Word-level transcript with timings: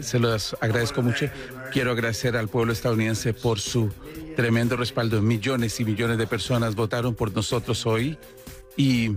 se 0.00 0.18
los 0.18 0.56
agradezco 0.60 1.02
mucho. 1.02 1.26
Quiero 1.72 1.92
agradecer 1.92 2.36
al 2.36 2.48
pueblo 2.48 2.72
estadounidense 2.72 3.34
por 3.34 3.60
su 3.60 3.90
tremendo 4.36 4.76
respaldo. 4.76 5.20
Millones 5.20 5.78
y 5.80 5.84
millones 5.84 6.18
de 6.18 6.26
personas 6.26 6.74
votaron 6.74 7.14
por 7.14 7.32
nosotros 7.32 7.86
hoy 7.86 8.18
y, 8.76 9.16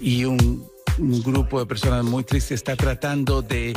y 0.00 0.24
un, 0.24 0.68
un 0.98 1.22
grupo 1.22 1.60
de 1.60 1.66
personas 1.66 2.04
muy 2.04 2.24
tristes 2.24 2.52
está 2.52 2.76
tratando 2.76 3.42
de 3.42 3.74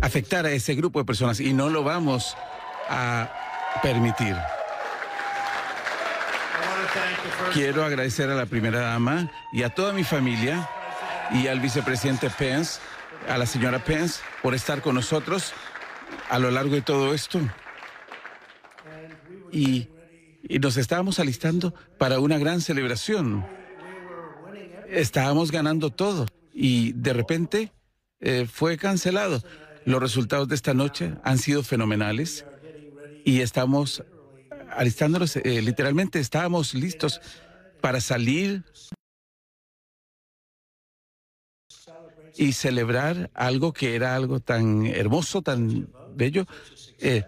afectar 0.00 0.46
a 0.46 0.50
ese 0.52 0.74
grupo 0.74 1.00
de 1.00 1.04
personas 1.04 1.40
y 1.40 1.52
no 1.52 1.68
lo 1.68 1.82
vamos 1.82 2.36
a 2.88 3.30
permitir. 3.82 4.36
Quiero 7.52 7.84
agradecer 7.84 8.30
a 8.30 8.34
la 8.34 8.46
primera 8.46 8.80
dama 8.80 9.30
y 9.52 9.62
a 9.62 9.70
toda 9.70 9.92
mi 9.92 10.04
familia 10.04 10.68
y 11.32 11.46
al 11.48 11.60
vicepresidente 11.60 12.30
Pence, 12.30 12.80
a 13.28 13.38
la 13.38 13.46
señora 13.46 13.84
Pence, 13.84 14.20
por 14.42 14.54
estar 14.54 14.82
con 14.82 14.94
nosotros 14.94 15.52
a 16.30 16.38
lo 16.38 16.50
largo 16.50 16.74
de 16.74 16.82
todo 16.82 17.14
esto. 17.14 17.40
Y, 19.52 19.88
nos 20.60 20.76
estábamos 20.76 21.18
alistando 21.18 21.74
para 21.98 22.20
una 22.20 22.38
gran 22.38 22.60
celebración. 22.60 23.44
Estábamos 24.88 25.50
ganando 25.50 25.90
todo 25.90 26.26
y 26.54 26.92
de 26.92 27.12
repente 27.12 27.72
eh, 28.20 28.46
fue 28.50 28.78
cancelado. 28.78 29.42
Los 29.84 30.00
resultados 30.00 30.46
de 30.46 30.54
esta 30.54 30.72
noche 30.72 31.14
han 31.24 31.38
sido 31.38 31.64
fenomenales 31.64 32.44
y 33.24 33.40
estamos 33.40 34.04
alistándonos, 34.70 35.34
eh, 35.34 35.62
literalmente 35.62 36.20
estábamos 36.20 36.74
listos 36.74 37.20
para 37.80 38.00
salir 38.00 38.62
y 42.36 42.52
celebrar 42.52 43.30
algo 43.34 43.72
que 43.72 43.94
era 43.94 44.14
algo 44.14 44.40
tan 44.40 44.86
hermoso, 44.86 45.42
tan 45.42 45.88
bello. 46.14 46.46
Eh, 46.98 47.24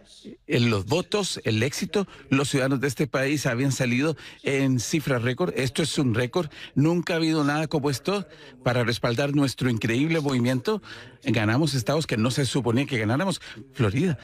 en 0.46 0.70
los 0.70 0.86
votos, 0.86 1.40
el 1.44 1.62
éxito, 1.62 2.06
los 2.30 2.48
ciudadanos 2.48 2.80
de 2.80 2.88
este 2.88 3.06
país 3.06 3.44
habían 3.46 3.72
salido 3.72 4.16
en 4.42 4.80
cifras 4.80 5.22
récord. 5.22 5.52
Esto 5.56 5.82
es 5.82 5.98
un 5.98 6.14
récord. 6.14 6.50
Nunca 6.74 7.14
ha 7.14 7.16
habido 7.16 7.44
nada 7.44 7.66
como 7.66 7.90
esto 7.90 8.26
para 8.64 8.84
respaldar 8.84 9.34
nuestro 9.34 9.68
increíble 9.68 10.20
movimiento. 10.20 10.82
Ganamos 11.22 11.74
estados 11.74 12.06
que 12.06 12.16
no 12.16 12.30
se 12.30 12.46
suponía 12.46 12.86
que 12.86 12.98
ganáramos. 12.98 13.40
Florida. 13.74 14.18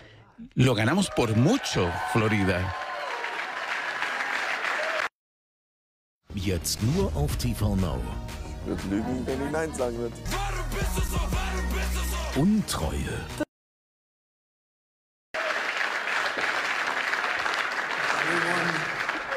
Lo 0.55 0.75
ganamos 0.75 1.11
por 1.11 1.37
mucho, 1.37 1.91
Florida. 2.13 2.75
Jetzt 6.35 6.83
nur 6.83 7.13
auf 7.15 7.37
TV 7.37 7.77
Now. 7.77 8.01
Wird 8.67 8.85
lügen, 8.85 9.27
wenn 9.27 9.45
ich 9.45 9.51
Nein 9.51 9.75
sagen. 9.75 10.13
Untreue. 12.37 13.21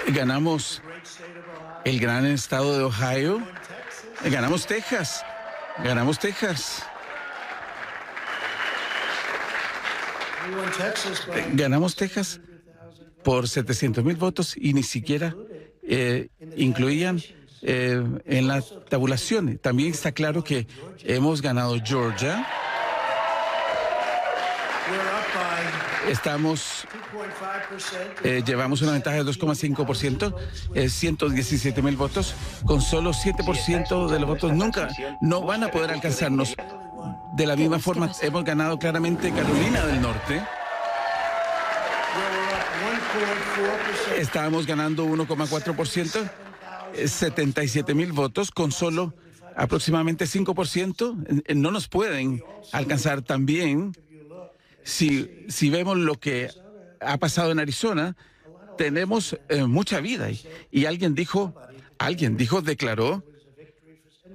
Ganamos 0.07 0.81
el 1.83 1.99
gran 1.99 2.25
estado 2.25 2.77
de 2.77 2.83
Ohio. 2.85 3.41
Ganamos 4.23 4.65
Texas. 4.65 5.25
Ganamos 5.83 6.17
Texas. 6.19 6.83
Ganamos 11.53 11.95
Texas 11.95 12.39
por 13.23 13.49
700 13.49 14.05
mil 14.05 14.15
votos 14.15 14.55
y 14.55 14.73
ni 14.73 14.83
siquiera 14.83 15.35
eh, 15.83 16.29
incluían 16.55 17.21
eh, 17.61 18.03
en 18.25 18.47
la 18.47 18.61
tabulación. 18.61 19.57
También 19.57 19.91
está 19.91 20.11
claro 20.11 20.43
que 20.43 20.67
hemos 21.03 21.41
ganado 21.41 21.77
Georgia. 21.83 22.45
Estamos, 26.07 26.87
eh, 28.23 28.41
llevamos 28.45 28.81
una 28.81 28.93
ventaja 28.93 29.17
de 29.17 29.25
2,5%, 29.25 30.33
117 30.89 31.81
mil 31.81 31.97
votos, 31.97 32.33
con 32.65 32.81
solo 32.81 33.11
7% 33.11 34.07
de 34.07 34.19
los 34.19 34.29
votos 34.29 34.53
nunca 34.53 34.87
no 35.21 35.41
van 35.41 35.63
a 35.63 35.67
poder 35.69 35.91
alcanzarnos. 35.91 36.55
De 37.35 37.45
la 37.45 37.55
misma 37.57 37.79
forma, 37.79 38.11
hemos 38.21 38.43
ganado 38.45 38.79
claramente 38.79 39.31
Carolina 39.31 39.85
del 39.85 40.01
Norte. 40.01 40.41
Estábamos 44.17 44.65
ganando 44.65 45.05
1,4%, 45.05 46.29
77 47.05 47.93
mil 47.93 48.11
votos 48.11 48.51
con 48.51 48.71
solo 48.71 49.13
aproximadamente 49.55 50.25
5%. 50.25 51.55
No 51.55 51.71
nos 51.71 51.87
pueden 51.87 52.43
alcanzar 52.71 53.21
también. 53.21 53.93
Si, 54.83 55.45
si 55.49 55.69
vemos 55.69 55.97
lo 55.97 56.15
que 56.15 56.49
ha 57.01 57.17
pasado 57.17 57.51
en 57.51 57.59
Arizona, 57.59 58.15
tenemos 58.77 59.37
eh, 59.49 59.65
mucha 59.65 59.99
vida. 59.99 60.29
Y, 60.31 60.41
y 60.71 60.85
alguien 60.85 61.15
dijo, 61.15 61.53
alguien 61.97 62.37
dijo, 62.37 62.61
declaró 62.61 63.23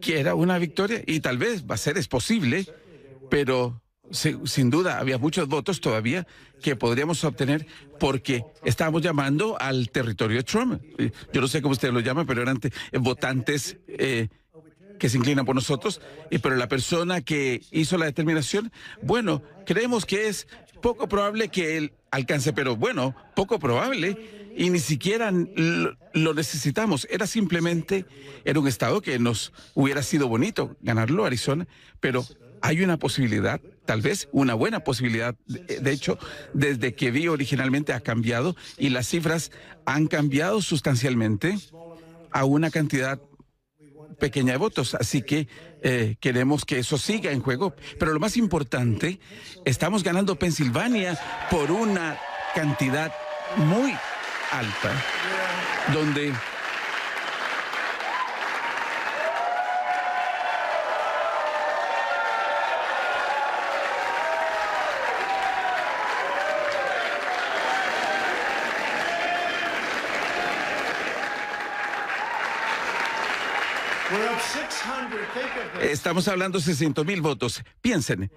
que 0.00 0.20
era 0.20 0.34
una 0.34 0.58
victoria 0.58 1.02
y 1.06 1.20
tal 1.20 1.38
vez 1.38 1.64
va 1.64 1.76
a 1.76 1.78
ser, 1.78 1.96
es 1.96 2.08
posible, 2.08 2.66
pero 3.30 3.81
sin 4.12 4.70
duda, 4.70 4.98
había 4.98 5.18
muchos 5.18 5.48
votos 5.48 5.80
todavía 5.80 6.26
que 6.62 6.76
podríamos 6.76 7.24
obtener 7.24 7.66
porque 7.98 8.44
estábamos 8.64 9.02
llamando 9.02 9.56
al 9.60 9.90
territorio 9.90 10.38
de 10.38 10.42
Trump. 10.44 10.80
Yo 11.32 11.40
no 11.40 11.48
sé 11.48 11.62
cómo 11.62 11.72
ustedes 11.72 11.94
lo 11.94 12.00
llaman, 12.00 12.26
pero 12.26 12.42
eran 12.42 12.60
votantes 13.00 13.78
eh, 13.88 14.28
que 14.98 15.08
se 15.08 15.16
inclinan 15.16 15.44
por 15.44 15.54
nosotros. 15.54 16.00
pero 16.42 16.56
la 16.56 16.68
persona 16.68 17.22
que 17.22 17.62
hizo 17.70 17.98
la 17.98 18.06
determinación, 18.06 18.70
bueno, 19.02 19.42
creemos 19.66 20.06
que 20.06 20.28
es 20.28 20.46
poco 20.80 21.08
probable 21.08 21.48
que 21.48 21.76
él 21.76 21.92
alcance, 22.10 22.52
pero 22.52 22.76
bueno, 22.76 23.14
poco 23.34 23.58
probable. 23.58 24.42
Y 24.54 24.68
ni 24.68 24.80
siquiera 24.80 25.32
lo 25.32 26.34
necesitamos. 26.34 27.08
Era 27.10 27.26
simplemente, 27.26 28.04
era 28.44 28.60
un 28.60 28.68
estado 28.68 29.00
que 29.00 29.18
nos 29.18 29.52
hubiera 29.74 30.02
sido 30.02 30.28
bonito 30.28 30.76
ganarlo, 30.82 31.24
Arizona, 31.24 31.66
pero 32.00 32.24
hay 32.60 32.82
una 32.82 32.98
posibilidad, 32.98 33.60
tal 33.84 34.00
vez 34.00 34.28
una 34.32 34.54
buena 34.54 34.81
posibilidad. 34.81 35.34
De 35.47 35.93
hecho, 35.93 36.19
desde 36.54 36.94
que 36.94 37.10
vi 37.10 37.28
originalmente 37.28 37.93
ha 37.93 38.00
cambiado 38.00 38.56
y 38.78 38.91
las 38.91 39.09
cifras 39.09 39.50
han 39.84 40.06
cambiado 40.06 40.62
sustancialmente 40.62 41.59
a 42.31 42.44
una 42.44 42.71
cantidad 42.71 43.21
pequeña 44.19 44.53
de 44.53 44.59
votos. 44.59 44.94
Así 44.94 45.22
que 45.22 45.48
eh, 45.82 46.16
queremos 46.21 46.65
que 46.65 46.78
eso 46.78 46.97
siga 46.98 47.32
en 47.32 47.41
juego. 47.41 47.75
Pero 47.98 48.12
lo 48.12 48.21
más 48.21 48.37
importante, 48.37 49.19
estamos 49.65 50.03
ganando 50.03 50.38
Pensilvania 50.38 51.19
por 51.50 51.71
una 51.72 52.19
cantidad 52.54 53.12
muy 53.56 53.92
alta, 54.53 54.92
donde 55.92 56.32
Estamos 75.81 76.28
hablando 76.28 76.59
de 76.59 76.65
600 76.65 77.04
mil 77.04 77.20
votos. 77.20 77.62
Piensen, 77.81 78.31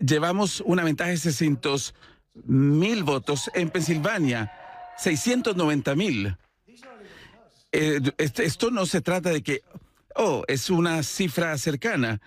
llevamos 0.00 0.62
una 0.64 0.84
ventaja 0.84 1.10
de 1.10 1.16
600 1.16 1.94
mil 2.44 3.04
votos 3.04 3.50
en 3.54 3.70
Pensilvania, 3.70 4.52
690 4.98 5.94
mil. 5.94 6.36
Eh, 7.72 8.00
este, 8.18 8.44
esto 8.44 8.70
no 8.70 8.86
se 8.86 9.00
trata 9.00 9.30
de 9.30 9.42
que, 9.42 9.62
oh, 10.14 10.44
es 10.48 10.70
una 10.70 11.02
cifra 11.02 11.56
cercana. 11.58 12.20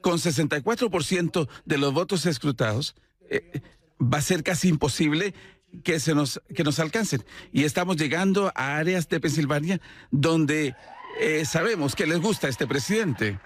Con 0.00 0.18
64% 0.18 1.48
de 1.64 1.78
los 1.78 1.92
votos 1.92 2.26
escrutados, 2.26 2.94
eh, 3.28 3.60
va 4.00 4.18
a 4.18 4.22
ser 4.22 4.42
casi 4.42 4.68
imposible 4.68 5.34
que 5.82 6.00
se 6.00 6.14
nos 6.14 6.40
que 6.54 6.64
nos 6.64 6.78
alcancen 6.78 7.24
y 7.52 7.64
estamos 7.64 7.96
llegando 7.96 8.52
a 8.54 8.76
áreas 8.76 9.08
de 9.08 9.20
Pensilvania 9.20 9.80
donde 10.10 10.74
eh, 11.18 11.44
sabemos 11.44 11.94
que 11.94 12.06
les 12.06 12.20
gusta 12.20 12.48
este 12.48 12.66
presidente. 12.66 13.38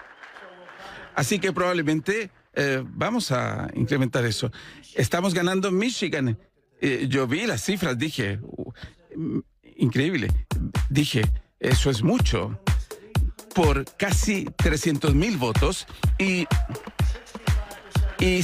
Así 1.15 1.39
que 1.39 1.51
probablemente 1.51 2.31
eh, 2.53 2.83
vamos 2.85 3.31
a 3.31 3.69
incrementar 3.73 4.25
eso. 4.25 4.51
Estamos 4.95 5.33
ganando 5.33 5.69
en 5.69 5.77
Michigan. 5.77 6.37
Eh, 6.79 7.05
yo 7.09 7.27
vi 7.27 7.45
las 7.45 7.63
cifras, 7.63 7.97
dije, 7.97 8.39
uh, 8.41 8.73
increíble. 9.75 10.29
Dije, 10.89 11.21
eso 11.59 11.89
es 11.89 12.01
mucho. 12.01 12.59
Por 13.53 13.85
casi 13.97 14.45
300 14.55 15.13
mil 15.13 15.37
votos 15.37 15.85
y, 16.17 16.47
y 18.19 18.41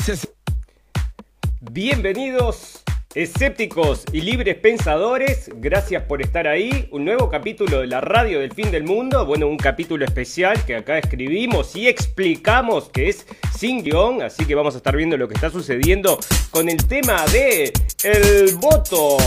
Bienvenidos 1.71 2.83
Escépticos 3.15 4.03
y 4.11 4.19
libres 4.19 4.57
pensadores, 4.57 5.49
gracias 5.55 6.03
por 6.03 6.21
estar 6.21 6.45
ahí. 6.45 6.89
Un 6.91 7.05
nuevo 7.05 7.29
capítulo 7.29 7.79
de 7.79 7.87
la 7.87 8.01
radio 8.01 8.41
del 8.41 8.51
fin 8.51 8.69
del 8.69 8.83
mundo. 8.83 9.25
Bueno, 9.25 9.47
un 9.47 9.57
capítulo 9.57 10.03
especial 10.03 10.63
que 10.65 10.75
acá 10.75 10.97
escribimos 10.97 11.75
y 11.75 11.87
explicamos 11.87 12.89
que 12.89 13.07
es 13.07 13.25
sin 13.57 13.81
guion. 13.81 14.21
Así 14.21 14.45
que 14.45 14.55
vamos 14.55 14.75
a 14.75 14.77
estar 14.77 14.95
viendo 14.95 15.15
lo 15.15 15.27
que 15.27 15.35
está 15.35 15.49
sucediendo 15.49 16.19
con 16.51 16.67
el 16.67 16.85
tema 16.85 17.25
de 17.27 17.71
el 18.03 18.55
voto 18.57 19.17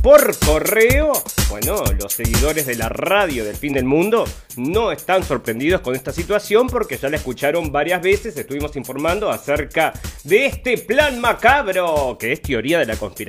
por 0.00 0.38
correo. 0.38 1.12
Bueno, 1.50 1.82
los 1.98 2.12
seguidores 2.12 2.66
de 2.66 2.76
la 2.76 2.88
radio 2.88 3.44
del 3.44 3.56
fin 3.56 3.74
del 3.74 3.84
mundo 3.84 4.24
no 4.56 4.92
están 4.92 5.22
sorprendidos 5.24 5.82
con 5.82 5.94
esta 5.94 6.12
situación 6.12 6.68
porque 6.68 6.96
ya 6.96 7.10
la 7.10 7.16
escucharon 7.16 7.70
varias 7.72 8.00
veces. 8.00 8.36
Estuvimos 8.36 8.76
informando 8.76 9.30
acerca 9.30 9.92
de 10.22 10.46
este 10.46 10.78
plan 10.78 11.20
macabro 11.20 12.16
que 12.18 12.32
es 12.32 12.40
teoría 12.40 12.78
de 12.78 12.86
la 12.86 12.96
conspiración 12.96 13.24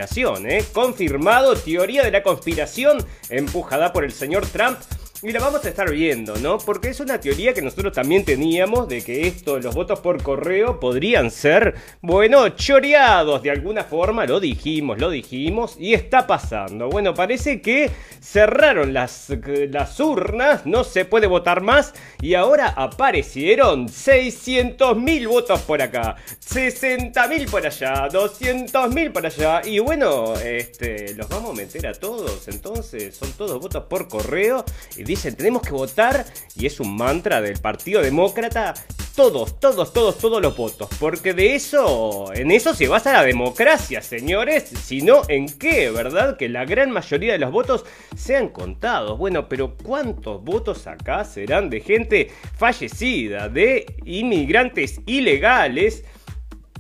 ¿eh? 0.46 0.64
Confirmado, 0.74 1.56
teoría 1.56 2.04
de 2.04 2.12
la 2.12 2.24
conspiración 2.24 3.06
empujada 3.30 3.92
por 3.92 4.04
el 4.04 4.12
señor 4.12 4.46
Trump 4.46 4.78
y 5.28 5.32
la 5.32 5.40
vamos 5.40 5.66
a 5.66 5.70
estar 5.70 5.90
viendo, 5.90 6.36
¿no? 6.38 6.60
Porque 6.60 6.90
es 6.90 7.00
una 7.00 7.20
teoría 7.20 7.52
que 7.52 7.62
nosotros 7.64 7.94
también 7.94 8.24
teníamos 8.24 8.88
de 8.88 9.04
que 9.04 9.26
esto, 9.26 9.58
los 9.58 9.74
votos 9.74 10.00
por 10.00 10.22
correo, 10.22 10.80
podrían 10.80 11.32
ser, 11.32 11.74
bueno, 12.00 12.50
choreados 12.50 13.42
de 13.42 13.50
alguna 13.50 13.84
forma. 13.84 14.28
Lo 14.28 14.40
dijimos, 14.40 15.00
lo 15.00 15.10
dijimos. 15.10 15.78
Y 15.80 15.96
está 15.96 16.28
pasando. 16.28 16.90
Bueno, 16.90 17.16
parece 17.16 17.60
que 17.60 17.90
cerraron 18.22 18.94
las, 18.94 19.30
las 19.72 20.00
urnas, 20.00 20.68
no 20.68 20.84
se 20.84 21.06
puede 21.06 21.26
votar 21.26 21.62
más. 21.62 21.96
Y 22.22 22.36
ahora 22.36 22.68
aparecieron 22.76 23.88
600.000 23.88 25.28
votos 25.28 25.62
por 25.62 25.82
acá, 25.82 26.18
60.000 26.48 27.50
por 27.50 27.66
allá, 27.66 28.08
200.000 28.10 29.12
por 29.12 29.26
allá. 29.26 29.62
Y 29.66 29.80
bueno, 29.80 30.36
este, 30.36 31.16
los 31.16 31.28
vamos 31.30 31.50
a 31.50 31.54
meter 31.56 31.88
a 31.88 31.94
todos. 31.94 32.48
Entonces, 32.48 33.16
son 33.16 33.32
todos 33.32 33.60
votos 33.60 33.86
por 33.86 34.08
correo. 34.08 34.64
Y 34.96 35.15
dicen 35.16 35.36
tenemos 35.36 35.62
que 35.62 35.72
votar 35.72 36.26
y 36.58 36.66
es 36.66 36.80
un 36.80 36.96
mantra 36.96 37.42
del 37.42 37.60
Partido 37.60 38.02
Demócrata. 38.02 38.74
Todos, 39.16 39.62
todos, 39.62 39.94
todos, 39.94 40.18
todos 40.18 40.42
los 40.42 40.58
votos. 40.58 40.90
Porque 41.00 41.34
de 41.34 41.56
eso, 41.56 42.34
en 42.34 42.52
eso 42.52 42.74
se 42.74 42.90
basa 42.90 43.14
la 43.14 43.24
democracia, 43.24 44.02
señores. 44.02 44.64
Sino 44.64 45.22
en 45.30 45.48
qué, 45.48 45.90
¿verdad? 45.90 46.36
Que 46.36 46.50
la 46.50 46.66
gran 46.66 46.92
mayoría 46.92 47.32
de 47.32 47.40
los 47.40 47.52
votos 47.52 47.86
sean 48.18 48.50
contados. 48.50 49.18
Bueno, 49.18 49.48
pero 49.48 49.78
¿cuántos 49.82 50.44
votos 50.44 50.86
acá 50.86 51.24
serán 51.24 51.70
de 51.70 51.80
gente 51.80 52.30
fallecida, 52.58 53.48
de 53.48 53.86
inmigrantes 54.04 55.00
ilegales? 55.06 56.04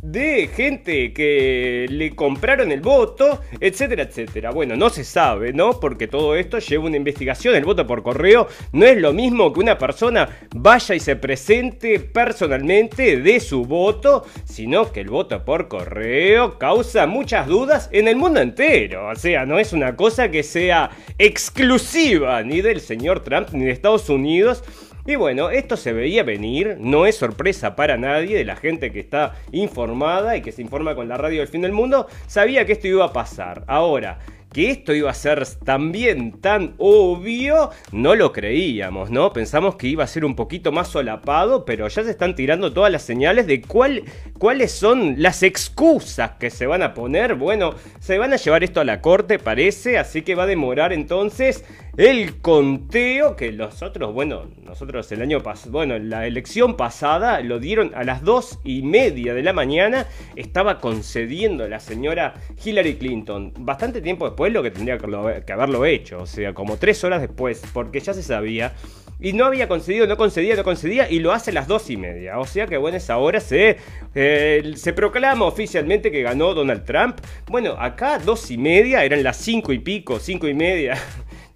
De 0.05 0.49
gente 0.53 1.13
que 1.13 1.87
le 1.89 2.15
compraron 2.15 2.71
el 2.71 2.81
voto, 2.81 3.41
etcétera, 3.59 4.03
etcétera. 4.03 4.51
Bueno, 4.51 4.75
no 4.75 4.89
se 4.89 5.03
sabe, 5.03 5.51
¿no? 5.51 5.79
Porque 5.79 6.07
todo 6.07 6.35
esto 6.35 6.59
lleva 6.59 6.85
una 6.85 6.97
investigación. 6.97 7.55
El 7.55 7.65
voto 7.65 7.87
por 7.87 8.03
correo 8.03 8.47
no 8.71 8.85
es 8.85 8.97
lo 8.97 9.13
mismo 9.13 9.51
que 9.51 9.61
una 9.61 9.77
persona 9.77 10.29
vaya 10.55 10.93
y 10.93 10.99
se 10.99 11.15
presente 11.15 11.99
personalmente 11.99 13.17
de 13.17 13.39
su 13.39 13.65
voto, 13.65 14.25
sino 14.43 14.91
que 14.91 15.01
el 15.01 15.09
voto 15.09 15.43
por 15.43 15.67
correo 15.67 16.59
causa 16.59 17.07
muchas 17.07 17.47
dudas 17.47 17.89
en 17.91 18.07
el 18.07 18.15
mundo 18.15 18.41
entero. 18.41 19.09
O 19.09 19.15
sea, 19.15 19.45
no 19.45 19.57
es 19.57 19.73
una 19.73 19.95
cosa 19.95 20.29
que 20.29 20.43
sea 20.43 20.91
exclusiva 21.17 22.43
ni 22.43 22.61
del 22.61 22.79
señor 22.79 23.21
Trump 23.21 23.49
ni 23.53 23.65
de 23.65 23.71
Estados 23.71 24.09
Unidos 24.09 24.63
y 25.07 25.15
bueno, 25.15 25.51
esto 25.51 25.77
se 25.77 25.93
veía 25.93 26.23
venir, 26.23 26.77
no 26.79 27.05
es 27.05 27.15
sorpresa 27.15 27.75
para 27.75 27.95
nadie 27.95 28.37
de 28.37 28.45
la 28.45 28.55
gente 28.55 28.91
que 28.91 29.01
está 29.01 29.35
informada 29.51 30.35
y 30.35 30.41
que 30.41 30.51
se 30.51 30.63
informa 30.63 30.95
con 30.95 31.07
la 31.07 31.17
radio 31.17 31.39
del 31.39 31.47
fin 31.47 31.61
del 31.61 31.73
mundo, 31.73 32.07
sabía 32.25 32.65
que 32.65 32.71
esto 32.71 32.87
iba 32.87 33.05
a 33.05 33.13
pasar. 33.13 33.63
Ahora, 33.67 34.17
que 34.55 34.71
esto 34.71 34.93
iba 34.93 35.11
a 35.11 35.13
ser 35.13 35.45
también 35.65 36.39
tan 36.39 36.75
obvio, 36.77 37.71
no 37.91 38.15
lo 38.15 38.31
creíamos, 38.31 39.11
¿no? 39.11 39.33
Pensamos 39.33 39.75
que 39.75 39.87
iba 39.87 40.05
a 40.05 40.07
ser 40.07 40.23
un 40.23 40.33
poquito 40.33 40.71
más 40.71 40.87
solapado, 40.87 41.65
pero 41.65 41.89
ya 41.89 42.05
se 42.05 42.11
están 42.11 42.35
tirando 42.35 42.71
todas 42.71 42.89
las 42.89 43.01
señales 43.01 43.47
de 43.47 43.61
cuál, 43.61 44.03
cuáles 44.39 44.71
son 44.71 45.15
las 45.17 45.43
excusas 45.43 46.37
que 46.39 46.49
se 46.49 46.67
van 46.67 46.83
a 46.83 46.93
poner. 46.93 47.35
Bueno, 47.35 47.75
se 47.99 48.17
van 48.17 48.31
a 48.31 48.37
llevar 48.37 48.63
esto 48.63 48.79
a 48.79 48.85
la 48.85 49.01
corte, 49.01 49.39
parece, 49.39 49.97
así 49.97 50.21
que 50.21 50.35
va 50.35 50.43
a 50.43 50.47
demorar 50.47 50.93
entonces 50.93 51.65
el 51.97 52.41
conteo 52.41 53.35
que 53.35 53.51
nosotros, 53.51 54.13
bueno, 54.13 54.45
nosotros 54.63 55.09
el 55.11 55.21
año 55.21 55.41
pasado, 55.41 55.71
bueno, 55.71 55.97
la 55.97 56.27
elección 56.27 56.75
pasada 56.75 57.41
lo 57.41 57.59
dieron 57.59 57.91
a 57.95 58.03
las 58.03 58.21
dos 58.21 58.59
y 58.63 58.81
media 58.83 59.33
de 59.33 59.43
la 59.43 59.53
mañana, 59.53 60.05
estaba 60.35 60.79
concediendo 60.79 61.67
la 61.67 61.79
señora 61.79 62.35
Hillary 62.63 62.95
Clinton. 62.95 63.53
Bastante 63.59 64.01
tiempo 64.01 64.25
después 64.25 64.44
lo 64.51 64.63
que 64.63 64.71
tendría 64.71 64.97
que 64.97 65.53
haberlo 65.53 65.85
hecho, 65.85 66.21
o 66.21 66.25
sea, 66.25 66.53
como 66.53 66.77
tres 66.77 67.03
horas 67.03 67.21
después, 67.21 67.61
porque 67.73 67.99
ya 67.99 68.13
se 68.13 68.23
sabía. 68.23 68.73
Y 69.17 69.31
no 69.31 69.45
había 69.45 69.69
concedido, 69.69 70.07
no 70.07 70.17
concedía, 70.17 70.55
no 70.55 70.63
concedía, 70.63 71.09
y 71.09 71.19
lo 71.19 71.31
hace 71.31 71.51
a 71.51 71.53
las 71.53 71.67
dos 71.67 71.89
y 71.89 71.95
media. 71.95 72.37
O 72.37 72.45
sea 72.45 72.67
que, 72.67 72.75
bueno, 72.75 72.97
esa 72.97 73.17
hora 73.17 73.39
se, 73.39 73.77
eh, 74.13 74.73
se 74.75 74.91
proclama 74.91 75.45
oficialmente 75.45 76.11
que 76.11 76.21
ganó 76.21 76.53
Donald 76.53 76.83
Trump. 76.83 77.19
Bueno, 77.47 77.77
acá 77.79 78.19
dos 78.19 78.51
y 78.51 78.57
media, 78.57 79.05
eran 79.05 79.23
las 79.23 79.37
cinco 79.37 79.71
y 79.71 79.79
pico, 79.79 80.19
cinco 80.19 80.47
y 80.47 80.53
media 80.53 80.97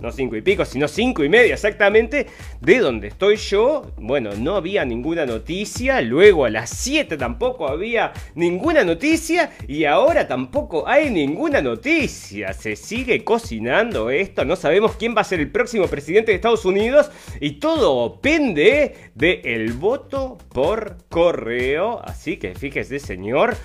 no 0.01 0.11
cinco 0.11 0.35
y 0.35 0.41
pico, 0.41 0.65
sino 0.65 0.87
cinco 0.87 1.23
y 1.23 1.29
media 1.29 1.53
exactamente, 1.53 2.27
de 2.61 2.79
donde 2.79 3.07
estoy 3.07 3.35
yo. 3.35 3.91
Bueno, 3.97 4.31
no 4.37 4.55
había 4.55 4.85
ninguna 4.85 5.25
noticia, 5.25 6.01
luego 6.01 6.45
a 6.45 6.49
las 6.49 6.69
7 6.69 7.17
tampoco 7.17 7.67
había 7.67 8.13
ninguna 8.35 8.83
noticia 8.83 9.51
y 9.67 9.85
ahora 9.85 10.27
tampoco 10.27 10.87
hay 10.87 11.09
ninguna 11.09 11.61
noticia. 11.61 12.53
Se 12.53 12.75
sigue 12.75 13.23
cocinando 13.23 14.09
esto, 14.09 14.45
no 14.45 14.55
sabemos 14.55 14.95
quién 14.95 15.15
va 15.15 15.21
a 15.21 15.25
ser 15.25 15.39
el 15.39 15.51
próximo 15.51 15.87
presidente 15.87 16.31
de 16.31 16.35
Estados 16.35 16.65
Unidos 16.65 17.11
y 17.39 17.53
todo 17.59 18.19
pende 18.21 19.11
del 19.15 19.41
el 19.43 19.73
voto 19.73 20.37
por 20.49 20.97
correo. 21.09 22.01
Así 22.03 22.37
que 22.37 22.55
fíjese 22.55 22.99
señor, 22.99 23.55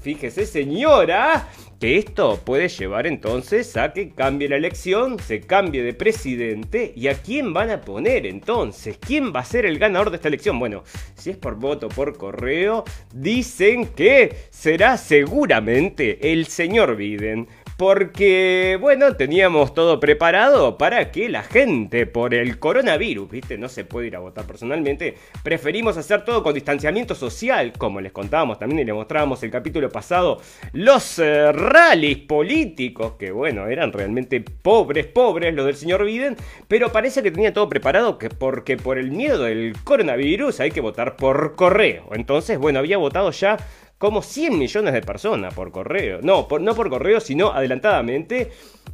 fíjese 0.00 0.46
señora, 0.46 1.48
que 1.80 1.96
esto 1.96 2.38
puede 2.44 2.68
llevar 2.68 3.06
entonces 3.06 3.74
a 3.78 3.94
que 3.94 4.10
cambie 4.10 4.50
la 4.50 4.56
elección, 4.56 5.18
se 5.18 5.40
cambie 5.40 5.82
de 5.82 5.94
presidente 5.94 6.92
y 6.94 7.08
a 7.08 7.14
quién 7.14 7.54
van 7.54 7.70
a 7.70 7.80
poner 7.80 8.26
entonces, 8.26 8.98
quién 8.98 9.32
va 9.34 9.40
a 9.40 9.44
ser 9.44 9.64
el 9.64 9.78
ganador 9.78 10.10
de 10.10 10.16
esta 10.16 10.28
elección. 10.28 10.58
Bueno, 10.58 10.84
si 11.14 11.30
es 11.30 11.38
por 11.38 11.54
voto 11.56 11.88
por 11.88 12.18
correo, 12.18 12.84
dicen 13.14 13.86
que 13.86 14.36
será 14.50 14.98
seguramente 14.98 16.32
el 16.32 16.46
señor 16.48 16.96
Biden 16.96 17.48
porque, 17.80 18.76
bueno, 18.78 19.16
teníamos 19.16 19.72
todo 19.72 20.00
preparado 20.00 20.76
para 20.76 21.10
que 21.10 21.30
la 21.30 21.42
gente, 21.42 22.04
por 22.04 22.34
el 22.34 22.58
coronavirus, 22.58 23.30
¿viste? 23.30 23.56
No 23.56 23.70
se 23.70 23.86
puede 23.86 24.08
ir 24.08 24.16
a 24.16 24.18
votar 24.18 24.44
personalmente. 24.44 25.14
Preferimos 25.42 25.96
hacer 25.96 26.22
todo 26.26 26.42
con 26.42 26.52
distanciamiento 26.52 27.14
social, 27.14 27.72
como 27.72 28.02
les 28.02 28.12
contábamos 28.12 28.58
también 28.58 28.80
y 28.80 28.84
les 28.84 28.94
mostrábamos 28.94 29.42
el 29.44 29.50
capítulo 29.50 29.88
pasado, 29.88 30.42
los 30.74 31.18
eh, 31.20 31.52
rallies 31.52 32.18
políticos, 32.18 33.14
que 33.18 33.30
bueno, 33.30 33.66
eran 33.66 33.94
realmente 33.94 34.42
pobres, 34.42 35.06
pobres 35.06 35.54
los 35.54 35.64
del 35.64 35.76
señor 35.76 36.04
Biden, 36.04 36.36
pero 36.68 36.92
parece 36.92 37.22
que 37.22 37.30
tenía 37.30 37.54
todo 37.54 37.70
preparado 37.70 38.18
que 38.18 38.28
porque 38.28 38.76
por 38.76 38.98
el 38.98 39.10
miedo 39.10 39.44
del 39.44 39.72
coronavirus 39.84 40.60
hay 40.60 40.70
que 40.70 40.82
votar 40.82 41.16
por 41.16 41.56
correo. 41.56 42.10
Entonces, 42.12 42.58
bueno, 42.58 42.78
había 42.78 42.98
votado 42.98 43.30
ya 43.30 43.56
como 44.00 44.22
100 44.22 44.58
millones 44.58 44.94
de 44.94 45.02
personas 45.02 45.52
por 45.52 45.70
correo. 45.72 46.20
No, 46.22 46.48
no 46.58 46.74
por 46.74 46.88
correo, 46.88 47.20
sino 47.20 47.52
adelantadamente 47.52 48.50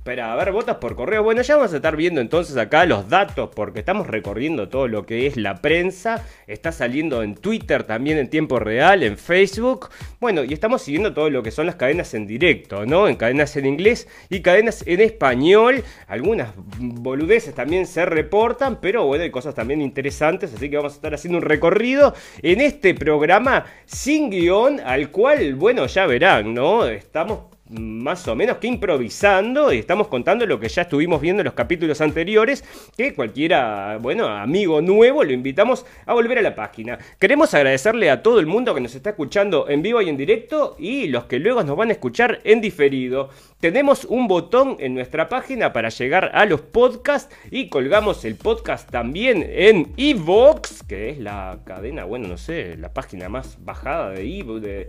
a 0.07 0.37
ver, 0.37 0.53
votos 0.53 0.77
por 0.77 0.95
correo. 0.95 1.25
Bueno, 1.25 1.43
ya 1.43 1.57
vamos 1.57 1.73
a 1.73 1.77
estar 1.77 1.97
viendo 1.97 2.21
entonces 2.21 2.57
acá 2.57 2.87
los 2.87 3.09
datos 3.09 3.51
porque 3.55 3.81
estamos 3.81 4.07
recorriendo 4.07 4.69
todo 4.69 4.87
lo 4.87 5.05
que 5.05 5.27
es 5.27 5.37
la 5.37 5.57
prensa. 5.57 6.25
Está 6.47 6.71
saliendo 6.71 7.25
en 7.25 7.35
Twitter 7.35 7.83
también 7.83 8.17
en 8.19 8.31
tiempo 8.31 8.61
real, 8.61 9.03
en 9.03 9.19
Facebook. 9.19 9.89
Bueno, 10.21 10.45
y 10.45 10.53
estamos 10.53 10.83
siguiendo 10.83 11.13
todo 11.13 11.29
lo 11.29 11.43
que 11.43 11.51
son 11.51 11.67
las 11.67 11.75
cadenas 11.75 12.15
en 12.15 12.29
directo, 12.29 12.87
¿no? 12.87 13.09
En 13.09 13.17
cadenas 13.17 13.57
en 13.57 13.67
inglés 13.67 14.07
y 14.31 14.43
cadenas 14.43 14.85
en 14.87 15.01
español. 15.01 15.83
Algunas 16.07 16.51
boludeces 16.79 17.53
también 17.53 17.87
se 17.87 18.07
reportan, 18.07 18.81
pero 18.81 19.07
bueno, 19.07 19.25
hay 19.25 19.31
cosas 19.33 19.57
también 19.57 19.83
interesantes. 19.83 20.55
Así 20.55 20.71
que 20.71 20.77
vamos 20.77 20.93
a 20.93 20.97
estar 20.97 21.15
haciendo 21.15 21.39
un 21.39 21.45
recorrido 21.45 22.15
en 22.43 22.61
este 22.61 22.95
programa 22.95 23.65
sin 23.87 24.31
guion, 24.31 24.81
al 24.97 25.11
cual, 25.11 25.55
bueno, 25.57 25.85
ya 25.85 26.07
verán, 26.07 26.55
¿no? 26.55 26.87
Estamos 26.87 27.55
más 27.71 28.27
o 28.29 28.37
menos 28.37 28.59
que 28.59 28.67
improvisando 28.67 29.73
y 29.73 29.79
estamos 29.79 30.09
contando 30.09 30.47
lo 30.47 30.61
que 30.61 30.69
ya 30.69 30.83
estuvimos 30.83 31.21
viendo 31.21 31.41
en 31.41 31.47
los 31.47 31.55
capítulos 31.55 32.01
anteriores, 32.01 32.65
que 32.97 33.15
cualquiera, 33.15 33.99
bueno, 34.01 34.29
amigo 34.29 34.81
nuevo 34.81 35.25
lo 35.25 35.33
invitamos 35.33 35.85
a 36.05 36.15
volver 36.15 36.39
a 36.39 36.43
la 36.43 36.55
página. 36.55 36.99
Queremos 37.19 37.55
agradecerle 37.55 38.11
a 38.11 38.23
todo 38.23 38.39
el 38.41 38.47
mundo 38.47 38.75
que 38.75 38.81
nos 38.81 38.95
está 38.95 39.11
escuchando 39.11 39.69
en 39.69 39.83
vivo 39.83 40.01
y 40.01 40.09
en 40.09 40.17
directo 40.17 40.77
y 40.79 41.09
los 41.09 41.25
que 41.25 41.39
luego 41.39 41.63
nos 41.65 41.77
van 41.77 41.89
a 41.89 41.93
escuchar 41.93 42.41
en 42.45 42.61
diferido. 42.61 43.31
Tenemos 43.61 44.05
un 44.05 44.29
botón 44.29 44.77
en 44.81 44.95
nuestra 44.95 45.29
página 45.29 45.73
para 45.73 45.89
llegar 45.89 46.31
a 46.35 46.45
los 46.47 46.61
podcasts 46.61 47.35
y 47.51 47.69
colgamos 47.69 48.25
el 48.25 48.37
podcast 48.37 48.91
también 48.91 49.45
en 49.49 49.93
Evox, 49.97 50.83
que 50.83 51.11
es 51.11 51.19
la 51.19 51.59
cadena, 51.65 52.05
bueno, 52.05 52.29
no 52.29 52.37
sé, 52.37 52.77
la 52.77 52.93
página 52.93 53.29
más 53.29 53.57
bajada 53.65 54.11
de 54.11 54.39
Evox, 54.39 54.63
de 54.63 54.87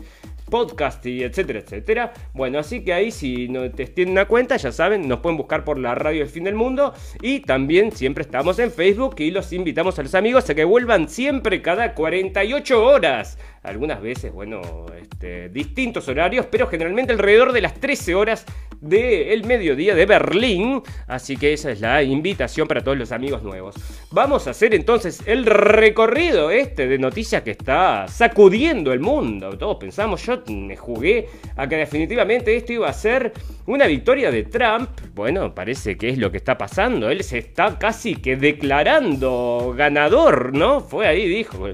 podcast 0.50 1.06
y 1.06 1.24
etcétera, 1.24 1.60
etcétera. 1.60 2.14
Bueno, 2.34 2.60
así 2.60 2.84
que 2.84 2.94
ahí 2.94 3.12
si 3.12 3.48
no 3.48 3.70
te 3.72 3.86
tienen 3.88 4.14
una 4.14 4.26
cuenta, 4.26 4.58
ya 4.58 4.72
saben, 4.72 5.08
nos 5.08 5.20
pueden 5.20 5.38
buscar 5.38 5.64
por 5.64 5.78
la 5.78 5.96
radio 5.96 6.24
El 6.24 6.30
Fin 6.30 6.46
del 6.46 6.56
Mundo 6.56 6.94
y 7.22 7.42
también 7.42 7.92
siempre 7.92 8.24
estamos 8.24 8.60
en 8.60 8.72
Facebook 8.72 9.16
y 9.20 9.32
los 9.32 9.52
invitamos 9.54 10.00
a 10.00 10.04
los 10.04 10.16
amigos 10.16 10.50
a 10.50 10.56
que 10.56 10.64
vuelvan 10.64 11.10
siempre 11.10 11.62
cada 11.62 11.94
48 11.94 12.84
horas 12.84 13.38
algunas 13.68 14.02
veces, 14.02 14.32
bueno, 14.32 14.86
este, 15.00 15.50
distintos 15.50 16.08
horarios, 16.08 16.46
pero 16.50 16.68
generalmente 16.68 17.14
alrededor 17.14 17.52
de 17.52 17.62
las 17.62 17.74
13 17.76 18.16
horas 18.16 18.46
del 18.80 19.44
mediodía 19.46 19.96
de 19.96 20.06
Berlín. 20.06 20.82
Así 21.08 21.38
que 21.38 21.54
esa 21.54 21.72
es 21.72 21.82
la 21.82 22.02
invitación 22.04 22.68
para 22.68 22.82
todos 22.82 22.98
los 22.98 23.12
amigos 23.12 23.44
nuevos. 23.44 23.76
Vamos 24.12 24.48
a 24.48 24.52
hacer 24.52 24.74
entonces 24.74 25.22
el 25.26 25.46
recorrido 25.46 26.50
este 26.52 26.88
de 26.88 26.98
noticias 26.98 27.44
que 27.44 27.52
está 27.52 28.08
sacudiendo 28.08 28.94
el 28.94 29.00
mundo. 29.00 29.58
Todos 29.58 29.78
pensamos, 29.78 30.26
yo 30.26 30.37
me 30.48 30.76
jugué 30.76 31.28
a 31.56 31.68
que 31.68 31.78
definitivamente 31.78 32.56
esto 32.56 32.74
iba 32.74 32.90
a 32.90 32.94
ser 32.94 33.34
una 33.66 33.86
victoria 33.88 34.32
de 34.32 34.44
Trump. 34.44 34.90
Bueno, 35.14 35.54
parece 35.54 35.98
que 35.98 36.10
es 36.10 36.18
lo 36.18 36.32
que 36.32 36.38
está 36.38 36.58
pasando. 36.58 37.10
Él 37.10 37.24
se 37.24 37.40
está 37.40 37.78
casi 37.78 38.16
que 38.16 38.36
declarando 38.36 39.74
ganador, 39.76 40.54
¿no? 40.54 40.82
Fue 40.82 41.08
ahí, 41.08 41.28
dijo, 41.28 41.68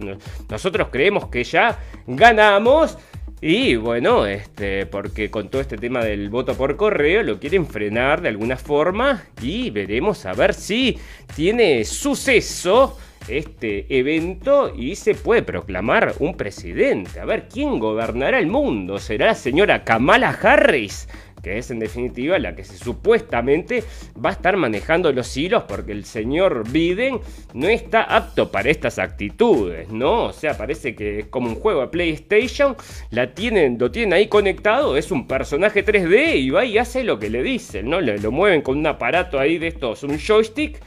nosotros 0.49 0.87
creemos 0.91 1.27
que 1.27 1.43
ya 1.43 1.79
ganamos. 2.07 2.97
Y 3.45 3.75
bueno, 3.75 4.25
este, 4.25 4.85
porque 4.85 5.29
con 5.29 5.49
todo 5.49 5.61
este 5.61 5.75
tema 5.75 6.01
del 6.01 6.29
voto 6.29 6.55
por 6.55 6.77
correo 6.77 7.23
lo 7.23 7.41
quieren 7.41 7.67
frenar 7.67 8.21
de 8.21 8.29
alguna 8.29 8.55
forma 8.55 9.25
y 9.41 9.69
veremos 9.69 10.25
a 10.25 10.31
ver 10.31 10.53
si 10.53 10.97
tiene 11.35 11.83
suceso 11.83 12.97
este 13.27 13.85
evento 13.89 14.73
y 14.75 14.95
se 14.95 15.15
puede 15.15 15.43
proclamar 15.43 16.13
un 16.19 16.35
presidente. 16.35 17.19
A 17.19 17.25
ver, 17.25 17.47
¿quién 17.47 17.79
gobernará 17.79 18.39
el 18.39 18.47
mundo? 18.47 18.99
¿Será 18.99 19.27
la 19.27 19.35
señora 19.35 19.83
Kamala 19.83 20.29
Harris? 20.29 21.07
que 21.43 21.57
es 21.57 21.69
en 21.69 21.79
definitiva 21.79 22.39
la 22.39 22.55
que 22.55 22.63
se 22.63 22.77
supuestamente 22.77 23.83
va 24.13 24.29
a 24.29 24.33
estar 24.33 24.55
manejando 24.55 25.11
los 25.11 25.35
hilos 25.35 25.63
porque 25.63 25.91
el 25.91 26.05
señor 26.05 26.63
Biden 26.71 27.19
no 27.53 27.67
está 27.67 28.03
apto 28.03 28.49
para 28.49 28.69
estas 28.69 28.97
actitudes, 28.97 29.89
¿no? 29.89 30.25
O 30.25 30.33
sea, 30.33 30.57
parece 30.57 30.95
que 30.95 31.19
es 31.19 31.25
como 31.27 31.49
un 31.49 31.55
juego 31.55 31.81
de 31.81 31.87
PlayStation, 31.87 32.77
la 33.11 33.33
tienen, 33.33 33.77
lo 33.77 33.91
tienen 33.91 34.13
ahí 34.13 34.27
conectado, 34.27 34.95
es 34.95 35.11
un 35.11 35.27
personaje 35.27 35.85
3D 35.85 36.37
y 36.37 36.49
va 36.49 36.63
y 36.63 36.77
hace 36.77 37.03
lo 37.03 37.19
que 37.19 37.29
le 37.29 37.43
dicen, 37.43 37.89
¿no? 37.89 37.99
Lo 37.99 38.31
mueven 38.31 38.61
con 38.61 38.77
un 38.77 38.87
aparato 38.87 39.37
ahí 39.37 39.57
de 39.57 39.67
estos, 39.67 40.03
un 40.03 40.17
joystick 40.17 40.79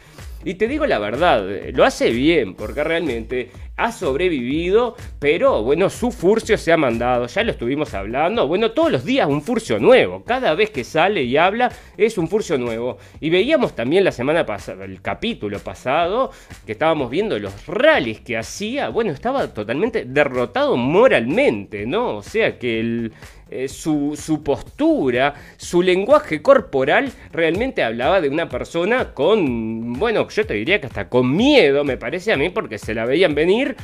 y 0.47 0.55
te 0.55 0.69
digo 0.69 0.87
la 0.87 1.01
verdad, 1.01 1.45
lo 1.75 1.85
hace 1.85 2.11
bien, 2.11 2.55
porque 2.55 2.85
realmente 2.85 3.51
ha 3.77 3.91
sobrevivido, 3.91 4.95
pero 5.19 5.65
bueno, 5.65 5.91
su 5.91 6.13
furcio 6.13 6.57
se 6.57 6.73
ha 6.73 6.77
mandado, 6.77 7.27
ya 7.27 7.43
lo 7.43 7.51
estuvimos 7.51 7.93
hablando, 7.95 8.47
bueno, 8.47 8.71
todos 8.71 8.93
los 8.93 9.05
días 9.05 9.29
un 9.29 9.43
furcio 9.43 9.81
nuevo, 9.81 10.23
cada 10.23 10.55
vez 10.55 10.71
que 10.71 10.85
sale 10.85 11.25
y 11.25 11.37
habla 11.37 11.73
es 11.97 12.17
un 12.17 12.29
furcio 12.29 12.57
nuevo. 12.59 12.97
Y 13.21 13.29
veíamos 13.29 13.75
también 13.75 14.05
la 14.05 14.13
semana 14.13 14.47
pasada, 14.47 14.85
el 14.85 15.03
capítulo 15.03 15.59
pasado, 15.59 16.31
que 16.65 16.73
estábamos 16.73 17.11
viendo 17.11 17.37
los 17.41 17.67
rallies 17.67 18.21
que 18.21 18.37
hacía, 18.37 18.89
bueno, 18.89 19.11
estaba 19.11 19.53
totalmente 19.53 20.05
derrotado 20.05 20.77
moralmente, 20.77 21.87
¿no? 21.87 22.19
O 22.19 22.23
sea 22.23 22.57
que 22.57 22.79
el, 22.79 23.13
eh, 23.49 23.69
su, 23.69 24.19
su, 24.21 24.43
postura, 24.43 25.35
su 25.57 25.81
lenguaje 25.83 26.43
corporal, 26.43 27.13
realmente 27.33 27.83
hablaba 27.83 28.21
de 28.21 28.29
una 28.29 28.49
persona 28.49 29.15
con, 29.15 29.93
bueno, 29.95 30.29
yo 30.29 30.47
te 30.47 30.55
diría 30.55 30.81
que 30.81 30.89
hasta 30.89 31.09
con 31.09 31.37
miedo, 31.37 31.85
me 31.85 31.97
parece 31.97 32.33
a 32.33 32.37
mí, 32.37 32.51
porque 32.51 32.79
se 32.79 32.95
la 32.95 33.05
veían 33.05 33.35
venir 33.35 33.77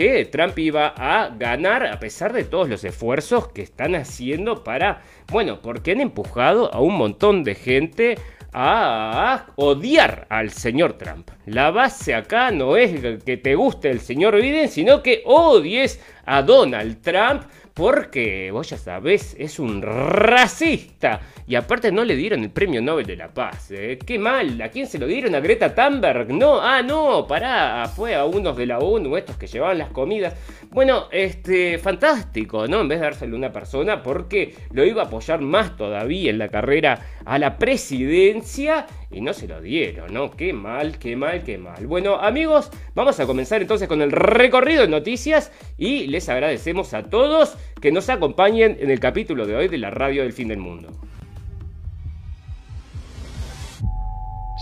que 0.00 0.24
Trump 0.24 0.58
iba 0.58 0.94
a 0.96 1.28
ganar 1.28 1.84
a 1.86 2.00
pesar 2.00 2.32
de 2.32 2.44
todos 2.44 2.70
los 2.70 2.82
esfuerzos 2.84 3.48
que 3.48 3.60
están 3.60 3.94
haciendo 3.94 4.64
para, 4.64 5.02
bueno, 5.30 5.60
porque 5.60 5.92
han 5.92 6.00
empujado 6.00 6.72
a 6.72 6.80
un 6.80 6.96
montón 6.96 7.44
de 7.44 7.54
gente 7.54 8.16
a 8.54 9.46
odiar 9.56 10.26
al 10.30 10.50
señor 10.50 10.94
Trump. 10.94 11.30
La 11.44 11.70
base 11.70 12.14
acá 12.14 12.50
no 12.50 12.78
es 12.78 13.18
que 13.24 13.36
te 13.36 13.54
guste 13.54 13.90
el 13.90 14.00
señor 14.00 14.40
Biden, 14.40 14.68
sino 14.68 15.02
que 15.02 15.22
odies 15.26 16.00
a 16.24 16.42
Donald 16.42 17.02
Trump 17.02 17.42
porque 17.80 18.50
vos 18.52 18.68
ya 18.68 18.76
sabés, 18.76 19.34
es 19.38 19.58
un 19.58 19.80
racista. 19.80 21.22
Y 21.46 21.54
aparte 21.54 21.90
no 21.90 22.04
le 22.04 22.14
dieron 22.14 22.42
el 22.42 22.50
premio 22.50 22.82
Nobel 22.82 23.06
de 23.06 23.16
la 23.16 23.32
Paz. 23.32 23.70
¿eh? 23.70 23.98
Qué 24.04 24.18
mal. 24.18 24.60
¿A 24.60 24.68
quién 24.68 24.86
se 24.86 24.98
lo 24.98 25.06
dieron? 25.06 25.34
¿A 25.34 25.40
Greta 25.40 25.74
Thunberg? 25.74 26.30
No, 26.30 26.60
ah, 26.60 26.82
no, 26.82 27.26
pará. 27.26 27.88
Fue 27.88 28.14
a 28.14 28.26
unos 28.26 28.54
de 28.58 28.66
la 28.66 28.80
ONU, 28.80 29.16
estos 29.16 29.38
que 29.38 29.46
llevaban 29.46 29.78
las 29.78 29.88
comidas. 29.92 30.34
Bueno, 30.68 31.06
este, 31.10 31.78
fantástico, 31.78 32.68
¿no? 32.68 32.82
En 32.82 32.88
vez 32.88 33.00
de 33.00 33.06
dárselo 33.06 33.36
a 33.36 33.38
una 33.38 33.50
persona, 33.50 34.02
porque 34.02 34.54
lo 34.72 34.84
iba 34.84 35.04
a 35.04 35.06
apoyar 35.06 35.40
más 35.40 35.74
todavía 35.78 36.28
en 36.30 36.38
la 36.38 36.48
carrera 36.48 37.00
a 37.24 37.38
la 37.38 37.56
presidencia 37.56 38.86
y 39.10 39.20
no 39.20 39.32
se 39.32 39.48
lo 39.48 39.60
dieron, 39.60 40.14
¿no? 40.14 40.30
Qué 40.30 40.52
mal, 40.52 40.98
qué 40.98 41.16
mal, 41.16 41.42
qué 41.42 41.58
mal. 41.58 41.86
Bueno, 41.86 42.16
amigos, 42.16 42.70
vamos 42.94 43.18
a 43.18 43.26
comenzar 43.26 43.60
entonces 43.60 43.88
con 43.88 44.02
el 44.02 44.12
recorrido 44.12 44.82
de 44.82 44.88
noticias 44.88 45.50
y 45.76 46.06
les 46.06 46.28
agradecemos 46.28 46.94
a 46.94 47.04
todos 47.04 47.56
que 47.80 47.90
nos 47.90 48.08
acompañen 48.08 48.76
en 48.80 48.90
el 48.90 49.00
capítulo 49.00 49.46
de 49.46 49.56
hoy 49.56 49.68
de 49.68 49.78
la 49.78 49.90
radio 49.90 50.22
del 50.22 50.32
fin 50.32 50.48
del 50.48 50.58
mundo. 50.58 50.90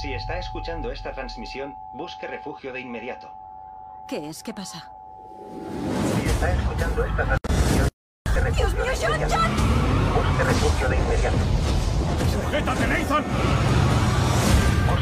Si 0.00 0.12
está 0.12 0.38
escuchando 0.38 0.92
esta 0.92 1.12
transmisión, 1.12 1.74
busque 1.94 2.28
refugio 2.28 2.72
de 2.72 2.80
inmediato. 2.80 3.28
¿Qué 4.08 4.28
es? 4.28 4.42
¿Qué 4.42 4.54
pasa? 4.54 4.90
Si 6.22 6.28
está 6.28 6.52
escuchando 6.52 7.04
esta 7.04 7.24
transmisión, 7.24 7.88
busque 8.24 8.40
refugio 8.40 8.68
¡Dios 8.68 8.74
mío, 8.74 8.84
de 8.84 8.96
John, 8.96 9.14
inmediato. 9.16 9.34
John! 9.34 9.50
Busque 10.14 10.44
refugio 10.44 10.88
de 10.88 10.96
inmediato. 10.96 11.36
¡Sujétate, 12.32 12.86
Nathan! 12.86 13.67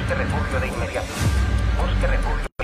Busque 0.07 0.23
refugio 0.23 0.61
de 0.61 0.69
inmediato. 0.69 1.09
Busque 1.83 2.07
refugio 2.07 2.56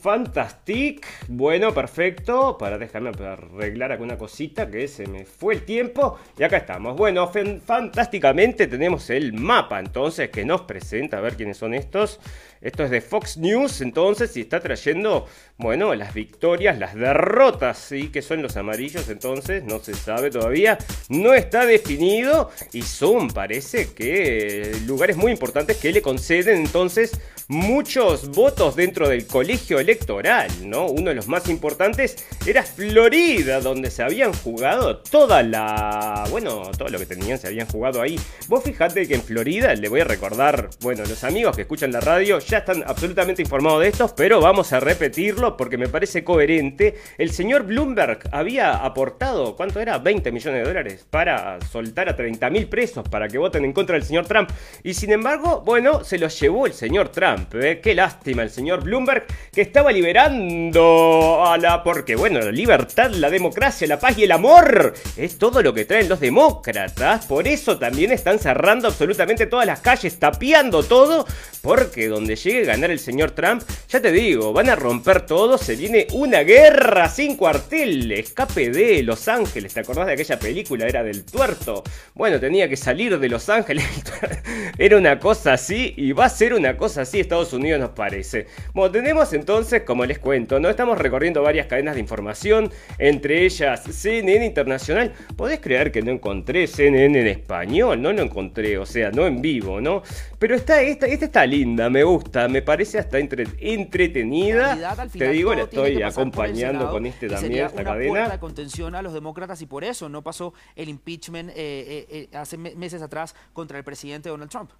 fantastic. 0.00 1.06
Bueno, 1.28 1.72
perfecto. 1.74 2.56
Para 2.58 2.78
dejarme 2.78 3.10
arreglar 3.10 3.92
alguna 3.92 4.16
cosita 4.18 4.70
que 4.70 4.88
se 4.88 5.06
me 5.06 5.24
fue 5.24 5.54
el 5.54 5.62
tiempo. 5.64 6.18
Y 6.38 6.42
acá 6.42 6.58
estamos. 6.58 6.96
Bueno, 6.96 7.28
fan- 7.28 7.60
fantásticamente 7.64 8.66
tenemos 8.66 9.10
el 9.10 9.32
mapa 9.32 9.78
entonces 9.80 10.30
que 10.30 10.44
nos 10.44 10.62
presenta. 10.62 11.18
A 11.18 11.20
ver 11.20 11.36
quiénes 11.36 11.56
son 11.56 11.74
estos. 11.74 12.20
Esto 12.60 12.84
es 12.84 12.90
de 12.90 13.00
Fox 13.00 13.38
News 13.38 13.80
entonces 13.80 14.36
y 14.36 14.42
está 14.42 14.60
trayendo, 14.60 15.26
bueno, 15.56 15.94
las 15.94 16.12
victorias, 16.12 16.78
las 16.78 16.94
derrotas, 16.94 17.78
¿sí? 17.78 18.08
Que 18.08 18.20
son 18.20 18.42
los 18.42 18.56
amarillos 18.56 19.08
entonces. 19.08 19.64
No 19.64 19.78
se 19.78 19.94
sabe 19.94 20.30
todavía. 20.30 20.76
No 21.08 21.32
está 21.32 21.64
definido. 21.64 22.50
Y 22.72 22.82
son, 22.82 23.28
parece 23.28 23.94
que, 23.94 24.76
lugares 24.86 25.16
muy 25.16 25.32
importantes 25.32 25.78
que 25.78 25.92
le 25.92 26.02
conceden 26.02 26.58
entonces 26.58 27.18
muchos 27.48 28.28
votos 28.28 28.76
dentro 28.76 29.08
del 29.08 29.26
colegio 29.26 29.80
electoral, 29.80 30.48
¿no? 30.62 30.86
Uno 30.86 31.10
de 31.10 31.16
los 31.16 31.26
más 31.26 31.48
importantes 31.48 32.24
era 32.46 32.62
Florida, 32.62 33.60
donde 33.60 33.90
se 33.90 34.04
habían 34.04 34.32
jugado 34.32 34.98
toda 34.98 35.42
la... 35.42 36.26
Bueno, 36.30 36.70
todo 36.78 36.88
lo 36.88 36.98
que 36.98 37.06
tenían 37.06 37.38
se 37.38 37.48
habían 37.48 37.66
jugado 37.66 38.02
ahí. 38.02 38.20
Vos 38.46 38.62
fijate 38.62 39.08
que 39.08 39.14
en 39.14 39.22
Florida, 39.22 39.74
le 39.74 39.88
voy 39.88 40.00
a 40.00 40.04
recordar, 40.04 40.70
bueno, 40.80 41.04
los 41.06 41.24
amigos 41.24 41.56
que 41.56 41.62
escuchan 41.62 41.90
la 41.90 42.00
radio 42.00 42.38
ya 42.50 42.58
están 42.58 42.82
absolutamente 42.84 43.42
informados 43.42 43.80
de 43.80 43.88
esto, 43.88 44.12
pero 44.16 44.40
vamos 44.40 44.72
a 44.72 44.80
repetirlo 44.80 45.56
porque 45.56 45.78
me 45.78 45.88
parece 45.88 46.24
coherente. 46.24 46.96
El 47.16 47.30
señor 47.30 47.62
Bloomberg 47.62 48.28
había 48.32 48.72
aportado, 48.84 49.54
¿cuánto 49.54 49.78
era? 49.78 49.98
20 49.98 50.32
millones 50.32 50.62
de 50.62 50.68
dólares 50.68 51.06
para 51.08 51.60
soltar 51.70 52.08
a 52.08 52.16
30 52.16 52.50
mil 52.50 52.66
presos 52.66 53.08
para 53.08 53.28
que 53.28 53.38
voten 53.38 53.64
en 53.64 53.72
contra 53.72 53.94
del 53.94 54.02
señor 54.02 54.26
Trump. 54.26 54.50
Y 54.82 54.94
sin 54.94 55.12
embargo, 55.12 55.62
bueno, 55.64 56.02
se 56.02 56.18
los 56.18 56.38
llevó 56.40 56.66
el 56.66 56.72
señor 56.72 57.10
Trump. 57.10 57.54
¿eh? 57.54 57.80
Qué 57.80 57.94
lástima 57.94 58.42
el 58.42 58.50
señor 58.50 58.82
Bloomberg 58.82 59.26
que 59.52 59.60
estaba 59.60 59.92
liberando 59.92 61.44
a 61.46 61.56
la... 61.56 61.84
Porque 61.84 62.16
bueno, 62.16 62.40
la 62.40 62.50
libertad, 62.50 63.12
la 63.12 63.30
democracia, 63.30 63.86
la 63.86 64.00
paz 64.00 64.18
y 64.18 64.24
el 64.24 64.32
amor 64.32 64.92
es 65.16 65.38
todo 65.38 65.62
lo 65.62 65.72
que 65.72 65.84
traen 65.84 66.08
los 66.08 66.18
demócratas. 66.18 67.26
Por 67.26 67.46
eso 67.46 67.78
también 67.78 68.10
están 68.10 68.40
cerrando 68.40 68.88
absolutamente 68.88 69.46
todas 69.46 69.66
las 69.66 69.80
calles, 69.80 70.18
tapiando 70.18 70.82
todo 70.82 71.26
porque 71.62 72.08
donde 72.08 72.39
llegue 72.42 72.62
a 72.62 72.74
ganar 72.74 72.90
el 72.90 72.98
señor 72.98 73.32
Trump, 73.32 73.62
ya 73.88 74.00
te 74.00 74.12
digo, 74.12 74.52
van 74.52 74.68
a 74.68 74.76
romper 74.76 75.26
todo, 75.26 75.58
se 75.58 75.76
viene 75.76 76.06
una 76.12 76.40
guerra 76.40 77.08
sin 77.08 77.36
cuartel, 77.36 78.12
escape 78.12 78.70
de 78.70 79.02
Los 79.02 79.28
Ángeles, 79.28 79.74
¿te 79.74 79.80
acordás 79.80 80.06
de 80.06 80.12
aquella 80.14 80.38
película? 80.38 80.86
Era 80.86 81.02
del 81.02 81.24
tuerto. 81.24 81.82
Bueno, 82.14 82.40
tenía 82.40 82.68
que 82.68 82.76
salir 82.76 83.18
de 83.18 83.28
Los 83.28 83.48
Ángeles, 83.48 83.84
era 84.78 84.96
una 84.96 85.18
cosa 85.18 85.54
así 85.54 85.94
y 85.96 86.12
va 86.12 86.26
a 86.26 86.28
ser 86.28 86.54
una 86.54 86.76
cosa 86.76 87.02
así 87.02 87.20
Estados 87.20 87.52
Unidos 87.52 87.80
nos 87.80 87.90
parece. 87.90 88.46
Bueno, 88.74 88.90
tenemos 88.92 89.32
entonces, 89.32 89.82
como 89.82 90.04
les 90.04 90.18
cuento, 90.18 90.60
¿no? 90.60 90.68
Estamos 90.68 90.98
recorriendo 90.98 91.42
varias 91.42 91.66
cadenas 91.66 91.94
de 91.94 92.00
información, 92.00 92.70
entre 92.98 93.44
ellas 93.44 93.82
CNN 93.82 94.44
Internacional. 94.44 95.12
¿Podés 95.36 95.60
creer 95.60 95.92
que 95.92 96.02
no 96.02 96.10
encontré 96.10 96.66
CNN 96.66 97.20
en 97.20 97.26
español? 97.26 98.00
No 98.00 98.12
lo 98.12 98.22
encontré, 98.22 98.78
o 98.78 98.86
sea, 98.86 99.10
no 99.10 99.26
en 99.26 99.42
vivo, 99.42 99.80
¿no? 99.80 100.02
Pero 100.38 100.54
está, 100.54 100.80
esta, 100.82 101.06
esta 101.06 101.26
está 101.26 101.46
linda, 101.46 101.90
me 101.90 102.02
gusta, 102.02 102.29
me 102.48 102.62
parece 102.62 102.98
hasta 102.98 103.18
entretenida. 103.18 105.06
Te 105.12 105.28
digo, 105.30 105.54
la 105.54 105.62
estoy 105.62 106.02
acompañando 106.02 106.90
con 106.90 107.06
este 107.06 107.28
también, 107.28 107.66
esta 107.66 107.74
una 107.82 107.84
cadena. 107.92 108.28
de 108.28 108.38
contención 108.38 108.94
a 108.94 109.02
los 109.02 109.12
demócratas 109.12 109.60
y 109.62 109.66
por 109.66 109.84
eso 109.84 110.08
no 110.08 110.22
pasó 110.22 110.52
el 110.76 110.88
impeachment 110.88 111.50
eh, 111.50 111.54
eh, 111.56 112.06
eh, 112.32 112.36
hace 112.36 112.56
me- 112.56 112.74
meses 112.74 113.02
atrás 113.02 113.34
contra 113.52 113.78
el 113.78 113.84
presidente 113.84 114.28
Donald 114.28 114.50
Trump. 114.50 114.70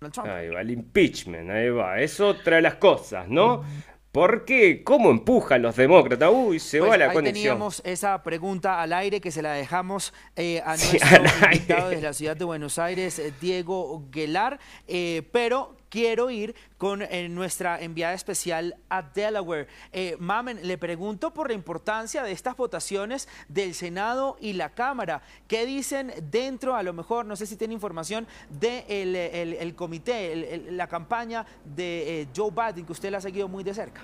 Donald 0.00 0.14
Trump. 0.14 0.28
Ahí 0.28 0.48
va, 0.48 0.60
el 0.60 0.70
impeachment, 0.70 1.50
ahí 1.50 1.70
va. 1.70 2.00
Es 2.00 2.20
otra 2.20 2.56
de 2.56 2.62
las 2.62 2.76
cosas, 2.76 3.28
¿no? 3.28 3.64
Porque, 4.12 4.82
¿cómo 4.84 5.10
empujan 5.10 5.60
los 5.62 5.76
demócratas? 5.76 6.30
Uy, 6.32 6.58
se 6.60 6.78
Pues 6.78 6.90
va 6.90 6.96
la 6.96 7.04
ahí 7.06 7.12
conexión. 7.14 7.34
teníamos 7.34 7.82
esa 7.84 8.22
pregunta 8.22 8.80
al 8.80 8.92
aire 8.94 9.20
que 9.20 9.30
se 9.30 9.42
la 9.42 9.52
dejamos 9.52 10.14
eh, 10.34 10.62
a 10.64 10.76
nuestro 10.76 11.52
invitado 11.52 11.88
desde 11.90 12.02
la 12.02 12.12
ciudad 12.14 12.36
de 12.36 12.44
Buenos 12.44 12.78
Aires, 12.78 13.20
Diego 13.40 14.04
Guelar, 14.10 14.58
eh, 14.86 15.28
pero 15.30 15.76
quiero 15.88 16.30
ir 16.30 16.54
con 16.76 17.02
eh, 17.02 17.28
nuestra 17.28 17.80
enviada 17.80 18.14
especial 18.14 18.76
a 18.88 19.02
Delaware. 19.02 19.66
Eh, 19.92 20.16
Mamen, 20.18 20.66
le 20.66 20.78
pregunto 20.78 21.32
por 21.32 21.48
la 21.48 21.54
importancia 21.54 22.22
de 22.22 22.32
estas 22.32 22.56
votaciones 22.56 23.28
del 23.48 23.74
Senado 23.74 24.36
y 24.40 24.52
la 24.54 24.70
Cámara. 24.74 25.22
¿Qué 25.46 25.66
dicen 25.66 26.12
dentro, 26.30 26.76
a 26.76 26.82
lo 26.82 26.92
mejor, 26.92 27.26
no 27.26 27.36
sé 27.36 27.46
si 27.46 27.56
tiene 27.56 27.74
información, 27.74 28.26
del 28.50 28.86
de 29.12 29.58
el, 29.60 29.74
comité, 29.74 30.32
el- 30.32 30.76
la 30.76 30.86
campaña 30.86 31.46
de 31.64 32.22
eh, 32.22 32.28
Joe 32.34 32.50
Biden, 32.50 32.84
que 32.86 32.92
usted 32.92 33.10
la 33.10 33.18
ha 33.18 33.20
seguido 33.20 33.48
muy 33.48 33.64
de 33.64 33.74
cerca? 33.74 34.02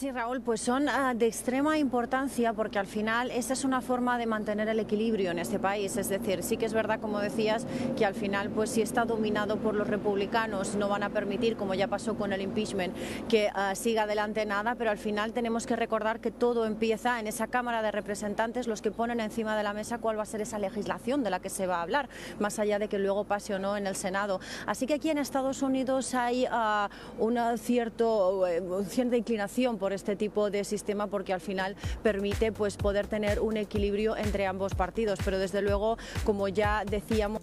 Sí, 0.00 0.10
Raúl, 0.10 0.40
pues 0.40 0.62
son 0.62 0.88
ah, 0.88 1.12
de 1.12 1.26
extrema 1.26 1.76
importancia 1.76 2.54
porque 2.54 2.78
al 2.78 2.86
final 2.86 3.30
esa 3.30 3.52
es 3.52 3.64
una 3.64 3.82
forma 3.82 4.16
de 4.16 4.24
mantener 4.24 4.66
el 4.70 4.80
equilibrio 4.80 5.30
en 5.30 5.38
este 5.38 5.58
país. 5.58 5.94
Es 5.98 6.08
decir, 6.08 6.42
sí 6.42 6.56
que 6.56 6.64
es 6.64 6.72
verdad, 6.72 7.00
como 7.00 7.20
decías, 7.20 7.66
que 7.98 8.06
al 8.06 8.14
final, 8.14 8.48
pues 8.48 8.70
si 8.70 8.80
está 8.80 9.04
dominado 9.04 9.58
por 9.58 9.74
los 9.74 9.86
republicanos, 9.86 10.74
no 10.74 10.88
van 10.88 11.02
a 11.02 11.10
permitir, 11.10 11.54
como 11.54 11.74
ya 11.74 11.86
pasó 11.86 12.16
con 12.16 12.32
el 12.32 12.40
impeachment, 12.40 12.96
que 13.28 13.50
ah, 13.52 13.74
siga 13.74 14.04
adelante 14.04 14.46
nada, 14.46 14.74
pero 14.74 14.90
al 14.90 14.96
final 14.96 15.34
tenemos 15.34 15.66
que 15.66 15.76
recordar 15.76 16.20
que 16.20 16.30
todo 16.30 16.64
empieza 16.64 17.20
en 17.20 17.26
esa 17.26 17.48
Cámara 17.48 17.82
de 17.82 17.90
Representantes, 17.90 18.68
los 18.68 18.80
que 18.80 18.92
ponen 18.92 19.20
encima 19.20 19.54
de 19.54 19.64
la 19.64 19.74
mesa 19.74 19.98
cuál 19.98 20.16
va 20.16 20.22
a 20.22 20.24
ser 20.24 20.40
esa 20.40 20.58
legislación 20.58 21.22
de 21.22 21.28
la 21.28 21.40
que 21.40 21.50
se 21.50 21.66
va 21.66 21.76
a 21.76 21.82
hablar, 21.82 22.08
más 22.38 22.58
allá 22.58 22.78
de 22.78 22.88
que 22.88 22.98
luego 22.98 23.24
pase 23.24 23.54
o 23.54 23.58
no 23.58 23.76
en 23.76 23.86
el 23.86 23.96
Senado. 23.96 24.40
Así 24.64 24.86
que 24.86 24.94
aquí 24.94 25.10
en 25.10 25.18
Estados 25.18 25.60
Unidos 25.60 26.14
hay 26.14 26.46
ah, 26.50 26.88
una 27.18 27.54
cierto, 27.58 28.46
eh, 28.46 28.62
cierta 28.88 29.18
inclinación 29.18 29.76
por 29.76 29.89
este 29.92 30.16
tipo 30.16 30.50
de 30.50 30.64
sistema 30.64 31.06
porque 31.06 31.32
al 31.32 31.40
final 31.40 31.76
permite 32.02 32.52
pues, 32.52 32.76
poder 32.76 33.06
tener 33.06 33.40
un 33.40 33.56
equilibrio 33.56 34.16
entre 34.16 34.46
ambos 34.46 34.74
partidos. 34.74 35.18
Pero 35.24 35.38
desde 35.38 35.62
luego, 35.62 35.98
como 36.24 36.48
ya 36.48 36.84
decíamos... 36.84 37.42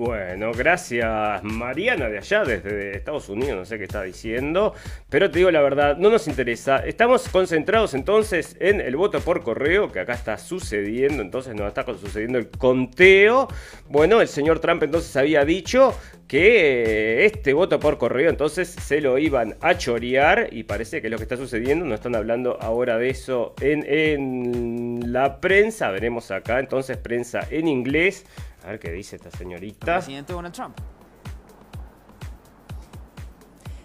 Bueno, 0.00 0.52
gracias 0.54 1.42
Mariana 1.42 2.08
de 2.08 2.16
allá, 2.16 2.42
desde 2.42 2.96
Estados 2.96 3.28
Unidos, 3.28 3.58
no 3.58 3.64
sé 3.66 3.76
qué 3.76 3.84
está 3.84 4.02
diciendo, 4.02 4.72
pero 5.10 5.30
te 5.30 5.40
digo 5.40 5.50
la 5.50 5.60
verdad, 5.60 5.98
no 5.98 6.08
nos 6.08 6.26
interesa. 6.26 6.78
Estamos 6.78 7.28
concentrados 7.28 7.92
entonces 7.92 8.56
en 8.60 8.80
el 8.80 8.96
voto 8.96 9.20
por 9.20 9.42
correo, 9.42 9.92
que 9.92 10.00
acá 10.00 10.14
está 10.14 10.38
sucediendo, 10.38 11.22
entonces 11.22 11.54
nos 11.54 11.68
está 11.68 11.84
sucediendo 11.84 12.38
el 12.38 12.48
conteo. 12.48 13.48
Bueno, 13.90 14.22
el 14.22 14.28
señor 14.28 14.60
Trump 14.60 14.82
entonces 14.84 15.14
había 15.16 15.44
dicho 15.44 15.94
que 16.26 17.26
este 17.26 17.52
voto 17.52 17.78
por 17.78 17.98
correo 17.98 18.30
entonces 18.30 18.68
se 18.68 19.02
lo 19.02 19.18
iban 19.18 19.56
a 19.60 19.76
chorear 19.76 20.48
y 20.50 20.62
parece 20.62 21.02
que 21.02 21.08
es 21.08 21.10
lo 21.10 21.18
que 21.18 21.24
está 21.24 21.36
sucediendo, 21.36 21.84
no 21.84 21.94
están 21.94 22.14
hablando 22.14 22.56
ahora 22.62 22.96
de 22.96 23.10
eso 23.10 23.54
en, 23.60 23.84
en 23.86 25.12
la 25.12 25.40
prensa, 25.42 25.90
veremos 25.90 26.30
acá 26.30 26.58
entonces 26.58 26.96
prensa 26.96 27.46
en 27.50 27.68
inglés. 27.68 28.24
A 28.64 28.68
ver 28.70 28.78
qué 28.78 28.90
dice 28.90 29.16
esta 29.16 29.30
señorita. 29.30 29.96
Presidente 29.96 30.32
Donald 30.32 30.54
Trump. 30.54 30.76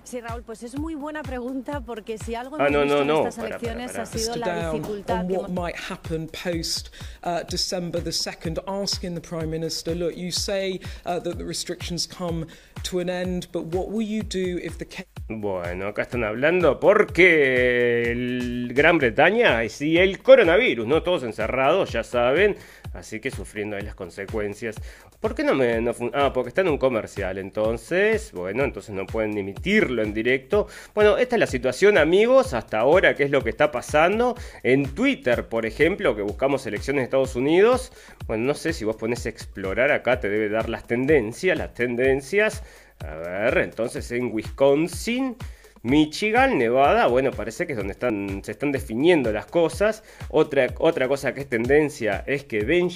Sí, 0.03 0.21
Raúl, 0.21 0.43
pues 0.43 0.61
es 0.61 0.77
muy 0.77 0.93
buena 0.93 1.23
pregunta 1.23 1.81
porque 1.81 2.19
si 2.19 2.35
algo 2.35 2.57
Ah, 2.59 2.69
no, 2.69 2.81
visto 2.83 2.95
no, 2.95 3.01
en 3.01 3.07
no, 3.07 3.17
estas 3.27 3.35
para, 3.37 3.57
para, 3.57 3.71
elecciones 3.71 3.91
para. 3.91 4.03
ha 4.03 4.05
sido 4.05 4.35
la 4.35 4.71
dificultad 4.71 5.19
on 5.21 5.31
what 5.31 5.49
might 5.49 5.75
happen 5.89 6.27
post 6.27 6.89
uh, 7.23 7.39
December 7.49 7.99
the 7.99 8.11
2nd, 8.11 8.59
asking 8.67 9.15
the 9.15 9.21
Prime 9.21 9.49
Minister, 9.49 9.95
look, 9.95 10.15
you 10.15 10.29
say 10.29 10.79
uh, 11.07 11.19
that 11.19 11.39
the 11.39 11.43
restrictions 11.43 12.05
come 12.07 12.45
to 12.83 12.99
an 12.99 13.09
end, 13.09 13.47
but 13.51 13.65
what 13.73 13.89
will 13.89 14.05
you 14.05 14.21
do 14.21 14.59
if 14.61 14.77
the 14.77 14.85
Bueno, 15.27 15.87
acá 15.87 16.03
están 16.03 16.23
hablando 16.23 16.79
porque 16.79 18.11
el 18.11 18.71
Gran 18.75 18.99
Bretaña 18.99 19.63
y 19.63 19.69
sí, 19.69 19.97
el 19.97 20.21
coronavirus, 20.21 20.85
¿no? 20.85 21.01
Todos 21.01 21.23
encerrados, 21.23 21.91
ya 21.91 22.03
saben, 22.03 22.57
así 22.95 23.19
que 23.19 23.31
sufriendo 23.31 23.75
ahí 23.75 23.83
las 23.83 23.95
consecuencias. 23.95 24.75
¿Por 25.19 25.35
qué 25.35 25.43
no 25.43 25.53
me.? 25.53 25.81
No 25.81 25.93
ah, 26.13 26.31
porque 26.33 26.49
está 26.49 26.61
en 26.61 26.69
un 26.69 26.77
comercial, 26.77 27.37
entonces. 27.37 28.31
Bueno, 28.31 28.63
entonces 28.63 28.95
no 28.95 29.05
pueden 29.05 29.37
emitirlo 29.37 30.01
en 30.01 30.13
directo. 30.13 30.67
Bueno, 30.93 31.17
esta 31.17 31.35
es 31.35 31.39
la 31.39 31.47
situación, 31.47 31.97
amigos, 31.97 32.53
hasta 32.53 32.79
ahora, 32.79 33.15
qué 33.15 33.23
es 33.23 33.31
lo 33.31 33.43
que 33.43 33.49
está 33.49 33.71
pasando. 33.71 34.35
En 34.63 34.93
Twitter, 34.95 35.47
por 35.47 35.65
ejemplo, 35.65 36.15
que 36.15 36.21
buscamos 36.21 36.65
elecciones 36.65 37.01
de 37.01 37.03
Estados 37.05 37.35
Unidos. 37.35 37.91
Bueno, 38.27 38.45
no 38.45 38.53
sé 38.53 38.73
si 38.73 38.85
vos 38.85 38.95
pones 38.95 39.25
explorar 39.25 39.91
acá, 39.91 40.19
te 40.19 40.29
debe 40.29 40.49
dar 40.49 40.69
las 40.69 40.85
tendencias, 40.87 41.57
las 41.57 41.73
tendencias. 41.73 42.63
A 42.99 43.15
ver, 43.15 43.57
entonces 43.59 44.09
en 44.11 44.31
Wisconsin, 44.33 45.35
Michigan, 45.85 46.57
Nevada, 46.57 47.05
bueno, 47.05 47.29
parece 47.29 47.67
que 47.67 47.73
es 47.73 47.77
donde 47.77 47.93
están, 47.93 48.41
se 48.43 48.53
están 48.53 48.71
definiendo 48.71 49.31
las 49.31 49.45
cosas. 49.45 50.01
Otra, 50.29 50.73
otra 50.79 51.07
cosa 51.07 51.35
que 51.35 51.41
es 51.41 51.47
tendencia 51.47 52.23
es 52.25 52.43
que 52.43 52.61
Ben, 52.61 52.89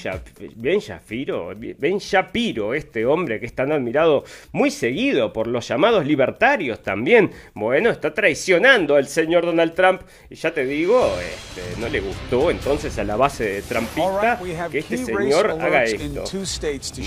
ben 0.56 0.80
Shapiro, 0.80 1.52
Ben 1.78 1.99
Shapiro, 1.99 2.73
este 2.73 3.06
hombre 3.06 3.39
que 3.39 3.45
es 3.45 3.54
tan 3.54 3.71
admirado, 3.71 4.23
muy 4.54 4.71
seguido 4.71 5.32
por 5.32 5.45
los 5.45 5.67
llamados 5.67 6.04
libertarios 6.08 6.82
también, 6.82 7.30
bueno, 7.54 7.91
está 7.91 8.12
traicionando 8.12 8.95
al 8.95 9.08
señor 9.08 9.45
Donald 9.45 9.75
Trump. 9.75 10.02
Y 10.32 10.34
ya 10.36 10.52
te 10.52 10.65
digo, 10.65 11.13
este, 11.19 11.80
no 11.80 11.89
le 11.89 11.99
gustó 11.99 12.49
entonces 12.49 12.97
a 12.97 13.04
la 13.04 13.15
base 13.15 13.43
de 13.43 13.62
Trumpista 13.62 14.39
que 14.71 14.80
este 14.80 14.97
señor 14.97 15.52
haga 15.62 15.84
esto. 15.84 16.23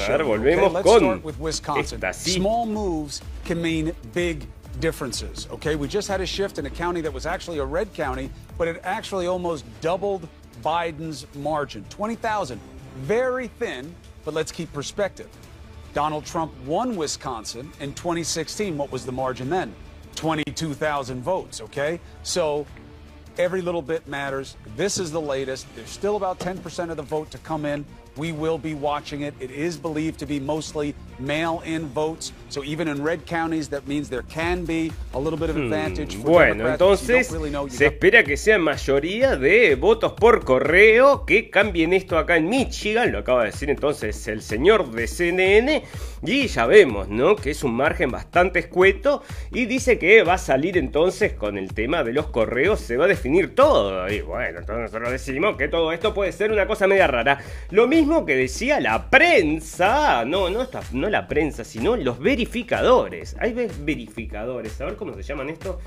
A 0.04 0.08
ver, 0.10 0.22
volvemos 0.22 0.72
con 0.84 1.22
esta, 1.80 2.12
sí. 2.12 2.34
Differences. 4.80 5.48
Okay, 5.50 5.76
we 5.76 5.86
just 5.86 6.08
had 6.08 6.20
a 6.20 6.26
shift 6.26 6.58
in 6.58 6.66
a 6.66 6.70
county 6.70 7.00
that 7.02 7.12
was 7.12 7.26
actually 7.26 7.58
a 7.58 7.64
red 7.64 7.92
county, 7.94 8.30
but 8.58 8.68
it 8.68 8.80
actually 8.84 9.26
almost 9.26 9.64
doubled 9.80 10.28
Biden's 10.62 11.26
margin, 11.34 11.84
twenty 11.88 12.14
thousand. 12.14 12.60
Very 12.98 13.48
thin, 13.48 13.94
but 14.24 14.34
let's 14.34 14.52
keep 14.52 14.72
perspective. 14.72 15.28
Donald 15.94 16.24
Trump 16.24 16.52
won 16.64 16.96
Wisconsin 16.96 17.70
in 17.80 17.92
2016. 17.94 18.76
What 18.78 18.90
was 18.90 19.04
the 19.04 19.12
margin 19.12 19.50
then? 19.50 19.74
22,000 20.14 21.22
votes, 21.22 21.60
okay? 21.60 22.00
So 22.22 22.66
every 23.38 23.60
little 23.60 23.82
bit 23.82 24.06
matters. 24.08 24.56
This 24.76 24.98
is 24.98 25.10
the 25.10 25.20
latest. 25.20 25.66
There's 25.74 25.90
still 25.90 26.16
about 26.16 26.38
10% 26.38 26.90
of 26.90 26.96
the 26.96 27.02
vote 27.02 27.30
to 27.30 27.38
come 27.38 27.64
in. 27.64 27.84
We 28.16 28.32
will 28.32 28.58
be 28.58 28.74
watching 28.74 29.22
it. 29.22 29.34
It 29.40 29.50
is 29.50 29.76
believed 29.76 30.18
to 30.20 30.26
be 30.26 30.38
mostly 30.40 30.94
mail 31.18 31.60
in 31.64 31.92
votes. 31.92 32.32
So 32.48 32.62
even 32.64 32.86
in 32.88 33.02
red 33.02 33.20
counties, 33.26 33.68
that 33.70 33.82
means 33.86 34.08
there 34.10 34.24
can 34.28 34.64
be 34.66 34.92
a 35.14 35.18
little 35.18 35.38
bit 35.38 35.48
of 35.50 35.56
advantage 35.56 36.16
for 36.16 36.30
Bueno, 36.30 36.68
entonces 36.68 37.28
se 37.70 37.86
espera 37.86 38.22
que 38.24 38.36
sea 38.36 38.58
mayoría 38.58 39.36
de 39.36 39.74
votos 39.76 40.12
por 40.12 40.44
correo 40.44 41.24
que 41.24 41.48
cambien 41.50 41.92
esto 41.94 42.18
acá 42.18 42.36
en 42.36 42.48
Michigan, 42.50 43.10
lo 43.12 43.18
acaba 43.20 43.44
de 43.44 43.52
decir 43.52 43.70
entonces 43.70 44.26
el 44.28 44.42
señor 44.42 44.90
de 44.90 45.06
CNN, 45.06 45.82
y 46.24 46.46
ya 46.46 46.66
vemos, 46.66 47.08
¿no? 47.08 47.34
Que 47.36 47.50
es 47.52 47.64
un 47.64 47.74
margen 47.74 48.10
bastante 48.10 48.58
escueto 48.60 49.22
y 49.50 49.64
dice 49.64 49.98
que 49.98 50.22
va 50.22 50.34
a 50.34 50.38
salir 50.38 50.76
entonces 50.76 51.32
con 51.32 51.56
el 51.58 51.72
tema 51.72 52.04
de 52.04 52.12
los 52.12 52.26
correos, 52.26 52.80
se 52.80 52.96
va 52.96 53.06
a 53.06 53.08
definir 53.08 53.54
todo. 53.54 54.08
Y 54.10 54.20
bueno, 54.20 54.58
entonces 54.60 54.82
nosotros 54.92 55.10
decimos 55.10 55.56
que 55.56 55.68
todo 55.68 55.90
esto 55.92 56.12
puede 56.14 56.32
ser 56.32 56.52
una 56.52 56.66
cosa 56.66 56.86
media 56.86 57.06
rara. 57.06 57.38
Lo 57.70 57.88
mismo 57.88 58.24
que 58.26 58.36
decía 58.36 58.78
la 58.78 59.08
prensa, 59.10 60.24
no, 60.26 60.48
no, 60.50 60.62
esta- 60.62 60.82
no 60.92 61.01
la 61.10 61.28
prensa, 61.28 61.64
sino 61.64 61.96
los 61.96 62.18
verificadores. 62.18 63.36
Hay 63.40 63.52
ve- 63.52 63.70
verificadores, 63.82 64.80
a 64.80 64.86
ver 64.86 64.96
cómo 64.96 65.14
se 65.14 65.22
llaman 65.22 65.50
esto. 65.50 65.78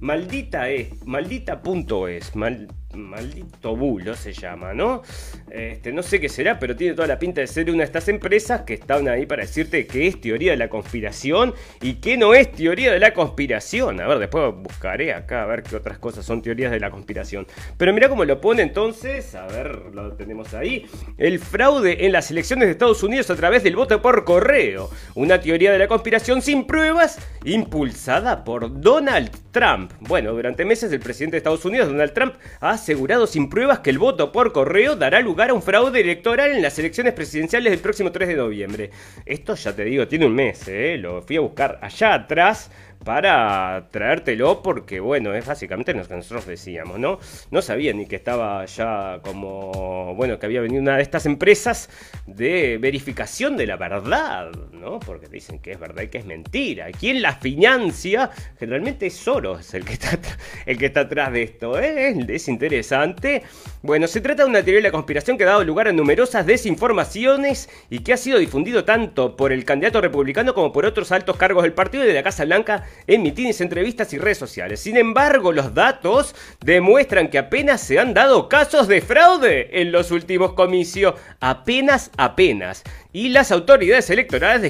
Maldita 0.00 0.68
es, 0.68 1.04
maldita 1.06 1.62
punto 1.62 2.08
es, 2.08 2.34
mal, 2.36 2.68
maldito 2.94 3.76
bulo 3.76 4.14
se 4.14 4.32
llama, 4.32 4.72
¿no? 4.74 5.02
Este, 5.50 5.92
no 5.92 6.02
sé 6.02 6.20
qué 6.20 6.28
será, 6.28 6.58
pero 6.58 6.74
tiene 6.76 6.94
toda 6.94 7.08
la 7.08 7.18
pinta 7.18 7.40
de 7.40 7.46
ser 7.46 7.68
una 7.70 7.78
de 7.78 7.84
estas 7.84 8.08
empresas 8.08 8.62
que 8.62 8.74
están 8.74 9.08
ahí 9.08 9.26
para 9.26 9.42
decirte 9.42 9.86
que 9.86 10.06
es 10.06 10.20
teoría 10.20 10.52
de 10.52 10.56
la 10.56 10.68
conspiración 10.68 11.54
y 11.80 11.94
que 11.94 12.16
no 12.16 12.34
es 12.34 12.52
teoría 12.52 12.92
de 12.92 12.98
la 12.98 13.12
conspiración. 13.12 14.00
A 14.00 14.06
ver, 14.06 14.18
después 14.18 14.54
buscaré 14.56 15.12
acá 15.12 15.42
a 15.42 15.46
ver 15.46 15.62
qué 15.62 15.76
otras 15.76 15.98
cosas 15.98 16.24
son 16.24 16.42
teorías 16.42 16.70
de 16.70 16.80
la 16.80 16.90
conspiración. 16.90 17.46
Pero 17.76 17.92
mira 17.92 18.08
cómo 18.08 18.24
lo 18.24 18.40
pone 18.40 18.62
entonces, 18.62 19.34
a 19.34 19.46
ver, 19.46 19.82
lo 19.92 20.12
tenemos 20.12 20.54
ahí. 20.54 20.86
El 21.18 21.38
fraude 21.38 22.06
en 22.06 22.12
las 22.12 22.30
elecciones 22.30 22.66
de 22.66 22.72
Estados 22.72 23.02
Unidos 23.02 23.30
a 23.30 23.36
través 23.36 23.62
del 23.62 23.76
voto 23.76 24.00
por 24.00 24.24
correo. 24.24 24.90
Una 25.14 25.40
teoría 25.40 25.72
de 25.72 25.78
la 25.78 25.88
conspiración 25.88 26.42
sin 26.42 26.66
pruebas 26.66 27.18
impulsada 27.44 28.44
por 28.44 28.80
Donald 28.80 29.30
Trump. 29.50 29.92
Bueno, 30.00 30.32
durante 30.32 30.64
meses 30.64 30.92
el 30.92 31.00
presidente 31.00 31.36
de 31.36 31.38
Estados 31.38 31.64
Unidos, 31.64 31.88
Donald 31.88 32.12
Trump, 32.12 32.34
ha 32.60 32.76
asegurado 32.84 33.26
sin 33.26 33.48
pruebas 33.48 33.78
que 33.78 33.88
el 33.88 33.98
voto 33.98 34.30
por 34.30 34.52
correo 34.52 34.94
dará 34.94 35.20
lugar 35.20 35.48
a 35.48 35.54
un 35.54 35.62
fraude 35.62 36.02
electoral 36.02 36.50
en 36.50 36.60
las 36.60 36.78
elecciones 36.78 37.14
presidenciales 37.14 37.70
del 37.70 37.80
próximo 37.80 38.12
3 38.12 38.28
de 38.28 38.36
noviembre. 38.36 38.90
Esto 39.24 39.54
ya 39.54 39.74
te 39.74 39.84
digo, 39.84 40.06
tiene 40.06 40.26
un 40.26 40.34
mes, 40.34 40.68
¿eh? 40.68 40.98
lo 40.98 41.22
fui 41.22 41.38
a 41.38 41.40
buscar 41.40 41.78
allá 41.80 42.12
atrás 42.12 42.70
para 43.04 43.88
traértelo 43.90 44.62
porque, 44.62 45.00
bueno, 45.00 45.34
es 45.34 45.46
básicamente 45.46 45.92
lo 45.92 46.06
que 46.06 46.14
nosotros 46.14 46.46
decíamos, 46.46 46.98
¿no? 46.98 47.18
No 47.50 47.62
sabía 47.62 47.92
ni 47.92 48.06
que 48.06 48.16
estaba 48.16 48.64
ya 48.64 49.20
como, 49.22 50.14
bueno, 50.14 50.38
que 50.38 50.46
había 50.46 50.60
venido 50.60 50.82
una 50.82 50.96
de 50.96 51.02
estas 51.02 51.26
empresas 51.26 51.90
de 52.26 52.78
verificación 52.78 53.56
de 53.56 53.66
la 53.66 53.76
verdad, 53.76 54.50
¿no? 54.72 54.98
Porque 55.00 55.28
dicen 55.28 55.58
que 55.58 55.72
es 55.72 55.78
verdad 55.78 56.02
y 56.02 56.08
que 56.08 56.18
es 56.18 56.26
mentira. 56.26 56.90
¿Quién 56.92 57.22
la 57.22 57.34
financia? 57.34 58.30
Generalmente 58.58 59.06
es 59.06 59.14
Soros 59.14 59.74
el 59.74 59.84
que 59.84 59.92
está, 59.94 60.18
el 60.66 60.78
que 60.78 60.86
está 60.86 61.00
atrás 61.00 61.32
de 61.32 61.42
esto, 61.42 61.78
¿eh? 61.78 62.16
Es 62.28 62.48
interesante. 62.48 63.42
Bueno, 63.84 64.08
se 64.08 64.22
trata 64.22 64.44
de 64.44 64.48
una 64.48 64.62
teoría 64.62 64.78
de 64.78 64.88
la 64.88 64.92
conspiración 64.92 65.36
que 65.36 65.44
ha 65.44 65.48
dado 65.48 65.62
lugar 65.62 65.88
a 65.88 65.92
numerosas 65.92 66.46
desinformaciones 66.46 67.68
y 67.90 67.98
que 67.98 68.14
ha 68.14 68.16
sido 68.16 68.38
difundido 68.38 68.86
tanto 68.86 69.36
por 69.36 69.52
el 69.52 69.66
candidato 69.66 70.00
republicano 70.00 70.54
como 70.54 70.72
por 70.72 70.86
otros 70.86 71.12
altos 71.12 71.36
cargos 71.36 71.64
del 71.64 71.74
partido 71.74 72.02
y 72.02 72.06
de 72.06 72.14
la 72.14 72.22
Casa 72.22 72.46
Blanca 72.46 72.86
en 73.06 73.22
mitines, 73.22 73.60
entrevistas 73.60 74.10
y 74.14 74.18
redes 74.18 74.38
sociales. 74.38 74.80
Sin 74.80 74.96
embargo, 74.96 75.52
los 75.52 75.74
datos 75.74 76.34
demuestran 76.64 77.28
que 77.28 77.36
apenas 77.36 77.82
se 77.82 77.98
han 77.98 78.14
dado 78.14 78.48
casos 78.48 78.88
de 78.88 79.02
fraude 79.02 79.82
en 79.82 79.92
los 79.92 80.10
últimos 80.12 80.54
comicios. 80.54 81.16
Apenas, 81.40 82.10
apenas 82.16 82.84
y 83.14 83.28
las 83.28 83.52
autoridades 83.52 84.10
electorales 84.10 84.60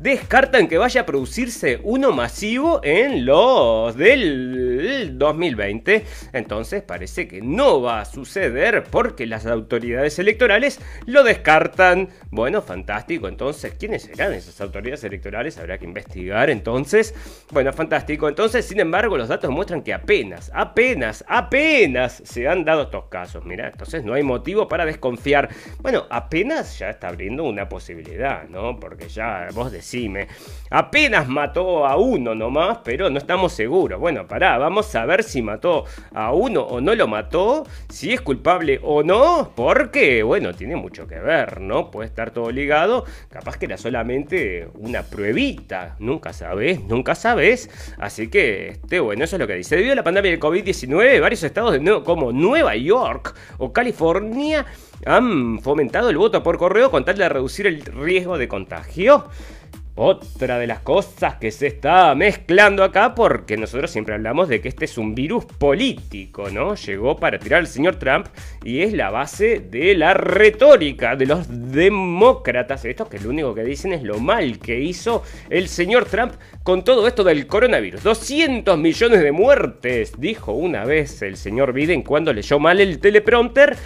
descartan 0.00 0.66
que 0.66 0.78
vaya 0.78 1.02
a 1.02 1.06
producirse 1.06 1.78
uno 1.84 2.10
masivo 2.10 2.80
en 2.82 3.24
los 3.24 3.96
del 3.96 5.16
2020. 5.16 6.04
Entonces 6.32 6.82
parece 6.82 7.28
que 7.28 7.40
no 7.40 7.80
va 7.80 8.00
a 8.00 8.04
suceder 8.04 8.82
porque 8.90 9.26
las 9.26 9.46
autoridades 9.46 10.18
electorales 10.18 10.80
lo 11.06 11.22
descartan. 11.22 12.08
Bueno, 12.32 12.62
fantástico. 12.62 13.28
Entonces, 13.28 13.74
¿quiénes 13.78 14.02
serán 14.02 14.32
esas 14.32 14.60
autoridades 14.60 15.04
electorales? 15.04 15.56
Habrá 15.56 15.78
que 15.78 15.84
investigar. 15.84 16.50
Entonces, 16.50 17.14
bueno, 17.52 17.72
fantástico. 17.72 18.28
Entonces, 18.28 18.66
sin 18.66 18.80
embargo, 18.80 19.16
los 19.16 19.28
datos 19.28 19.52
muestran 19.52 19.82
que 19.82 19.94
apenas, 19.94 20.50
apenas, 20.52 21.24
apenas 21.28 22.22
se 22.24 22.48
han 22.48 22.64
dado 22.64 22.82
estos 22.82 23.04
casos. 23.04 23.44
Mira, 23.44 23.68
entonces 23.68 24.02
no 24.02 24.14
hay 24.14 24.24
motivo 24.24 24.66
para 24.66 24.84
desconfiar. 24.84 25.48
Bueno, 25.78 26.06
apenas 26.10 26.76
ya 26.80 26.90
está 26.90 27.06
abriendo 27.06 27.51
una 27.52 27.68
posibilidad, 27.68 28.48
¿no? 28.48 28.78
Porque 28.78 29.08
ya 29.08 29.48
vos 29.52 29.70
decime, 29.70 30.28
apenas 30.70 31.28
mató 31.28 31.86
a 31.86 31.96
uno 31.96 32.34
nomás, 32.34 32.78
pero 32.84 33.10
no 33.10 33.18
estamos 33.18 33.52
seguros. 33.52 34.00
Bueno, 34.00 34.26
pará, 34.26 34.58
vamos 34.58 34.94
a 34.94 35.04
ver 35.06 35.22
si 35.22 35.42
mató 35.42 35.84
a 36.12 36.32
uno 36.32 36.62
o 36.62 36.80
no 36.80 36.94
lo 36.94 37.06
mató, 37.06 37.64
si 37.88 38.12
es 38.12 38.20
culpable 38.20 38.80
o 38.82 39.02
no, 39.02 39.52
porque, 39.54 40.22
bueno, 40.22 40.54
tiene 40.54 40.76
mucho 40.76 41.06
que 41.06 41.18
ver, 41.18 41.60
¿no? 41.60 41.90
Puede 41.90 42.08
estar 42.08 42.30
todo 42.30 42.50
ligado, 42.50 43.04
capaz 43.28 43.56
que 43.56 43.66
era 43.66 43.76
solamente 43.76 44.68
una 44.74 45.02
pruebita, 45.02 45.96
nunca 45.98 46.32
sabes, 46.32 46.82
nunca 46.84 47.14
sabes. 47.14 47.70
Así 47.98 48.28
que, 48.28 48.68
este, 48.68 49.00
bueno, 49.00 49.24
eso 49.24 49.36
es 49.36 49.40
lo 49.40 49.46
que 49.46 49.54
dice. 49.54 49.76
Debido 49.76 49.92
a 49.92 49.96
la 49.96 50.04
pandemia 50.04 50.30
del 50.30 50.40
COVID-19, 50.40 51.20
varios 51.20 51.42
estados 51.42 51.72
de, 51.72 52.02
como 52.04 52.32
Nueva 52.32 52.74
York 52.76 53.34
o 53.58 53.72
California 53.72 54.66
han 55.06 55.60
fomentado 55.60 56.10
el 56.10 56.16
voto 56.16 56.42
por 56.42 56.58
correo 56.58 56.90
con 56.90 57.04
tal 57.04 57.16
de 57.16 57.28
reducir 57.28 57.66
el 57.66 57.82
riesgo 57.82 58.38
de 58.38 58.48
contagio. 58.48 59.28
Otra 59.94 60.58
de 60.58 60.66
las 60.66 60.80
cosas 60.80 61.34
que 61.34 61.50
se 61.50 61.66
está 61.66 62.14
mezclando 62.14 62.82
acá, 62.82 63.14
porque 63.14 63.58
nosotros 63.58 63.90
siempre 63.90 64.14
hablamos 64.14 64.48
de 64.48 64.62
que 64.62 64.70
este 64.70 64.86
es 64.86 64.96
un 64.96 65.14
virus 65.14 65.44
político, 65.44 66.48
¿no? 66.48 66.74
Llegó 66.76 67.16
para 67.16 67.38
tirar 67.38 67.60
al 67.60 67.66
señor 67.66 67.96
Trump 67.96 68.26
y 68.64 68.80
es 68.80 68.94
la 68.94 69.10
base 69.10 69.60
de 69.60 69.94
la 69.94 70.14
retórica 70.14 71.14
de 71.14 71.26
los 71.26 71.46
demócratas. 71.72 72.86
Estos 72.86 73.08
que 73.08 73.18
lo 73.18 73.28
único 73.28 73.54
que 73.54 73.64
dicen 73.64 73.92
es 73.92 74.02
lo 74.02 74.18
mal 74.18 74.58
que 74.60 74.80
hizo 74.80 75.24
el 75.50 75.68
señor 75.68 76.06
Trump 76.06 76.32
con 76.62 76.84
todo 76.84 77.06
esto 77.06 77.22
del 77.22 77.46
coronavirus. 77.46 78.02
200 78.02 78.78
millones 78.78 79.20
de 79.20 79.32
muertes, 79.32 80.14
dijo 80.16 80.52
una 80.52 80.86
vez 80.86 81.20
el 81.20 81.36
señor 81.36 81.74
Biden 81.74 82.00
cuando 82.00 82.32
leyó 82.32 82.58
mal 82.58 82.80
el 82.80 82.98
teleprompter. 82.98 83.76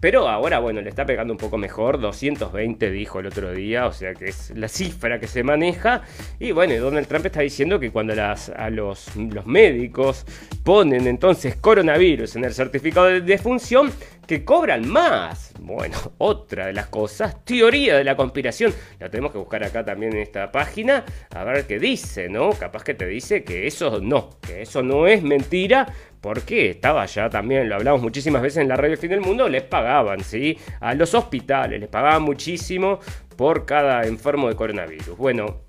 Pero 0.00 0.28
ahora, 0.28 0.58
bueno, 0.58 0.80
le 0.80 0.88
está 0.88 1.06
pegando 1.06 1.32
un 1.32 1.38
poco 1.38 1.58
mejor. 1.58 2.00
220 2.00 2.90
dijo 2.90 3.20
el 3.20 3.26
otro 3.26 3.52
día, 3.52 3.86
o 3.86 3.92
sea 3.92 4.14
que 4.14 4.26
es 4.26 4.52
la 4.54 4.68
cifra 4.68 5.18
que 5.18 5.26
se 5.26 5.42
maneja. 5.42 6.02
Y 6.38 6.52
bueno, 6.52 6.74
Donald 6.76 7.06
Trump 7.06 7.26
está 7.26 7.40
diciendo 7.40 7.80
que 7.80 7.90
cuando 7.90 8.14
las, 8.14 8.50
a 8.50 8.70
los, 8.70 9.14
los 9.16 9.46
médicos 9.46 10.26
ponen 10.62 11.06
entonces 11.06 11.56
coronavirus 11.56 12.36
en 12.36 12.44
el 12.44 12.54
certificado 12.54 13.06
de 13.06 13.20
defunción, 13.20 13.90
que 14.26 14.44
cobran 14.44 14.88
más. 14.88 15.52
Bueno, 15.60 15.96
otra 16.18 16.66
de 16.66 16.72
las 16.72 16.86
cosas, 16.86 17.44
teoría 17.44 17.96
de 17.96 18.04
la 18.04 18.16
conspiración. 18.16 18.74
La 18.98 19.08
tenemos 19.08 19.32
que 19.32 19.38
buscar 19.38 19.64
acá 19.64 19.84
también 19.84 20.12
en 20.12 20.22
esta 20.22 20.50
página, 20.52 21.04
a 21.34 21.44
ver 21.44 21.66
qué 21.66 21.78
dice, 21.78 22.28
¿no? 22.28 22.50
Capaz 22.50 22.84
que 22.84 22.94
te 22.94 23.06
dice 23.06 23.44
que 23.44 23.66
eso 23.66 24.00
no, 24.00 24.30
que 24.40 24.62
eso 24.62 24.82
no 24.82 25.06
es 25.06 25.22
mentira, 25.22 25.86
porque 26.20 26.70
estaba 26.70 27.06
ya 27.06 27.30
también, 27.30 27.68
lo 27.68 27.76
hablamos 27.76 28.02
muchísimas 28.02 28.42
veces 28.42 28.58
en 28.58 28.68
la 28.68 28.76
radio 28.76 28.96
Fin 28.96 29.10
del 29.10 29.20
Mundo, 29.20 29.48
les 29.48 29.62
pagaban, 29.62 30.22
¿sí? 30.22 30.58
A 30.80 30.94
los 30.94 31.14
hospitales, 31.14 31.80
les 31.80 31.88
pagaban 31.88 32.22
muchísimo 32.22 33.00
por 33.36 33.66
cada 33.66 34.06
enfermo 34.06 34.48
de 34.48 34.56
coronavirus. 34.56 35.16
Bueno, 35.16 35.65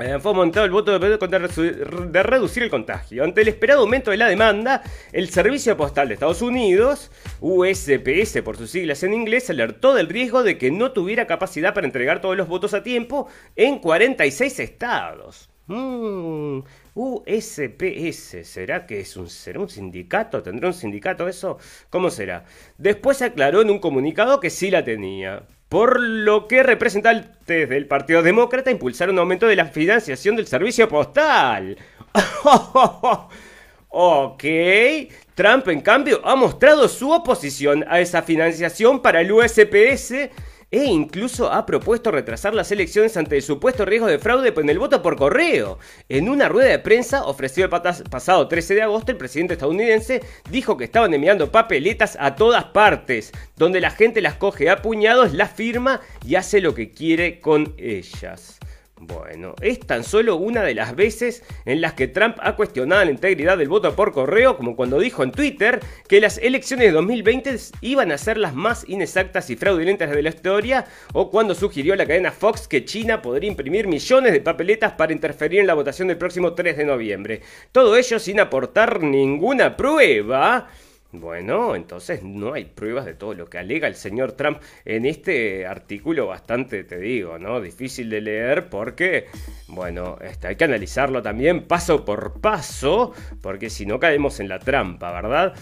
eh, 0.00 0.18
fue 0.20 0.30
aumentado 0.30 0.66
el 0.66 0.72
voto 0.72 0.98
de, 0.98 2.22
reducir 2.22 2.62
el 2.62 2.70
contagio. 2.70 3.24
Ante 3.24 3.42
el 3.42 3.48
esperado 3.48 3.80
aumento 3.82 4.10
de 4.10 4.16
la 4.16 4.28
demanda, 4.28 4.82
el 5.12 5.28
Servicio 5.30 5.76
Postal 5.76 6.08
de 6.08 6.14
Estados 6.14 6.42
Unidos, 6.42 7.10
USPS 7.40 8.42
por 8.42 8.56
sus 8.56 8.70
siglas 8.70 9.02
en 9.02 9.14
inglés, 9.14 9.50
alertó 9.50 9.94
del 9.94 10.08
riesgo 10.08 10.42
de 10.42 10.58
que 10.58 10.70
no 10.70 10.92
tuviera 10.92 11.26
capacidad 11.26 11.74
para 11.74 11.86
entregar 11.86 12.20
todos 12.20 12.36
los 12.36 12.48
votos 12.48 12.74
a 12.74 12.82
tiempo 12.82 13.28
en 13.56 13.78
46 13.78 14.60
estados. 14.60 15.48
Mm, 15.66 16.60
USPS, 16.94 18.44
¿será 18.44 18.86
que 18.86 19.00
es 19.00 19.16
un, 19.16 19.28
será 19.28 19.60
un 19.60 19.68
sindicato? 19.68 20.42
¿Tendrá 20.42 20.68
un 20.68 20.74
sindicato 20.74 21.28
eso? 21.28 21.58
¿Cómo 21.90 22.10
será? 22.10 22.44
Después 22.78 23.18
se 23.18 23.26
aclaró 23.26 23.60
en 23.60 23.70
un 23.70 23.78
comunicado 23.78 24.40
que 24.40 24.50
sí 24.50 24.70
la 24.70 24.82
tenía. 24.82 25.42
Por 25.68 26.00
lo 26.00 26.48
que 26.48 26.62
representantes 26.62 27.68
del 27.68 27.86
Partido 27.86 28.22
Demócrata 28.22 28.70
impulsaron 28.70 29.16
un 29.16 29.20
aumento 29.20 29.46
de 29.46 29.56
la 29.56 29.66
financiación 29.66 30.34
del 30.34 30.46
servicio 30.46 30.88
postal. 30.88 31.76
ok. 33.88 34.44
Trump, 35.34 35.68
en 35.68 35.82
cambio, 35.82 36.20
ha 36.24 36.34
mostrado 36.36 36.88
su 36.88 37.10
oposición 37.12 37.84
a 37.88 38.00
esa 38.00 38.22
financiación 38.22 39.02
para 39.02 39.20
el 39.20 39.30
USPS 39.30 40.30
e 40.70 40.84
incluso 40.84 41.50
ha 41.52 41.64
propuesto 41.66 42.10
retrasar 42.10 42.54
las 42.54 42.70
elecciones 42.72 43.16
ante 43.16 43.36
el 43.36 43.42
supuesto 43.42 43.84
riesgo 43.84 44.06
de 44.06 44.18
fraude 44.18 44.52
en 44.56 44.68
el 44.68 44.78
voto 44.78 45.02
por 45.02 45.16
correo. 45.16 45.78
En 46.08 46.28
una 46.28 46.48
rueda 46.48 46.70
de 46.70 46.78
prensa 46.78 47.24
ofrecido 47.24 47.64
el 47.66 48.04
pasado 48.10 48.48
13 48.48 48.74
de 48.74 48.82
agosto, 48.82 49.12
el 49.12 49.18
presidente 49.18 49.54
estadounidense 49.54 50.22
dijo 50.50 50.76
que 50.76 50.84
estaban 50.84 51.14
enviando 51.14 51.50
papeletas 51.50 52.16
a 52.20 52.34
todas 52.34 52.64
partes, 52.66 53.32
donde 53.56 53.80
la 53.80 53.90
gente 53.90 54.20
las 54.20 54.34
coge 54.34 54.70
a 54.70 54.82
puñados, 54.82 55.32
las 55.32 55.52
firma 55.52 56.00
y 56.26 56.34
hace 56.34 56.60
lo 56.60 56.74
que 56.74 56.90
quiere 56.90 57.40
con 57.40 57.74
ellas. 57.78 58.57
Bueno, 59.00 59.54
es 59.60 59.78
tan 59.78 60.02
solo 60.02 60.36
una 60.36 60.64
de 60.64 60.74
las 60.74 60.96
veces 60.96 61.44
en 61.64 61.80
las 61.80 61.92
que 61.92 62.08
Trump 62.08 62.36
ha 62.40 62.56
cuestionado 62.56 63.04
la 63.04 63.12
integridad 63.12 63.56
del 63.56 63.68
voto 63.68 63.94
por 63.94 64.12
correo, 64.12 64.56
como 64.56 64.74
cuando 64.74 64.98
dijo 64.98 65.22
en 65.22 65.30
Twitter 65.30 65.78
que 66.08 66.20
las 66.20 66.38
elecciones 66.38 66.86
de 66.86 66.92
2020 66.92 67.56
iban 67.80 68.10
a 68.10 68.18
ser 68.18 68.38
las 68.38 68.54
más 68.54 68.88
inexactas 68.88 69.50
y 69.50 69.56
fraudulentas 69.56 70.10
de 70.10 70.22
la 70.22 70.30
historia, 70.30 70.84
o 71.12 71.30
cuando 71.30 71.54
sugirió 71.54 71.94
a 71.94 71.96
la 71.96 72.06
cadena 72.06 72.32
Fox 72.32 72.66
que 72.66 72.84
China 72.84 73.22
podría 73.22 73.50
imprimir 73.50 73.86
millones 73.86 74.32
de 74.32 74.40
papeletas 74.40 74.92
para 74.94 75.12
interferir 75.12 75.60
en 75.60 75.68
la 75.68 75.74
votación 75.74 76.08
del 76.08 76.18
próximo 76.18 76.54
3 76.54 76.76
de 76.76 76.84
noviembre. 76.84 77.40
Todo 77.70 77.96
ello 77.96 78.18
sin 78.18 78.40
aportar 78.40 79.00
ninguna 79.00 79.76
prueba. 79.76 80.68
Bueno, 81.10 81.74
entonces 81.74 82.22
no 82.22 82.52
hay 82.52 82.66
pruebas 82.66 83.06
de 83.06 83.14
todo 83.14 83.32
lo 83.32 83.46
que 83.46 83.56
alega 83.56 83.88
el 83.88 83.94
señor 83.94 84.32
Trump 84.32 84.58
en 84.84 85.06
este 85.06 85.66
artículo 85.66 86.26
bastante, 86.26 86.84
te 86.84 86.98
digo, 86.98 87.38
¿no? 87.38 87.62
Difícil 87.62 88.10
de 88.10 88.20
leer 88.20 88.68
porque, 88.68 89.24
bueno, 89.68 90.18
este, 90.20 90.48
hay 90.48 90.56
que 90.56 90.64
analizarlo 90.64 91.22
también 91.22 91.62
paso 91.62 92.04
por 92.04 92.42
paso, 92.42 93.14
porque 93.40 93.70
si 93.70 93.86
no 93.86 93.98
caemos 93.98 94.38
en 94.40 94.50
la 94.50 94.58
trampa, 94.58 95.10
¿verdad? 95.10 95.54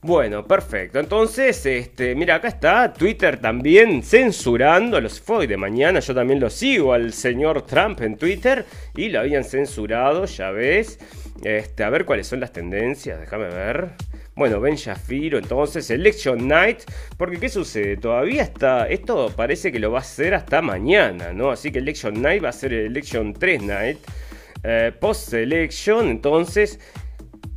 Bueno, 0.00 0.46
perfecto. 0.46 1.00
Entonces, 1.00 1.66
este, 1.66 2.14
mira, 2.14 2.36
acá 2.36 2.48
está 2.48 2.92
Twitter 2.92 3.40
también 3.40 4.04
censurando 4.04 4.96
a 4.96 5.00
los 5.00 5.20
FOI 5.20 5.48
de 5.48 5.56
mañana. 5.56 5.98
Yo 6.00 6.14
también 6.14 6.38
lo 6.38 6.50
sigo 6.50 6.92
al 6.92 7.12
señor 7.12 7.62
Trump 7.62 8.00
en 8.00 8.16
Twitter 8.16 8.64
y 8.96 9.08
lo 9.08 9.20
habían 9.20 9.44
censurado, 9.44 10.24
ya 10.26 10.50
ves. 10.52 10.98
Este, 11.42 11.82
a 11.82 11.90
ver 11.90 12.04
cuáles 12.04 12.28
son 12.28 12.40
las 12.40 12.52
tendencias, 12.52 13.20
déjame 13.20 13.46
ver. 13.46 13.92
Bueno, 14.34 14.60
Ben 14.60 14.76
Shafiro, 14.76 15.38
entonces, 15.38 15.90
Election 15.90 16.48
Night. 16.48 16.80
Porque, 17.18 17.38
¿qué 17.38 17.48
sucede? 17.48 17.96
Todavía 17.98 18.42
está. 18.42 18.88
Esto 18.88 19.30
parece 19.36 19.70
que 19.70 19.78
lo 19.78 19.92
va 19.92 19.98
a 19.98 20.02
hacer 20.02 20.34
hasta 20.34 20.62
mañana, 20.62 21.32
¿no? 21.32 21.50
Así 21.50 21.70
que 21.70 21.80
Election 21.80 22.20
Night 22.20 22.42
va 22.42 22.48
a 22.48 22.52
ser 22.52 22.72
Election 22.72 23.34
3 23.34 23.62
Night. 23.62 23.98
Eh, 24.64 24.92
Post-election, 24.98 26.08
entonces, 26.08 26.78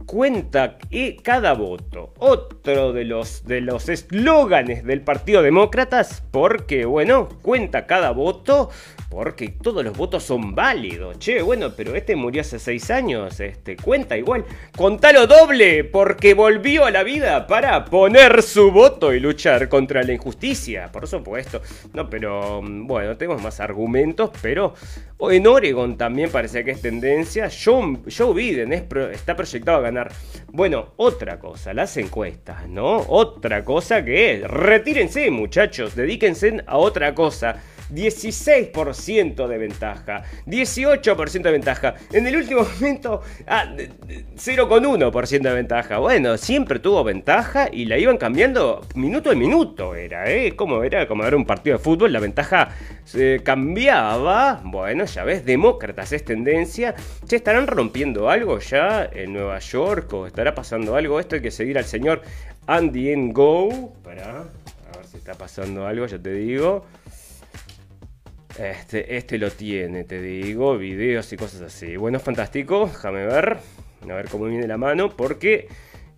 cuenta 0.05 0.77
cada 1.23 1.53
voto. 1.53 2.13
Otro 2.17 2.93
de 2.93 3.05
los 3.05 3.45
de 3.45 3.61
los 3.61 3.89
eslóganes 3.89 4.83
del 4.83 5.01
Partido 5.01 5.41
Demócratas, 5.41 6.23
porque 6.31 6.85
bueno, 6.85 7.29
cuenta 7.41 7.85
cada 7.85 8.11
voto 8.11 8.69
porque 9.09 9.47
todos 9.47 9.83
los 9.83 9.95
votos 9.95 10.23
son 10.23 10.55
válidos. 10.55 11.17
Che, 11.19 11.41
bueno, 11.41 11.71
pero 11.75 11.95
este 11.95 12.17
murió 12.17 12.41
hace 12.41 12.59
seis 12.59 12.91
años, 12.91 13.39
este 13.39 13.77
cuenta 13.77 14.17
igual. 14.17 14.43
Contalo 14.75 15.25
doble, 15.25 15.85
porque 15.85 16.33
volvió 16.33 16.85
a 16.85 16.91
la 16.91 17.03
vida 17.03 17.47
para 17.47 17.85
poner 17.85 18.41
su 18.41 18.71
voto 18.71 19.13
y 19.13 19.21
luchar 19.21 19.69
contra 19.69 20.03
la 20.03 20.11
injusticia, 20.11 20.91
por 20.91 21.07
supuesto. 21.07 21.61
No, 21.93 22.09
pero 22.09 22.61
mm, 22.61 22.87
bueno, 22.87 23.15
tenemos 23.15 23.41
más 23.41 23.61
argumentos, 23.61 24.31
pero 24.41 24.73
en 25.29 25.47
Oregon 25.47 25.97
también 25.97 26.29
parece 26.29 26.65
que 26.65 26.71
es 26.71 26.81
tendencia. 26.81 27.49
Joe 27.49 28.33
Biden 28.33 28.73
está 28.73 29.35
proyectado 29.35 29.77
a 29.77 29.81
ganar. 29.81 29.94
Bueno, 30.47 30.93
otra 30.97 31.39
cosa, 31.39 31.73
las 31.73 31.97
encuestas, 31.97 32.67
¿no? 32.67 32.97
Otra 33.07 33.63
cosa 33.63 34.03
que 34.03 34.33
es, 34.33 34.43
retírense 34.43 35.29
muchachos, 35.31 35.95
dedíquense 35.95 36.63
a 36.65 36.77
otra 36.77 37.13
cosa. 37.15 37.61
16% 37.93 39.47
de 39.47 39.57
ventaja, 39.57 40.23
18% 40.45 41.41
de 41.41 41.51
ventaja. 41.51 41.95
En 42.11 42.27
el 42.27 42.35
último 42.35 42.61
momento, 42.75 43.21
ah, 43.47 43.65
0,1% 43.75 45.41
de 45.41 45.53
ventaja. 45.53 45.99
Bueno, 45.99 46.37
siempre 46.37 46.79
tuvo 46.79 47.03
ventaja 47.03 47.69
y 47.71 47.85
la 47.85 47.97
iban 47.97 48.17
cambiando 48.17 48.85
minuto 48.95 49.31
a 49.31 49.35
minuto. 49.35 49.95
Era, 49.95 50.31
¿eh? 50.31 50.55
Como 50.55 50.83
era 50.83 51.07
como 51.07 51.25
era 51.25 51.35
un 51.35 51.45
partido 51.45 51.77
de 51.77 51.83
fútbol, 51.83 52.13
la 52.13 52.19
ventaja 52.19 52.69
se 53.03 53.41
cambiaba. 53.43 54.61
Bueno, 54.63 55.05
ya 55.05 55.23
ves, 55.23 55.45
demócratas 55.45 56.11
es 56.11 56.25
tendencia. 56.25 56.95
¿Se 57.25 57.35
estarán 57.35 57.67
rompiendo 57.67 58.29
algo 58.29 58.59
ya 58.59 59.09
en 59.11 59.33
Nueva 59.33 59.59
York? 59.59 60.11
¿O 60.13 60.27
estará 60.27 60.55
pasando 60.55 60.95
algo? 60.95 61.19
Esto 61.19 61.35
hay 61.35 61.41
que 61.41 61.51
seguir 61.51 61.77
al 61.77 61.85
señor 61.85 62.21
Andy 62.67 63.15
Ngo. 63.15 63.93
Para, 64.03 64.39
a 64.39 64.97
ver 64.97 65.05
si 65.09 65.17
está 65.17 65.33
pasando 65.33 65.85
algo, 65.85 66.05
ya 66.05 66.19
te 66.19 66.33
digo. 66.33 66.85
Este, 68.57 69.17
este 69.17 69.37
lo 69.37 69.51
tiene, 69.51 70.05
te 70.05 70.21
digo, 70.21 70.77
videos 70.77 71.31
y 71.33 71.37
cosas 71.37 71.61
así. 71.61 71.97
Bueno, 71.97 72.19
fantástico, 72.19 72.89
déjame 72.91 73.25
ver, 73.25 73.57
a 74.01 74.13
ver 74.13 74.29
cómo 74.29 74.45
viene 74.45 74.65
la 74.65 74.77
mano, 74.77 75.09
porque 75.09 75.67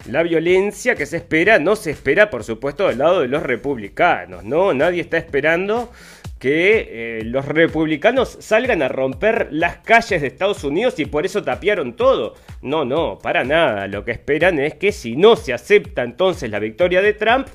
la 0.05 0.21
violencia 0.21 0.95
que 0.95 1.07
se 1.07 1.17
espera 1.17 1.57
no 1.57 1.75
se 1.75 1.91
espera, 1.91 2.29
por 2.29 2.43
supuesto, 2.43 2.87
del 2.87 2.99
lado 2.99 3.21
de 3.21 3.27
los 3.27 3.41
republicanos, 3.41 4.43
¿no? 4.43 4.73
Nadie 4.73 5.01
está 5.01 5.17
esperando 5.17 5.91
que 6.39 7.19
eh, 7.19 7.23
los 7.23 7.45
republicanos 7.45 8.37
salgan 8.39 8.83
a 8.83 8.87
romper 8.87 9.47
las 9.51 9.77
calles 9.77 10.21
de 10.21 10.27
Estados 10.27 10.63
Unidos 10.63 10.99
y 10.99 11.05
por 11.05 11.25
eso 11.25 11.43
tapiaron 11.43 11.95
todo. 11.95 12.35
No, 12.61 12.85
no, 12.85 13.17
para 13.17 13.43
nada. 13.43 13.87
Lo 13.87 14.05
que 14.05 14.11
esperan 14.11 14.59
es 14.59 14.75
que 14.75 14.91
si 14.91 15.15
no 15.15 15.35
se 15.35 15.53
acepta 15.53 16.03
entonces 16.03 16.51
la 16.51 16.59
victoria 16.59 17.01
de 17.01 17.13
Trump, 17.13 17.47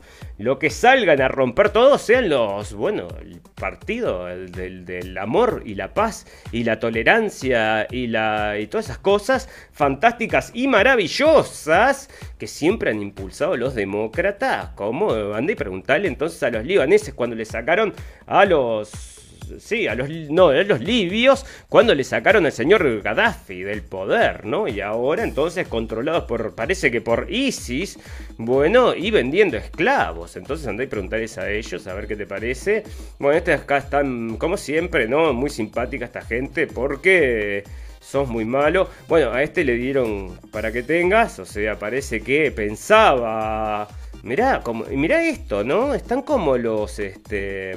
lo 0.42 0.58
que 0.58 0.70
salgan 0.70 1.20
a 1.20 1.28
romper 1.28 1.70
todo 1.70 1.98
sean 1.98 2.28
los, 2.28 2.74
bueno, 2.74 3.08
el 3.20 3.40
partido 3.54 4.26
del, 4.26 5.16
amor 5.18 5.62
y 5.64 5.74
la 5.76 5.94
paz 5.94 6.26
y 6.50 6.64
la 6.64 6.80
tolerancia 6.80 7.86
y, 7.90 8.08
la, 8.08 8.58
y 8.58 8.66
todas 8.66 8.86
esas 8.86 8.98
cosas 8.98 9.48
fantásticas 9.72 10.50
y 10.52 10.66
maravillosas 10.66 12.10
que 12.38 12.46
siempre 12.46 12.90
han 12.90 13.00
impulsado 13.00 13.56
los 13.56 13.74
demócratas. 13.74 14.70
como 14.74 15.12
Anda 15.32 15.52
y 15.52 15.56
preguntarle 15.56 16.08
entonces 16.08 16.42
a 16.42 16.50
los 16.50 16.64
libaneses 16.64 17.14
cuando 17.14 17.36
le 17.36 17.44
sacaron 17.44 17.94
a 18.26 18.44
los 18.44 19.11
sí, 19.58 19.86
a 19.86 19.94
los, 19.94 20.08
no, 20.08 20.48
a 20.48 20.62
los 20.62 20.80
libios 20.80 21.44
cuando 21.68 21.94
le 21.94 22.04
sacaron 22.04 22.46
al 22.46 22.52
señor 22.52 23.02
Gaddafi 23.02 23.62
del 23.62 23.82
poder, 23.82 24.44
¿no? 24.44 24.68
Y 24.68 24.80
ahora 24.80 25.24
entonces 25.24 25.68
controlados 25.68 26.24
por, 26.24 26.54
parece 26.54 26.90
que 26.90 27.00
por 27.00 27.26
ISIS, 27.30 27.98
bueno, 28.38 28.94
y 28.94 29.10
vendiendo 29.10 29.56
esclavos. 29.56 30.36
Entonces 30.36 30.66
andá 30.66 30.84
y 30.84 30.86
preguntarles 30.86 31.38
a 31.38 31.50
ellos 31.50 31.86
a 31.86 31.94
ver 31.94 32.06
qué 32.06 32.16
te 32.16 32.26
parece. 32.26 32.84
Bueno, 33.18 33.36
estas 33.36 33.62
acá 33.62 33.78
están, 33.78 34.36
como 34.36 34.56
siempre, 34.56 35.08
¿no? 35.08 35.32
Muy 35.32 35.50
simpática 35.50 36.04
esta 36.04 36.22
gente 36.22 36.66
porque 36.66 37.64
sos 38.00 38.28
muy 38.28 38.44
malo. 38.44 38.88
Bueno, 39.08 39.32
a 39.32 39.42
este 39.42 39.64
le 39.64 39.74
dieron 39.74 40.38
para 40.50 40.72
que 40.72 40.82
tengas, 40.82 41.38
o 41.38 41.44
sea, 41.44 41.78
parece 41.78 42.20
que 42.20 42.50
pensaba... 42.50 43.88
Mirá, 44.22 44.60
como, 44.60 44.84
mirá 44.84 45.26
esto, 45.26 45.64
¿no? 45.64 45.94
Están 45.94 46.22
como 46.22 46.56
los, 46.56 47.00
este, 47.00 47.74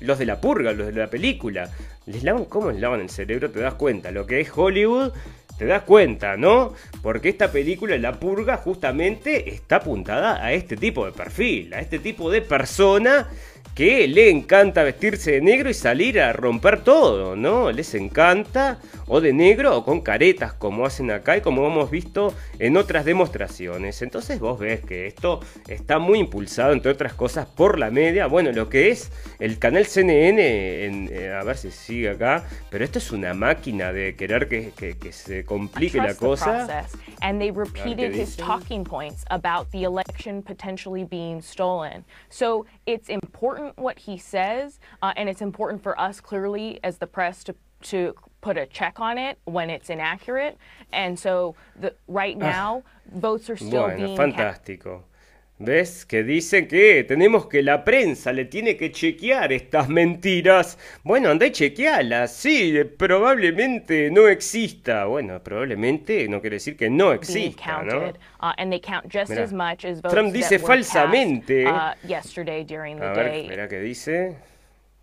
los 0.00 0.18
de 0.18 0.26
la 0.26 0.40
purga, 0.40 0.72
los 0.72 0.86
de 0.86 0.92
la 0.92 1.08
película. 1.08 1.70
Les 2.06 2.22
lavan, 2.22 2.44
¿cómo 2.44 2.70
les 2.70 2.80
lavan 2.80 3.00
el 3.00 3.10
cerebro? 3.10 3.50
Te 3.50 3.60
das 3.60 3.74
cuenta. 3.74 4.10
Lo 4.10 4.26
que 4.26 4.40
es 4.40 4.50
Hollywood, 4.54 5.12
te 5.58 5.66
das 5.66 5.82
cuenta, 5.82 6.36
¿no? 6.36 6.74
Porque 7.02 7.28
esta 7.28 7.52
película, 7.52 7.96
La 7.96 8.18
Purga, 8.18 8.56
justamente 8.56 9.50
está 9.50 9.76
apuntada 9.76 10.44
a 10.44 10.52
este 10.52 10.76
tipo 10.76 11.06
de 11.06 11.12
perfil, 11.12 11.72
a 11.74 11.80
este 11.80 11.98
tipo 11.98 12.30
de 12.30 12.42
persona 12.42 13.28
que 13.74 14.06
le 14.06 14.30
encanta 14.30 14.84
vestirse 14.84 15.32
de 15.32 15.40
negro 15.40 15.68
y 15.68 15.74
salir 15.74 16.20
a 16.20 16.32
romper 16.32 16.84
todo, 16.84 17.34
¿no? 17.34 17.72
Les 17.72 17.94
encanta, 17.94 18.78
o 19.06 19.20
de 19.20 19.32
negro 19.32 19.76
o 19.76 19.84
con 19.84 20.00
caretas, 20.00 20.52
como 20.52 20.86
hacen 20.86 21.10
acá 21.10 21.36
y 21.36 21.40
como 21.40 21.66
hemos 21.66 21.90
visto 21.90 22.32
en 22.60 22.76
otras 22.76 23.04
demostraciones. 23.04 24.00
Entonces 24.02 24.38
vos 24.38 24.60
ves 24.60 24.80
que 24.80 25.06
esto 25.06 25.40
está 25.68 25.98
muy 25.98 26.20
impulsado, 26.20 26.72
entre 26.72 26.92
otras 26.92 27.14
cosas, 27.14 27.46
por 27.46 27.78
la 27.78 27.90
media. 27.90 28.26
Bueno, 28.26 28.52
lo 28.52 28.68
que 28.68 28.90
es 28.90 29.10
el 29.40 29.58
canal 29.58 29.86
CNN, 29.86 30.84
en, 30.84 31.08
eh, 31.12 31.32
a 31.32 31.42
ver 31.42 31.56
si 31.56 31.72
sigue 31.72 32.10
acá, 32.10 32.44
pero 32.70 32.84
esto 32.84 32.98
es 32.98 33.10
una 33.10 33.34
máquina 33.34 33.92
de 33.92 34.14
querer 34.14 34.48
que, 34.48 34.70
que, 34.76 34.96
que 34.96 35.12
se 35.12 35.44
complique 35.44 35.98
la 35.98 36.14
cosa. 36.14 36.86
And 37.20 37.40
they 37.40 37.50
repeated 37.50 38.14
his 38.14 38.36
talking 38.36 38.84
points 38.84 39.24
about 39.30 39.70
the 39.72 39.84
election 39.84 40.42
potentially 40.42 41.04
being 41.04 41.40
stolen. 41.40 42.04
So 42.28 42.66
it's 42.86 43.08
important 43.08 43.63
what 43.76 43.98
he 44.00 44.18
says, 44.18 44.80
uh, 45.02 45.12
and 45.16 45.28
it's 45.28 45.42
important 45.42 45.82
for 45.82 45.98
us 46.00 46.20
clearly 46.20 46.80
as 46.82 46.98
the 46.98 47.06
press 47.06 47.44
to 47.44 47.54
to 47.82 48.14
put 48.40 48.56
a 48.56 48.66
check 48.66 48.98
on 48.98 49.18
it 49.18 49.38
when 49.44 49.70
it's 49.70 49.90
inaccurate. 49.90 50.56
And 50.92 51.18
so 51.18 51.54
the, 51.78 51.94
right 52.08 52.36
ah. 52.40 52.44
now, 52.44 52.82
votes 53.12 53.48
are 53.50 53.56
still 53.56 53.88
bueno, 53.88 53.96
being 53.96 54.16
fantástico. 54.16 55.02
¿Ves? 55.58 56.04
Que 56.04 56.24
dice 56.24 56.66
que 56.66 57.04
tenemos 57.04 57.46
que 57.46 57.62
la 57.62 57.84
prensa 57.84 58.32
le 58.32 58.46
tiene 58.46 58.76
que 58.76 58.90
chequear 58.90 59.52
estas 59.52 59.88
mentiras. 59.88 60.76
Bueno, 61.04 61.30
anda 61.30 61.46
y 61.46 61.52
chequealas. 61.52 62.34
Sí, 62.34 62.74
probablemente 62.98 64.10
no 64.10 64.26
exista. 64.26 65.04
Bueno, 65.04 65.40
probablemente 65.42 66.28
no 66.28 66.40
quiere 66.40 66.56
decir 66.56 66.76
que 66.76 66.90
no 66.90 67.12
exista, 67.12 67.82
¿no? 67.84 68.08
Uh, 68.42 68.52
and 68.58 68.72
they 68.72 68.80
count 68.80 69.06
just 69.08 69.30
as 69.30 69.52
much 69.52 69.84
as 69.84 70.02
Trump 70.02 70.32
dice 70.32 70.58
falsamente. 70.58 71.66
Uh, 71.66 71.94
yesterday 72.04 72.64
during 72.64 72.98
the 72.98 73.06
A 73.06 73.12
ver, 73.12 73.30
day. 73.30 73.48
mira 73.48 73.68
qué 73.68 73.78
dice. 73.78 74.36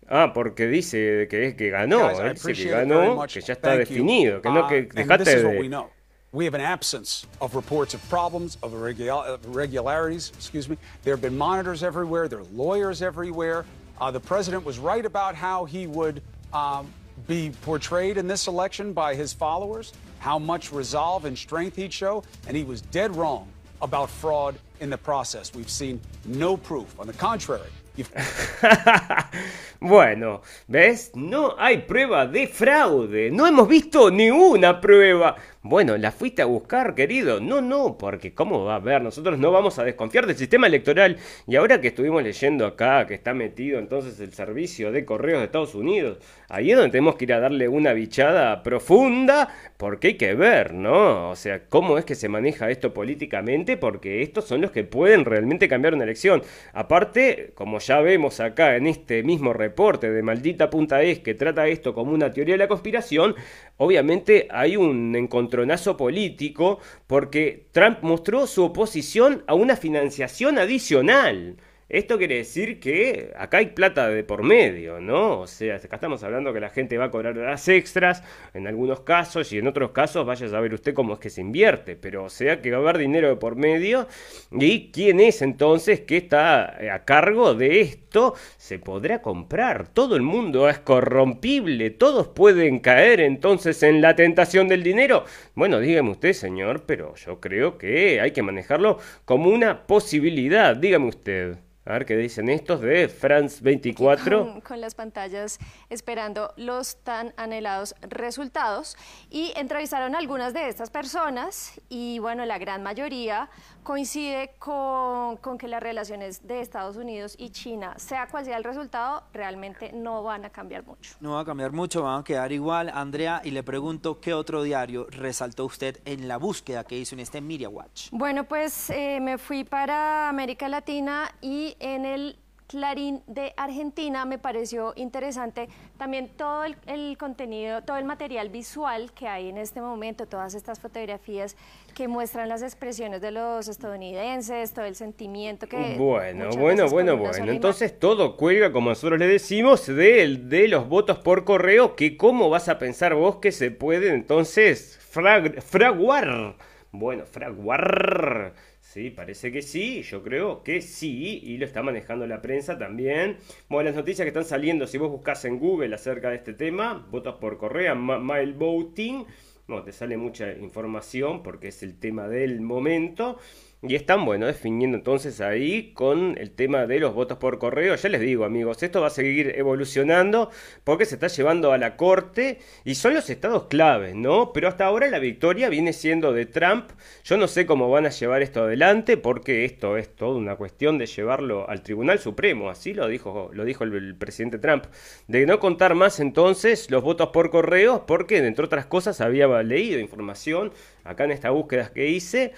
Ah, 0.06 0.32
porque 0.34 0.66
dice 0.66 1.28
que 1.30 1.46
es 1.46 1.54
que 1.54 1.70
ganó, 1.70 2.10
dice 2.30 2.52
que 2.52 2.68
ganó, 2.68 3.24
que 3.26 3.40
ya 3.40 3.54
está 3.54 3.74
definido, 3.78 4.42
que 4.42 4.50
no 4.50 4.66
que 4.68 4.80
uh, 4.82 4.88
dejate 4.94 5.36
de 5.36 5.86
We 6.34 6.46
have 6.46 6.54
an 6.54 6.62
absence 6.62 7.26
of 7.42 7.54
reports 7.54 7.92
of 7.92 8.08
problems, 8.08 8.56
of 8.62 8.72
irregularities, 8.72 10.32
excuse 10.34 10.66
me. 10.66 10.78
There 11.02 11.12
have 11.12 11.20
been 11.20 11.36
monitors 11.36 11.82
everywhere, 11.82 12.26
there 12.26 12.38
are 12.38 12.44
lawyers 12.54 13.02
everywhere. 13.02 13.66
Uh, 14.00 14.10
the 14.10 14.20
president 14.20 14.64
was 14.64 14.78
right 14.78 15.04
about 15.04 15.34
how 15.34 15.66
he 15.66 15.86
would 15.86 16.22
um, 16.54 16.90
be 17.26 17.52
portrayed 17.60 18.16
in 18.16 18.26
this 18.26 18.46
election 18.46 18.94
by 18.94 19.14
his 19.14 19.34
followers, 19.34 19.92
how 20.20 20.38
much 20.38 20.72
resolve 20.72 21.26
and 21.26 21.36
strength 21.36 21.76
he'd 21.76 21.92
show, 21.92 22.24
and 22.48 22.56
he 22.56 22.64
was 22.64 22.80
dead 22.80 23.14
wrong 23.14 23.46
about 23.82 24.08
fraud 24.08 24.54
in 24.80 24.88
the 24.88 24.96
process. 24.96 25.52
We've 25.54 25.68
seen 25.68 26.00
no 26.24 26.56
proof. 26.56 26.98
On 26.98 27.06
the 27.06 27.12
contrary, 27.12 27.68
bueno, 29.80 30.40
¿ves? 30.66 31.10
No 31.14 31.56
hay 31.58 31.82
prueba 31.82 32.26
de 32.26 32.46
fraude. 32.46 33.30
No 33.30 33.44
hemos 33.44 33.68
visto 33.68 34.10
ni 34.10 34.30
una 34.30 34.80
prueba. 34.80 35.36
Bueno, 35.64 35.96
la 35.96 36.10
fuiste 36.10 36.42
a 36.42 36.46
buscar, 36.46 36.96
querido. 36.96 37.38
No, 37.38 37.60
no, 37.60 37.96
porque 37.96 38.34
¿cómo 38.34 38.64
va 38.64 38.74
a 38.74 38.78
ver? 38.80 39.00
Nosotros 39.00 39.38
no 39.38 39.52
vamos 39.52 39.78
a 39.78 39.84
desconfiar 39.84 40.26
del 40.26 40.34
sistema 40.34 40.66
electoral. 40.66 41.18
Y 41.46 41.54
ahora 41.54 41.80
que 41.80 41.86
estuvimos 41.86 42.20
leyendo 42.24 42.66
acá 42.66 43.06
que 43.06 43.14
está 43.14 43.32
metido 43.32 43.78
entonces 43.78 44.18
el 44.18 44.32
servicio 44.32 44.90
de 44.90 45.04
correos 45.04 45.38
de 45.38 45.44
Estados 45.44 45.76
Unidos, 45.76 46.18
ahí 46.48 46.72
es 46.72 46.76
donde 46.76 46.90
tenemos 46.90 47.14
que 47.14 47.26
ir 47.26 47.32
a 47.32 47.38
darle 47.38 47.68
una 47.68 47.92
bichada 47.92 48.64
profunda, 48.64 49.54
porque 49.76 50.08
hay 50.08 50.14
que 50.14 50.34
ver, 50.34 50.74
¿no? 50.74 51.30
O 51.30 51.36
sea, 51.36 51.68
cómo 51.68 51.96
es 51.96 52.04
que 52.04 52.16
se 52.16 52.28
maneja 52.28 52.68
esto 52.68 52.92
políticamente, 52.92 53.76
porque 53.76 54.22
estos 54.22 54.46
son 54.46 54.62
los 54.62 54.72
que 54.72 54.82
pueden 54.82 55.24
realmente 55.24 55.68
cambiar 55.68 55.94
una 55.94 56.02
elección. 56.02 56.42
Aparte, 56.72 57.52
como 57.54 57.78
ya 57.78 58.00
vemos 58.00 58.40
acá 58.40 58.74
en 58.74 58.88
este 58.88 59.22
mismo 59.22 59.52
reporte 59.52 60.10
de 60.10 60.22
Maldita 60.24 60.70
Punta 60.70 61.02
Es, 61.02 61.20
que 61.20 61.34
trata 61.34 61.68
esto 61.68 61.94
como 61.94 62.12
una 62.12 62.32
teoría 62.32 62.54
de 62.54 62.58
la 62.58 62.68
conspiración, 62.68 63.36
obviamente 63.76 64.48
hay 64.50 64.76
un 64.76 65.14
encontronazo 65.52 65.96
político 65.96 66.80
porque 67.06 67.68
Trump 67.72 67.98
mostró 68.02 68.46
su 68.46 68.64
oposición 68.64 69.44
a 69.46 69.54
una 69.54 69.76
financiación 69.76 70.58
adicional. 70.58 71.56
Esto 71.92 72.16
quiere 72.16 72.36
decir 72.36 72.80
que 72.80 73.34
acá 73.36 73.58
hay 73.58 73.66
plata 73.66 74.08
de 74.08 74.24
por 74.24 74.42
medio, 74.42 74.98
¿no? 74.98 75.40
O 75.40 75.46
sea, 75.46 75.76
acá 75.76 75.96
estamos 75.96 76.22
hablando 76.22 76.50
que 76.54 76.58
la 76.58 76.70
gente 76.70 76.96
va 76.96 77.04
a 77.04 77.10
cobrar 77.10 77.36
las 77.36 77.68
extras 77.68 78.22
en 78.54 78.66
algunos 78.66 79.00
casos 79.00 79.52
y 79.52 79.58
en 79.58 79.66
otros 79.66 79.90
casos 79.90 80.24
vaya 80.24 80.46
a 80.46 80.48
saber 80.48 80.72
usted 80.72 80.94
cómo 80.94 81.12
es 81.12 81.18
que 81.18 81.28
se 81.28 81.42
invierte, 81.42 81.94
pero 81.94 82.24
o 82.24 82.30
sea 82.30 82.62
que 82.62 82.70
va 82.70 82.78
a 82.78 82.80
haber 82.80 82.96
dinero 82.96 83.28
de 83.28 83.36
por 83.36 83.56
medio 83.56 84.08
y 84.52 84.90
quién 84.90 85.20
es 85.20 85.42
entonces 85.42 86.00
que 86.00 86.16
está 86.16 86.94
a 86.94 87.04
cargo 87.04 87.52
de 87.52 87.82
esto 87.82 88.36
se 88.56 88.78
podrá 88.78 89.20
comprar. 89.20 89.86
Todo 89.88 90.16
el 90.16 90.22
mundo 90.22 90.70
es 90.70 90.78
corrompible, 90.78 91.90
todos 91.90 92.28
pueden 92.28 92.78
caer 92.78 93.20
entonces 93.20 93.82
en 93.82 94.00
la 94.00 94.16
tentación 94.16 94.66
del 94.66 94.82
dinero. 94.82 95.24
Bueno, 95.54 95.78
dígame 95.78 96.12
usted, 96.12 96.32
señor, 96.32 96.84
pero 96.86 97.14
yo 97.16 97.38
creo 97.38 97.76
que 97.76 98.18
hay 98.22 98.30
que 98.30 98.42
manejarlo 98.42 98.98
como 99.26 99.50
una 99.50 99.86
posibilidad. 99.86 100.74
Dígame 100.74 101.08
usted. 101.08 101.58
A 101.84 101.94
ver 101.94 102.06
qué 102.06 102.16
dicen 102.16 102.48
estos 102.48 102.80
de 102.80 103.08
France 103.08 103.58
24. 103.60 104.38
Con, 104.38 104.60
con, 104.60 104.80
las 104.80 104.94
pantallas 104.94 105.58
esperando 105.90 106.54
los 106.56 106.96
tan 107.02 107.34
anhelados 107.36 107.96
resultados 108.02 108.96
y 109.30 109.52
entrevistaron 109.56 110.14
a 110.14 110.18
algunas 110.18 110.54
de 110.54 110.68
estas 110.68 110.90
personas 110.90 111.80
y 111.88 112.20
bueno, 112.20 112.44
la 112.46 112.58
gran 112.58 112.84
mayoría 112.84 113.50
coincide 113.82 114.54
con, 114.58 115.36
con, 115.38 115.58
que 115.58 115.68
las 115.68 115.82
relaciones 115.82 116.46
de 116.46 116.60
Estados 116.60 116.96
Unidos 116.96 117.34
y 117.38 117.50
China, 117.50 117.94
sea 117.96 118.26
cual 118.28 118.44
sea 118.44 118.56
el 118.56 118.64
resultado, 118.64 119.24
realmente 119.32 119.92
no 119.92 120.22
van 120.22 120.44
a 120.44 120.50
cambiar 120.50 120.84
mucho. 120.84 121.14
No 121.20 121.32
va 121.32 121.40
a 121.40 121.44
cambiar 121.44 121.72
mucho, 121.72 122.02
van 122.02 122.20
a 122.20 122.24
quedar 122.24 122.52
igual. 122.52 122.90
Andrea, 122.94 123.40
y 123.44 123.50
le 123.50 123.62
pregunto, 123.62 124.20
¿qué 124.20 124.34
otro 124.34 124.62
diario 124.62 125.06
resaltó 125.10 125.64
usted 125.64 126.00
en 126.04 126.28
la 126.28 126.36
búsqueda 126.36 126.84
que 126.84 126.98
hizo 126.98 127.14
en 127.14 127.20
este 127.20 127.40
Media 127.40 127.68
Watch? 127.68 128.08
Bueno, 128.12 128.44
pues 128.44 128.90
eh, 128.90 129.18
me 129.20 129.38
fui 129.38 129.64
para 129.64 130.28
América 130.28 130.68
Latina 130.68 131.30
y 131.40 131.76
en 131.80 132.04
el 132.04 132.38
Clarín 132.72 133.22
de 133.26 133.52
Argentina 133.58 134.24
me 134.24 134.38
pareció 134.38 134.94
interesante 134.96 135.68
también 135.98 136.30
todo 136.38 136.64
el, 136.64 136.74
el, 136.86 137.18
contenido, 137.18 137.82
todo 137.82 137.98
el 137.98 138.06
material 138.06 138.48
visual 138.48 139.12
que 139.12 139.28
hay 139.28 139.50
en 139.50 139.58
este 139.58 139.82
momento, 139.82 140.26
todas 140.26 140.54
estas 140.54 140.80
fotografías 140.80 141.54
que 141.92 142.08
muestran 142.08 142.48
las 142.48 142.62
expresiones 142.62 143.20
de 143.20 143.30
los 143.30 143.68
estadounidenses, 143.68 144.72
todo 144.72 144.84
el 144.84 144.94
sentimiento 144.94 145.66
que... 145.66 145.96
Bueno, 145.98 146.50
bueno, 146.50 146.88
bueno, 146.88 147.16
bueno. 147.16 147.50
Entonces 147.50 147.98
todo 147.98 148.36
cuelga, 148.36 148.72
como 148.72 148.90
nosotros 148.90 149.18
le 149.18 149.26
decimos, 149.26 149.86
de, 149.86 150.38
de 150.42 150.68
los 150.68 150.88
votos 150.88 151.18
por 151.18 151.44
correo, 151.44 151.94
que 151.96 152.16
cómo 152.16 152.50
vas 152.50 152.68
a 152.68 152.78
pensar 152.78 153.14
vos 153.14 153.36
que 153.36 153.52
se 153.52 153.70
puede 153.70 154.12
entonces 154.12 154.98
frag, 155.00 155.62
fraguar. 155.62 156.56
Bueno, 156.90 157.24
fraguar 157.24 158.54
Sí, 158.92 159.08
parece 159.08 159.50
que 159.50 159.62
sí, 159.62 160.02
yo 160.02 160.22
creo 160.22 160.62
que 160.62 160.82
sí, 160.82 161.40
y 161.42 161.56
lo 161.56 161.64
está 161.64 161.82
manejando 161.82 162.26
la 162.26 162.42
prensa 162.42 162.76
también. 162.76 163.38
Bueno, 163.70 163.88
las 163.88 163.96
noticias 163.96 164.26
que 164.26 164.28
están 164.28 164.44
saliendo, 164.44 164.86
si 164.86 164.98
vos 164.98 165.10
buscas 165.10 165.46
en 165.46 165.58
Google 165.58 165.94
acerca 165.94 166.28
de 166.28 166.36
este 166.36 166.52
tema, 166.52 167.06
votos 167.10 167.36
por 167.36 167.56
correo, 167.56 167.96
mail 167.96 168.52
voting, 168.52 169.24
bueno, 169.66 169.84
te 169.84 169.92
sale 169.92 170.16
mucha 170.16 170.52
información 170.52 171.42
porque 171.42 171.68
es 171.68 171.82
el 171.82 171.98
tema 171.98 172.28
del 172.28 172.60
momento. 172.60 173.38
Y 173.84 173.96
están, 173.96 174.24
bueno, 174.24 174.46
definiendo 174.46 174.96
entonces 174.96 175.40
ahí 175.40 175.92
con 175.92 176.38
el 176.38 176.52
tema 176.52 176.86
de 176.86 177.00
los 177.00 177.14
votos 177.14 177.38
por 177.38 177.58
correo. 177.58 177.96
Ya 177.96 178.08
les 178.10 178.20
digo, 178.20 178.44
amigos, 178.44 178.80
esto 178.84 179.00
va 179.00 179.08
a 179.08 179.10
seguir 179.10 179.54
evolucionando 179.56 180.50
porque 180.84 181.04
se 181.04 181.16
está 181.16 181.26
llevando 181.26 181.72
a 181.72 181.78
la 181.78 181.96
corte 181.96 182.60
y 182.84 182.94
son 182.94 183.14
los 183.14 183.28
estados 183.28 183.64
claves, 183.64 184.14
¿no? 184.14 184.52
Pero 184.52 184.68
hasta 184.68 184.86
ahora 184.86 185.08
la 185.08 185.18
victoria 185.18 185.68
viene 185.68 185.92
siendo 185.92 186.32
de 186.32 186.46
Trump. 186.46 186.90
Yo 187.24 187.36
no 187.36 187.48
sé 187.48 187.66
cómo 187.66 187.90
van 187.90 188.06
a 188.06 188.10
llevar 188.10 188.42
esto 188.42 188.62
adelante 188.62 189.16
porque 189.16 189.64
esto 189.64 189.96
es 189.96 190.14
toda 190.14 190.36
una 190.36 190.54
cuestión 190.54 190.96
de 190.96 191.06
llevarlo 191.06 191.68
al 191.68 191.82
Tribunal 191.82 192.20
Supremo. 192.20 192.70
Así 192.70 192.94
lo 192.94 193.08
dijo, 193.08 193.50
lo 193.52 193.64
dijo 193.64 193.82
el, 193.82 194.14
presidente 194.14 194.58
Trump. 194.58 194.84
De 195.26 195.44
no 195.44 195.58
contar 195.58 195.96
más 195.96 196.20
entonces 196.20 196.88
los 196.88 197.02
votos 197.02 197.30
por 197.30 197.50
correo 197.50 198.06
porque, 198.06 198.36
entre 198.38 198.64
otras 198.64 198.86
cosas, 198.86 199.20
había 199.20 199.48
leído 199.64 199.98
información 199.98 200.72
acá 201.02 201.24
en 201.24 201.32
esta 201.32 201.50
búsqueda 201.50 201.90
que 201.92 202.08
hice 202.10 202.52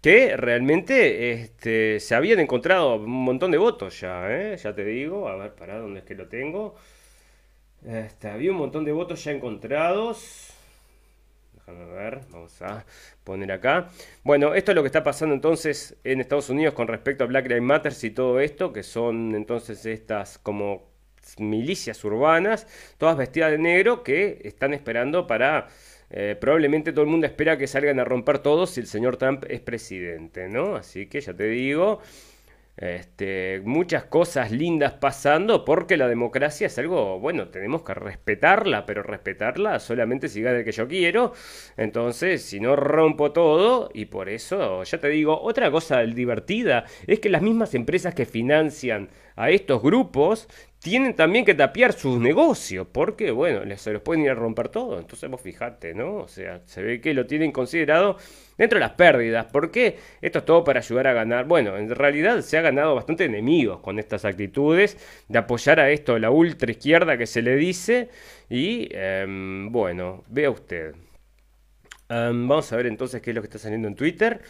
que 0.00 0.36
realmente 0.36 1.32
este, 1.32 2.00
se 2.00 2.14
habían 2.14 2.40
encontrado 2.40 2.96
un 2.96 3.10
montón 3.24 3.50
de 3.50 3.58
votos 3.58 4.00
ya, 4.00 4.30
¿eh? 4.30 4.56
ya 4.56 4.74
te 4.74 4.84
digo, 4.84 5.28
a 5.28 5.36
ver, 5.36 5.54
para 5.54 5.78
dónde 5.78 6.00
es 6.00 6.06
que 6.06 6.14
lo 6.14 6.28
tengo. 6.28 6.74
Este, 7.84 8.28
había 8.28 8.50
un 8.50 8.58
montón 8.58 8.84
de 8.84 8.92
votos 8.92 9.22
ya 9.24 9.32
encontrados. 9.32 10.54
Déjame 11.54 11.84
ver, 11.92 12.20
vamos 12.30 12.60
a 12.62 12.84
poner 13.24 13.52
acá. 13.52 13.88
Bueno, 14.24 14.54
esto 14.54 14.72
es 14.72 14.74
lo 14.74 14.82
que 14.82 14.88
está 14.88 15.02
pasando 15.02 15.34
entonces 15.34 15.96
en 16.04 16.20
Estados 16.20 16.48
Unidos 16.50 16.74
con 16.74 16.88
respecto 16.88 17.24
a 17.24 17.26
Black 17.26 17.46
Lives 17.46 17.62
Matter 17.62 17.92
y 18.02 18.10
todo 18.10 18.40
esto, 18.40 18.72
que 18.72 18.82
son 18.82 19.34
entonces 19.34 19.84
estas 19.86 20.38
como 20.38 20.90
milicias 21.38 22.02
urbanas, 22.04 22.66
todas 22.98 23.16
vestidas 23.16 23.50
de 23.52 23.58
negro, 23.58 24.02
que 24.02 24.40
están 24.44 24.74
esperando 24.74 25.26
para 25.26 25.68
eh, 26.10 26.36
probablemente 26.40 26.92
todo 26.92 27.04
el 27.04 27.10
mundo 27.10 27.26
espera 27.26 27.56
que 27.56 27.66
salgan 27.66 28.00
a 28.00 28.04
romper 28.04 28.40
todos 28.40 28.70
si 28.70 28.80
el 28.80 28.86
señor 28.86 29.16
Trump 29.16 29.44
es 29.48 29.60
presidente, 29.60 30.48
¿no? 30.48 30.76
Así 30.76 31.06
que 31.06 31.20
ya 31.20 31.34
te 31.34 31.44
digo, 31.44 32.00
este, 32.80 33.60
muchas 33.62 34.04
cosas 34.04 34.50
lindas 34.50 34.94
pasando 34.94 35.66
porque 35.66 35.98
la 35.98 36.08
democracia 36.08 36.66
es 36.66 36.78
algo, 36.78 37.20
bueno, 37.20 37.48
tenemos 37.48 37.82
que 37.82 37.92
respetarla, 37.92 38.86
pero 38.86 39.02
respetarla 39.02 39.78
solamente 39.78 40.28
si 40.28 40.40
gana 40.40 40.58
el 40.58 40.64
que 40.64 40.72
yo 40.72 40.88
quiero. 40.88 41.32
Entonces, 41.76 42.42
si 42.42 42.58
no 42.58 42.76
rompo 42.76 43.32
todo, 43.32 43.90
y 43.92 44.06
por 44.06 44.30
eso, 44.30 44.82
ya 44.82 44.98
te 44.98 45.08
digo, 45.08 45.38
otra 45.42 45.70
cosa 45.70 46.00
divertida 46.00 46.86
es 47.06 47.20
que 47.20 47.28
las 47.28 47.42
mismas 47.42 47.74
empresas 47.74 48.14
que 48.14 48.24
financian 48.24 49.10
a 49.40 49.48
estos 49.48 49.82
grupos 49.82 50.48
tienen 50.80 51.14
también 51.14 51.46
que 51.46 51.54
tapiar 51.54 51.94
sus 51.94 52.20
negocios, 52.20 52.86
porque, 52.92 53.30
bueno, 53.30 53.62
se 53.76 53.92
los 53.92 54.02
pueden 54.02 54.24
ir 54.24 54.30
a 54.30 54.34
romper 54.34 54.68
todo. 54.68 54.98
Entonces, 54.98 55.30
vos 55.30 55.40
fijate, 55.40 55.94
¿no? 55.94 56.16
O 56.16 56.28
sea, 56.28 56.60
se 56.66 56.82
ve 56.82 57.00
que 57.00 57.14
lo 57.14 57.26
tienen 57.26 57.50
considerado 57.50 58.16
dentro 58.58 58.78
de 58.78 58.80
las 58.80 58.92
pérdidas. 58.92 59.46
¿Por 59.46 59.70
qué? 59.70 59.98
Esto 60.20 60.40
es 60.40 60.44
todo 60.44 60.62
para 60.62 60.80
ayudar 60.80 61.06
a 61.06 61.14
ganar. 61.14 61.46
Bueno, 61.46 61.78
en 61.78 61.88
realidad 61.88 62.42
se 62.42 62.58
ha 62.58 62.60
ganado 62.60 62.94
bastante 62.94 63.24
enemigos 63.24 63.80
con 63.80 63.98
estas 63.98 64.26
actitudes 64.26 64.98
de 65.28 65.38
apoyar 65.38 65.80
a 65.80 65.90
esto, 65.90 66.18
la 66.18 66.30
ultra 66.30 66.70
izquierda 66.70 67.16
que 67.16 67.26
se 67.26 67.40
le 67.40 67.56
dice. 67.56 68.10
Y, 68.50 68.90
um, 69.24 69.72
bueno, 69.72 70.24
vea 70.28 70.50
usted. 70.50 70.94
Um, 72.10 72.46
vamos 72.48 72.70
a 72.72 72.76
ver 72.76 72.86
entonces 72.86 73.22
qué 73.22 73.30
es 73.30 73.36
lo 73.36 73.40
que 73.40 73.46
está 73.46 73.58
saliendo 73.58 73.88
en 73.88 73.94
Twitter 73.94 74.42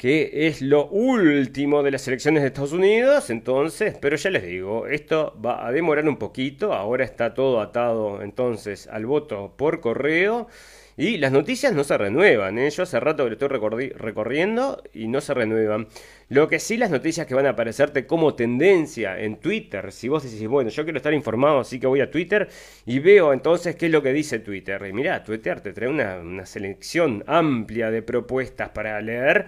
que 0.00 0.46
es 0.46 0.62
lo 0.62 0.86
último 0.86 1.82
de 1.82 1.90
las 1.90 2.08
elecciones 2.08 2.42
de 2.42 2.46
Estados 2.46 2.72
Unidos, 2.72 3.28
entonces, 3.28 3.98
pero 4.00 4.16
ya 4.16 4.30
les 4.30 4.44
digo, 4.44 4.86
esto 4.86 5.38
va 5.44 5.66
a 5.66 5.72
demorar 5.72 6.08
un 6.08 6.16
poquito, 6.16 6.72
ahora 6.72 7.04
está 7.04 7.34
todo 7.34 7.60
atado 7.60 8.22
entonces 8.22 8.86
al 8.86 9.04
voto 9.04 9.52
por 9.58 9.80
correo 9.80 10.48
y 10.96 11.18
las 11.18 11.32
noticias 11.32 11.74
no 11.74 11.84
se 11.84 11.98
renuevan, 11.98 12.58
¿eh? 12.58 12.70
yo 12.70 12.84
hace 12.84 12.98
rato 12.98 13.24
que 13.24 13.30
lo 13.30 13.34
estoy 13.34 13.90
recorriendo 13.90 14.82
y 14.94 15.06
no 15.06 15.20
se 15.20 15.34
renuevan. 15.34 15.86
Lo 16.30 16.48
que 16.48 16.60
sí 16.60 16.78
las 16.78 16.90
noticias 16.90 17.26
que 17.26 17.34
van 17.34 17.46
a 17.46 17.50
aparecerte 17.50 18.06
como 18.06 18.34
tendencia 18.34 19.18
en 19.18 19.36
Twitter, 19.36 19.92
si 19.92 20.08
vos 20.08 20.22
decís, 20.22 20.48
bueno, 20.48 20.70
yo 20.70 20.84
quiero 20.84 20.96
estar 20.96 21.12
informado, 21.12 21.60
así 21.60 21.78
que 21.78 21.86
voy 21.86 22.00
a 22.00 22.10
Twitter 22.10 22.48
y 22.86 23.00
veo 23.00 23.32
entonces 23.32 23.76
qué 23.76 23.86
es 23.86 23.92
lo 23.92 24.02
que 24.02 24.12
dice 24.12 24.38
Twitter. 24.38 24.82
Y 24.88 24.92
mirá, 24.92 25.24
Twitter 25.24 25.60
te 25.60 25.72
trae 25.72 25.88
una, 25.88 26.18
una 26.20 26.46
selección 26.46 27.24
amplia 27.26 27.90
de 27.90 28.02
propuestas 28.02 28.70
para 28.70 29.00
leer 29.00 29.46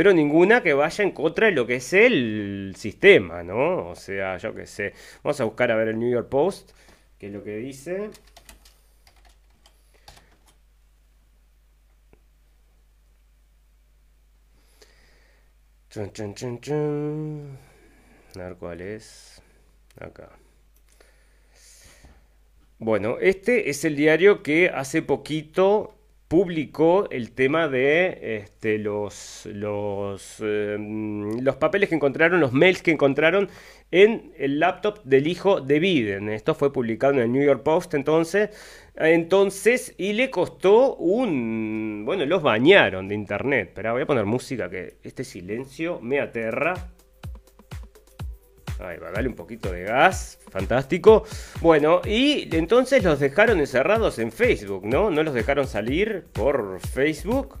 pero 0.00 0.14
ninguna 0.14 0.62
que 0.62 0.72
vaya 0.72 1.04
en 1.04 1.10
contra 1.10 1.48
de 1.48 1.52
lo 1.52 1.66
que 1.66 1.74
es 1.74 1.92
el 1.92 2.72
sistema, 2.74 3.42
¿no? 3.42 3.90
O 3.90 3.94
sea, 3.94 4.38
yo 4.38 4.54
qué 4.54 4.66
sé. 4.66 4.94
Vamos 5.22 5.38
a 5.42 5.44
buscar 5.44 5.70
a 5.70 5.76
ver 5.76 5.88
el 5.88 5.98
New 5.98 6.10
York 6.10 6.30
Post, 6.30 6.70
que 7.18 7.26
es 7.26 7.32
lo 7.34 7.44
que 7.44 7.56
dice. 7.58 8.08
Chun, 15.90 16.10
chun, 16.14 16.34
chun, 16.34 16.60
chun. 16.62 17.58
A 18.36 18.38
ver 18.38 18.56
cuál 18.56 18.80
es. 18.80 19.42
Acá. 20.00 20.30
Bueno, 22.78 23.18
este 23.20 23.68
es 23.68 23.84
el 23.84 23.96
diario 23.96 24.42
que 24.42 24.70
hace 24.70 25.02
poquito 25.02 25.99
publicó 26.30 27.10
el 27.10 27.32
tema 27.32 27.66
de 27.66 28.36
este, 28.36 28.78
los, 28.78 29.48
los, 29.52 30.36
eh, 30.38 30.76
los 30.78 31.56
papeles 31.56 31.88
que 31.88 31.96
encontraron, 31.96 32.38
los 32.38 32.52
mails 32.52 32.82
que 32.82 32.92
encontraron 32.92 33.48
en 33.90 34.32
el 34.38 34.60
laptop 34.60 35.02
del 35.02 35.26
hijo 35.26 35.60
de 35.60 35.80
Biden. 35.80 36.28
Esto 36.28 36.54
fue 36.54 36.72
publicado 36.72 37.14
en 37.14 37.18
el 37.18 37.32
New 37.32 37.44
York 37.44 37.64
Post 37.64 37.94
entonces. 37.94 38.50
Entonces, 38.94 39.92
y 39.98 40.12
le 40.12 40.30
costó 40.30 40.94
un... 40.94 42.04
Bueno, 42.06 42.24
los 42.26 42.44
bañaron 42.44 43.08
de 43.08 43.16
internet. 43.16 43.72
Pero 43.74 43.92
voy 43.94 44.02
a 44.02 44.06
poner 44.06 44.24
música 44.24 44.70
que 44.70 44.98
este 45.02 45.24
silencio 45.24 45.98
me 46.00 46.20
aterra. 46.20 46.92
Ahí 48.78 48.98
va, 48.98 49.10
dale 49.10 49.28
un 49.28 49.34
poquito 49.34 49.72
de 49.72 49.82
gas. 49.82 50.38
Fantástico. 50.50 51.24
Bueno, 51.60 52.00
y 52.04 52.48
entonces 52.54 53.02
los 53.04 53.20
dejaron 53.20 53.60
encerrados 53.60 54.18
en 54.18 54.32
Facebook, 54.32 54.84
¿no? 54.84 55.10
No 55.10 55.22
los 55.22 55.34
dejaron 55.34 55.66
salir 55.66 56.24
por 56.32 56.80
Facebook. 56.80 57.58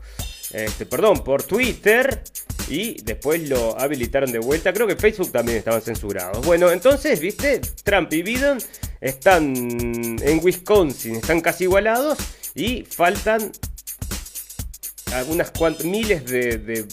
Este, 0.52 0.86
perdón, 0.86 1.22
por 1.24 1.42
Twitter. 1.42 2.22
Y 2.68 3.02
después 3.02 3.48
lo 3.48 3.78
habilitaron 3.78 4.30
de 4.30 4.38
vuelta. 4.38 4.72
Creo 4.72 4.86
que 4.86 4.96
Facebook 4.96 5.32
también 5.32 5.58
estaban 5.58 5.82
censurados. 5.82 6.44
Bueno, 6.46 6.70
entonces, 6.70 7.20
¿viste? 7.20 7.60
Trump 7.82 8.12
y 8.12 8.22
Biden 8.22 8.58
están 9.00 9.54
en 9.56 10.40
Wisconsin, 10.42 11.16
están 11.16 11.40
casi 11.40 11.64
igualados. 11.64 12.18
Y 12.54 12.82
faltan 12.82 13.52
algunas 15.12 15.52
miles 15.84 16.24
de, 16.24 16.58
de. 16.58 16.86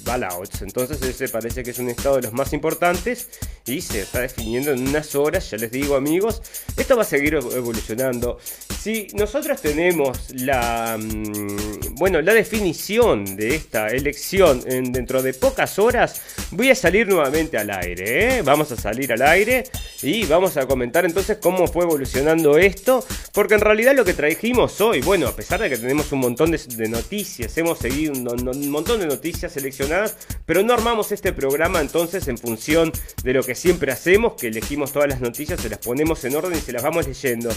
Entonces 0.62 1.02
ese 1.02 1.30
parece 1.30 1.64
que 1.64 1.72
es 1.72 1.80
un 1.80 1.90
estado 1.90 2.18
de 2.18 2.24
los 2.24 2.34
más 2.34 2.54
importantes 2.54 3.30
y 3.66 3.82
se 3.82 4.02
está 4.02 4.22
definiendo 4.22 4.72
en 4.72 4.88
unas 4.88 5.16
horas, 5.16 5.52
ya 5.52 5.58
les 5.58 5.72
digo 5.72 5.96
amigos, 5.96 6.42
esto 6.76 6.96
va 6.96 7.02
a 7.04 7.06
seguir 7.06 7.36
evolucionando. 7.36 8.40
Si 8.80 9.08
nosotros 9.14 9.62
tenemos 9.62 10.32
la, 10.34 10.98
mm, 10.98 11.96
bueno, 11.96 12.22
la 12.22 12.34
definición 12.34 13.36
de 13.36 13.56
esta 13.56 13.88
elección 13.88 14.62
en, 14.66 14.92
dentro 14.92 15.22
de 15.22 15.34
pocas 15.34 15.78
horas, 15.78 16.22
voy 16.52 16.70
a 16.70 16.76
salir 16.76 17.08
nuevamente 17.08 17.58
al 17.58 17.70
aire. 17.70 18.38
¿eh? 18.38 18.42
Vamos 18.42 18.72
a 18.72 18.78
salir 18.78 19.12
al 19.12 19.22
aire 19.22 19.64
y 20.02 20.26
vamos 20.26 20.58
a 20.58 20.66
comentar 20.66 21.06
entonces 21.06 21.38
cómo 21.42 21.68
fue 21.68 21.84
evolucionando 21.84 22.58
esto, 22.58 23.06
porque 23.34 23.56
en 23.56 23.62
realidad 23.62 23.96
lo 23.96 24.06
que 24.06 24.14
trajimos 24.14 24.80
hoy, 24.82 25.02
bueno, 25.02 25.28
a 25.28 25.36
pesar 25.36 25.60
de 25.60 25.70
que 25.70 25.78
tenemos 25.78 26.12
un 26.12 26.20
montón 26.20 26.52
de 26.52 26.88
noticias, 26.88 27.58
hemos 27.58 27.80
seguido 27.80 28.07
un, 28.10 28.70
montón 28.70 29.00
de 29.00 29.08
noticias 29.08 29.52
seleccionadas, 29.52 30.18
pero 30.46 30.64
no 30.64 30.74
armamos 30.74 31.12
este 31.12 31.34
programa 31.34 31.82
entonces 31.82 32.28
en 32.28 32.38
función 32.38 32.92
de 33.24 33.34
lo 33.34 33.44
que 33.44 33.56
siempre 33.56 33.92
hacemos, 33.92 34.34
que 34.34 34.48
elegimos 34.48 34.92
todas 34.92 35.10
las 35.10 35.22
noticias, 35.22 35.62
se 35.62 35.70
las 35.70 35.80
ponemos 35.80 36.24
en 36.26 36.36
orden 36.36 36.54
y 36.54 36.62
se 36.62 36.72
las 36.72 36.84
vamos 36.84 37.08
leyendo. 37.08 37.50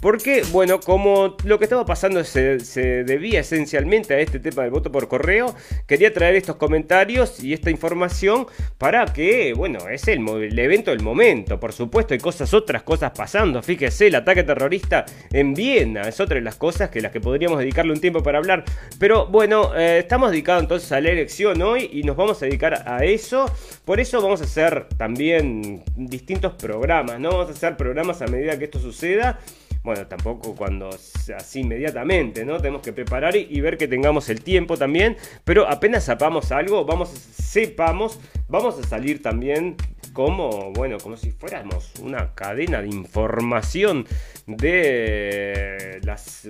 Porque, 0.00 0.42
bueno, 0.52 0.80
como 0.80 1.36
lo 1.44 1.58
que 1.58 1.64
estaba 1.64 1.86
pasando 1.86 2.24
se, 2.24 2.58
debía 3.04 3.40
esencialmente 3.40 4.14
a 4.14 4.18
este 4.18 4.38
tema 4.38 4.62
del 4.62 4.70
voto 4.70 4.92
por 4.92 5.08
correo, 5.08 5.54
quería 5.86 6.12
traer 6.12 6.34
estos 6.34 6.56
comentarios 6.56 7.42
y 7.42 7.52
esta 7.54 7.70
información 7.70 8.46
para 8.76 9.06
que, 9.06 9.54
bueno, 9.54 9.88
es 9.88 10.06
el, 10.08 10.26
evento 10.58 10.90
del 10.90 11.02
momento. 11.02 11.58
Por 11.58 11.72
supuesto, 11.72 12.12
hay 12.12 12.20
cosas, 12.20 12.52
otras 12.52 12.82
cosas 12.82 13.12
pasando. 13.16 13.62
Fíjese, 13.62 14.08
el 14.08 14.16
ataque 14.16 14.42
terrorista 14.42 15.06
en 15.32 15.54
Viena 15.54 16.02
es 16.02 16.20
otra 16.20 16.36
de 16.36 16.42
las 16.42 16.56
cosas 16.56 16.90
que 16.90 17.00
las 17.00 17.12
que 17.12 17.20
podríamos 17.20 17.58
dedicarle 17.58 17.92
un 17.92 18.00
tiempo 18.00 18.22
para 18.22 18.38
hablar. 18.38 18.64
Pero 18.98 19.26
bueno, 19.26 19.72
eh, 19.76 19.93
estamos 19.98 20.30
dedicados 20.30 20.62
entonces 20.62 20.90
a 20.92 21.00
la 21.00 21.10
elección 21.10 21.60
hoy 21.62 21.90
y 21.92 22.02
nos 22.02 22.16
vamos 22.16 22.42
a 22.42 22.46
dedicar 22.46 22.88
a 22.88 23.04
eso. 23.04 23.46
Por 23.84 24.00
eso 24.00 24.20
vamos 24.22 24.40
a 24.40 24.44
hacer 24.44 24.88
también 24.96 25.82
distintos 25.96 26.54
programas, 26.54 27.20
¿no? 27.20 27.30
Vamos 27.30 27.48
a 27.48 27.52
hacer 27.52 27.76
programas 27.76 28.22
a 28.22 28.26
medida 28.26 28.58
que 28.58 28.64
esto 28.64 28.78
suceda. 28.78 29.38
Bueno, 29.82 30.06
tampoco 30.06 30.54
cuando 30.54 30.88
así 30.88 31.60
inmediatamente, 31.60 32.44
¿no? 32.44 32.56
Tenemos 32.56 32.80
que 32.80 32.92
preparar 32.92 33.36
y, 33.36 33.60
ver 33.60 33.76
que 33.76 33.86
tengamos 33.86 34.30
el 34.30 34.42
tiempo 34.42 34.78
también. 34.78 35.16
Pero 35.44 35.68
apenas 35.68 36.04
sepamos 36.04 36.52
algo, 36.52 36.84
vamos, 36.86 37.10
sepamos, 37.10 38.18
vamos 38.48 38.78
a 38.78 38.82
salir 38.88 39.22
también 39.22 39.76
como, 40.14 40.72
bueno, 40.72 40.96
como 40.98 41.18
si 41.18 41.32
fuéramos 41.32 41.92
una 42.00 42.32
cadena 42.34 42.80
de 42.80 42.88
información 42.88 44.06
de 44.46 46.00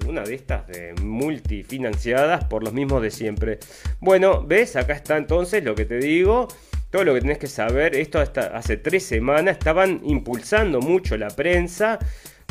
una 0.07 0.23
de 0.23 0.35
estas 0.35 0.67
de 0.69 0.95
multifinanciadas 1.03 2.45
por 2.45 2.63
los 2.63 2.73
mismos 2.73 3.03
de 3.03 3.11
siempre. 3.11 3.59
Bueno, 4.01 4.45
¿ves? 4.47 4.77
Acá 4.77 4.93
está 4.93 5.17
entonces 5.17 5.65
lo 5.65 5.75
que 5.75 5.87
te 5.87 5.99
digo. 5.99 6.47
Todo 6.91 7.05
lo 7.05 7.15
que 7.15 7.23
tenés 7.23 7.39
que 7.39 7.49
saber, 7.49 7.97
esto 7.97 8.21
hasta 8.21 8.57
hace 8.57 8.77
tres 8.77 9.05
semanas 9.05 9.57
estaban 9.57 10.01
impulsando 10.05 10.81
mucho 10.81 11.17
la 11.17 11.29
prensa 11.29 11.99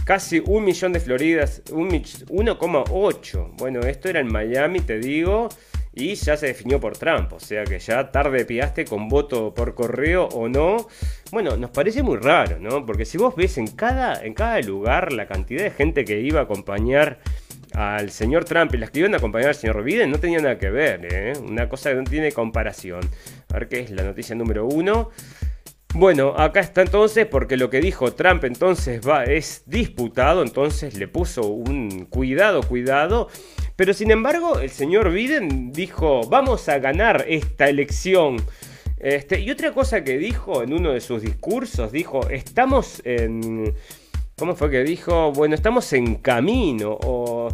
casi 0.04 0.44
un 0.46 0.66
millón 0.66 0.92
de 0.92 1.00
Floridas, 1.00 1.62
1,8. 1.68 3.52
Bueno, 3.56 3.80
esto 3.82 4.10
era 4.10 4.20
en 4.20 4.28
Miami, 4.28 4.82
te 4.82 5.00
digo 5.00 5.48
y 5.96 6.16
ya 6.16 6.38
se 6.38 6.48
definió 6.48 6.80
por 6.80 6.98
Trump, 6.98 7.34
o 7.34 7.40
sea 7.40 7.64
que 7.66 7.80
ya 7.80 8.12
tarde 8.12 8.46
piaste 8.46 8.86
con 8.86 9.10
voto 9.10 9.54
por 9.54 9.76
correo 9.76 10.28
o 10.28 10.50
no. 10.50 10.88
Bueno, 11.32 11.56
nos 11.58 11.70
parece 11.70 12.02
muy 12.02 12.18
raro, 12.18 12.58
¿no? 12.60 12.86
Porque 12.86 13.06
si 13.06 13.18
vos 13.18 13.36
ves 13.36 13.58
en 13.58 13.68
cada, 13.68 14.24
en 14.24 14.34
cada 14.34 14.60
lugar 14.62 15.14
la 15.14 15.28
cantidad 15.28 15.64
de 15.64 15.72
gente 15.72 16.04
que 16.04 16.20
iba 16.22 16.40
a 16.40 16.44
acompañar 16.44 17.20
al 17.74 18.12
señor 18.12 18.46
Trump 18.46 18.74
y 18.74 18.78
las 18.78 18.92
que 18.92 19.00
iban 19.00 19.14
a 19.14 19.18
acompañar 19.18 19.50
al 19.50 19.56
señor 19.56 19.84
Biden 19.84 20.12
no 20.12 20.20
tenía 20.20 20.40
nada 20.40 20.58
que 20.58 20.70
ver, 20.70 21.08
¿eh? 21.12 21.34
Una 21.44 21.70
cosa 21.70 21.92
que 21.92 21.96
no 21.96 22.04
tiene 22.04 22.32
comparación. 22.32 23.02
A 23.50 23.54
ver 23.60 23.68
qué 23.68 23.82
es 23.82 23.92
la 23.92 24.04
noticia 24.04 24.36
número 24.36 24.66
uno. 24.66 25.12
Bueno, 25.96 26.34
acá 26.36 26.60
está 26.60 26.82
entonces 26.82 27.28
porque 27.28 27.56
lo 27.56 27.70
que 27.70 27.80
dijo 27.80 28.14
Trump 28.14 28.44
entonces 28.46 29.08
va 29.08 29.26
es 29.26 29.62
disputado, 29.68 30.42
entonces 30.42 30.98
le 30.98 31.08
puso 31.08 31.46
un 31.46 32.08
cuidado, 32.10 32.64
cuidado 32.64 33.30
pero 33.76 33.94
sin 33.94 34.12
embargo, 34.12 34.60
el 34.60 34.70
señor 34.70 35.12
Biden 35.12 35.72
dijo, 35.72 36.22
vamos 36.30 36.70
a 36.70 36.80
ganar 36.80 37.26
esta 37.28 37.70
elección. 37.70 38.38
Este, 38.98 39.40
y 39.40 39.52
otra 39.52 39.74
cosa 39.74 40.04
que 40.04 40.18
dijo 40.18 40.64
en 40.64 40.74
uno 40.74 40.94
de 40.94 41.02
sus 41.02 41.22
discursos, 41.22 41.92
dijo, 41.92 42.30
estamos 42.30 43.02
en... 43.04 43.74
¿Cómo 44.38 44.56
fue 44.56 44.72
que 44.72 44.84
dijo? 44.84 45.32
Bueno, 45.32 45.56
estamos 45.56 45.92
en 45.94 46.16
camino. 46.16 46.98
O... 47.04 47.50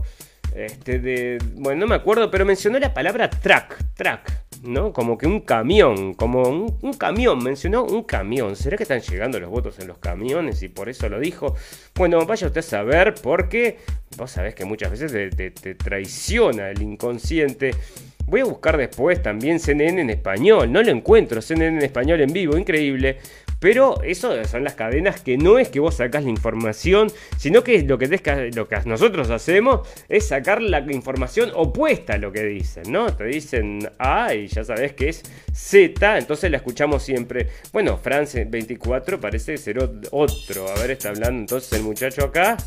Este, 0.55 0.99
de, 0.99 1.37
bueno, 1.55 1.81
no 1.81 1.87
me 1.87 1.95
acuerdo, 1.95 2.29
pero 2.31 2.45
mencionó 2.45 2.79
la 2.79 2.93
palabra 2.93 3.29
track, 3.29 3.93
track. 3.93 4.48
¿No? 4.63 4.93
Como 4.93 5.17
que 5.17 5.27
un 5.27 5.41
camión, 5.41 6.13
como 6.13 6.43
un, 6.43 6.93
camión, 6.93 7.43
mencionó 7.43 7.83
un 7.83 8.03
camión. 8.03 8.55
¿Será 8.55 8.77
que 8.77 8.83
están 8.83 9.01
llegando 9.01 9.39
los 9.39 9.49
votos 9.49 9.79
en 9.79 9.87
los 9.87 9.97
camiones 9.97 10.61
y 10.63 10.69
por 10.69 10.89
eso 10.89 11.09
lo 11.09 11.19
dijo? 11.19 11.55
Bueno, 11.95 12.25
vaya 12.25 12.47
usted 12.47 12.59
a 12.59 12.63
saber 12.63 13.15
porque 13.21 13.77
vos 14.17 14.31
sabés 14.31 14.55
que 14.55 14.65
muchas 14.65 14.91
veces 14.91 15.11
te, 15.35 15.51
te 15.51 15.75
traiciona 15.75 16.69
el 16.69 16.81
inconsciente. 16.81 17.71
Voy 18.25 18.41
a 18.41 18.45
buscar 18.45 18.77
después 18.77 19.23
también 19.23 19.59
CNN 19.59 20.01
en 20.01 20.09
español. 20.09 20.71
No 20.71 20.83
lo 20.83 20.91
encuentro, 20.91 21.41
CNN 21.41 21.77
en 21.77 21.83
español 21.83 22.21
en 22.21 22.31
vivo, 22.31 22.57
increíble. 22.57 23.17
Pero 23.59 24.01
eso 24.03 24.43
son 24.45 24.63
las 24.63 24.75
cadenas 24.75 25.21
que 25.21 25.37
no 25.37 25.59
es 25.59 25.69
que 25.69 25.79
vos 25.79 25.95
sacas 25.95 26.23
la 26.23 26.29
información, 26.29 27.11
sino 27.37 27.63
que 27.63 27.83
lo 27.83 27.97
que, 27.97 28.07
lo 28.53 28.67
que 28.67 28.79
nosotros 28.85 29.29
hacemos 29.29 29.87
es 30.07 30.27
sacar 30.27 30.61
la 30.61 30.79
información 30.91 31.51
opuesta 31.53 32.13
a 32.13 32.17
lo 32.17 32.31
que 32.31 32.43
dicen, 32.43 32.91
¿no? 32.91 33.13
Te 33.15 33.25
dicen 33.25 33.91
A 33.99 34.33
y 34.33 34.47
ya 34.47 34.63
sabes 34.63 34.93
que 34.93 35.09
es 35.09 35.23
Z, 35.53 36.17
entonces 36.17 36.49
la 36.49 36.57
escuchamos 36.57 37.03
siempre. 37.03 37.49
Bueno, 37.73 37.97
France 37.97 38.45
24 38.45 39.19
parece 39.19 39.57
ser 39.57 39.77
otro. 40.11 40.69
A 40.69 40.79
ver, 40.79 40.91
está 40.91 41.09
hablando 41.09 41.41
entonces 41.41 41.73
el 41.73 41.83
muchacho 41.83 42.25
acá. 42.25 42.57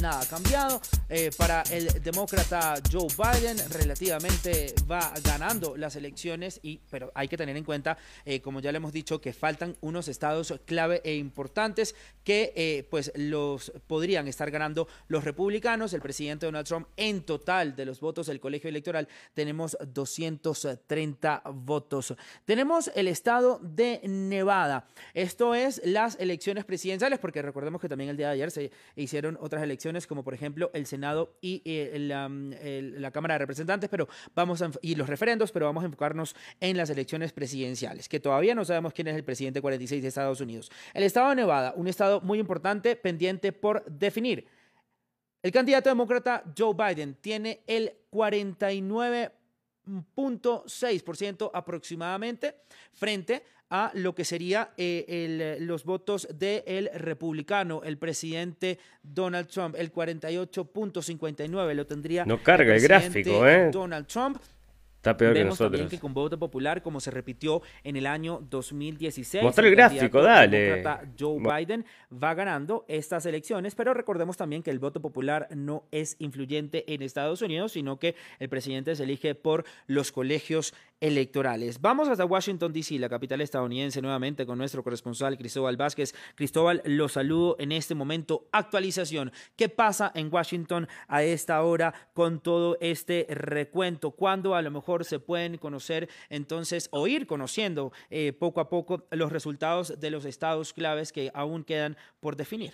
Nada 0.00 0.24
cambiado. 0.26 0.80
Eh, 1.08 1.30
para 1.36 1.62
el 1.70 2.02
demócrata 2.02 2.74
Joe 2.90 3.08
Biden, 3.16 3.58
relativamente 3.70 4.74
va 4.90 5.12
ganando 5.24 5.76
las 5.76 5.96
elecciones, 5.96 6.60
y, 6.62 6.80
pero 6.90 7.12
hay 7.14 7.28
que 7.28 7.36
tener 7.36 7.56
en 7.56 7.64
cuenta, 7.64 7.98
eh, 8.24 8.40
como 8.40 8.60
ya 8.60 8.72
le 8.72 8.78
hemos 8.78 8.92
dicho, 8.92 9.20
que 9.20 9.32
faltan 9.32 9.76
unos 9.80 10.08
estados 10.08 10.29
clave 10.64 11.00
e 11.04 11.14
importantes 11.16 11.94
que 12.24 12.52
eh, 12.54 12.86
pues 12.90 13.12
los 13.16 13.72
podrían 13.86 14.28
estar 14.28 14.50
ganando 14.50 14.88
los 15.08 15.24
republicanos. 15.24 15.92
El 15.92 16.00
presidente 16.00 16.46
Donald 16.46 16.66
Trump 16.66 16.88
en 16.96 17.22
total 17.22 17.74
de 17.74 17.86
los 17.86 18.00
votos 18.00 18.26
del 18.26 18.40
colegio 18.40 18.68
electoral 18.68 19.08
tenemos 19.34 19.76
230 19.86 21.42
votos. 21.54 22.14
Tenemos 22.44 22.90
el 22.94 23.08
estado 23.08 23.58
de 23.62 24.00
Nevada. 24.04 24.86
Esto 25.14 25.54
es 25.54 25.80
las 25.84 26.18
elecciones 26.20 26.64
presidenciales 26.64 27.18
porque 27.18 27.42
recordemos 27.42 27.80
que 27.80 27.88
también 27.88 28.10
el 28.10 28.16
día 28.16 28.28
de 28.28 28.34
ayer 28.34 28.50
se 28.50 28.70
hicieron 28.96 29.38
otras 29.40 29.62
elecciones 29.62 30.06
como 30.06 30.22
por 30.22 30.34
ejemplo 30.34 30.70
el 30.74 30.86
Senado 30.86 31.36
y 31.40 31.62
eh, 31.64 31.98
la 31.98 33.10
Cámara 33.10 33.34
de 33.34 33.38
Representantes, 33.38 33.88
pero 33.90 34.08
vamos 34.34 34.62
a, 34.62 34.70
y 34.82 34.94
los 34.94 35.08
referendos, 35.08 35.52
pero 35.52 35.66
vamos 35.66 35.82
a 35.82 35.86
enfocarnos 35.86 36.36
en 36.60 36.76
las 36.76 36.90
elecciones 36.90 37.32
presidenciales, 37.32 38.08
que 38.08 38.20
todavía 38.20 38.54
no 38.54 38.64
sabemos 38.64 38.92
quién 38.92 39.08
es 39.08 39.16
el 39.16 39.24
presidente 39.24 39.60
46 39.60 40.02
de 40.02 40.08
esta 40.08 40.19
Estados 40.20 40.40
Unidos. 40.40 40.70
El 40.94 41.02
estado 41.02 41.30
de 41.30 41.36
Nevada, 41.36 41.72
un 41.76 41.88
estado 41.88 42.20
muy 42.20 42.38
importante, 42.38 42.96
pendiente 42.96 43.52
por 43.52 43.84
definir. 43.84 44.46
El 45.42 45.52
candidato 45.52 45.88
demócrata 45.88 46.44
Joe 46.56 46.74
Biden 46.74 47.14
tiene 47.14 47.60
el 47.66 47.92
49 48.10 49.32
0.6% 49.90 51.50
aproximadamente 51.52 52.56
frente 52.92 53.42
a 53.70 53.90
lo 53.94 54.14
que 54.14 54.24
sería 54.24 54.72
eh, 54.76 55.04
el, 55.56 55.64
los 55.66 55.84
votos 55.84 56.26
del 56.34 56.90
republicano, 56.92 57.82
el 57.84 57.98
presidente 57.98 58.78
Donald 59.02 59.46
Trump, 59.48 59.76
el 59.78 59.92
48.59 59.92 61.74
lo 61.74 61.86
tendría. 61.86 62.24
No 62.24 62.42
carga 62.42 62.74
el, 62.74 62.82
gráfico, 62.82 63.46
¿eh? 63.46 63.70
Donald 63.70 64.06
Trump. 64.08 64.38
Está 65.00 65.16
peor 65.16 65.32
Vemos 65.32 65.44
que 65.44 65.48
nosotros. 65.48 65.70
también 65.70 65.88
que 65.88 65.98
con 65.98 66.12
voto 66.12 66.38
popular, 66.38 66.82
como 66.82 67.00
se 67.00 67.10
repitió 67.10 67.62
en 67.84 67.96
el 67.96 68.06
año 68.06 68.46
2016, 68.50 69.42
Mostra 69.42 69.66
el 69.66 69.74
gráfico, 69.74 70.20
candidato 70.20 70.22
dale. 70.22 71.08
Joe 71.18 71.38
Biden 71.40 71.86
va 72.12 72.34
ganando 72.34 72.84
estas 72.86 73.24
elecciones, 73.24 73.74
pero 73.74 73.94
recordemos 73.94 74.36
también 74.36 74.62
que 74.62 74.70
el 74.70 74.78
voto 74.78 75.00
popular 75.00 75.48
no 75.56 75.84
es 75.90 76.16
influyente 76.18 76.92
en 76.92 77.00
Estados 77.00 77.40
Unidos, 77.40 77.72
sino 77.72 77.98
que 77.98 78.14
el 78.40 78.50
presidente 78.50 78.94
se 78.94 79.04
elige 79.04 79.34
por 79.34 79.64
los 79.86 80.12
colegios 80.12 80.74
electorales. 81.00 81.80
Vamos 81.80 82.10
hasta 82.10 82.26
Washington, 82.26 82.70
D.C., 82.70 82.98
la 82.98 83.08
capital 83.08 83.40
estadounidense, 83.40 84.02
nuevamente 84.02 84.44
con 84.44 84.58
nuestro 84.58 84.82
corresponsal 84.82 85.38
Cristóbal 85.38 85.78
Vázquez. 85.78 86.14
Cristóbal, 86.34 86.82
lo 86.84 87.08
saludo 87.08 87.56
en 87.58 87.72
este 87.72 87.94
momento. 87.94 88.48
Actualización. 88.52 89.32
¿Qué 89.56 89.70
pasa 89.70 90.12
en 90.14 90.30
Washington 90.30 90.88
a 91.08 91.22
esta 91.22 91.62
hora 91.62 91.94
con 92.12 92.40
todo 92.40 92.76
este 92.82 93.26
recuento? 93.30 94.10
¿Cuándo 94.10 94.54
a 94.54 94.60
lo 94.60 94.70
mejor 94.70 94.89
se 95.04 95.20
pueden 95.20 95.58
conocer 95.58 96.08
entonces 96.28 96.88
o 96.92 97.06
ir 97.06 97.26
conociendo 97.26 97.92
eh, 98.10 98.32
poco 98.32 98.60
a 98.60 98.68
poco 98.68 99.06
los 99.10 99.32
resultados 99.32 99.98
de 100.00 100.10
los 100.10 100.24
estados 100.24 100.72
claves 100.72 101.12
que 101.12 101.30
aún 101.34 101.64
quedan 101.64 101.96
por 102.20 102.36
definir? 102.36 102.72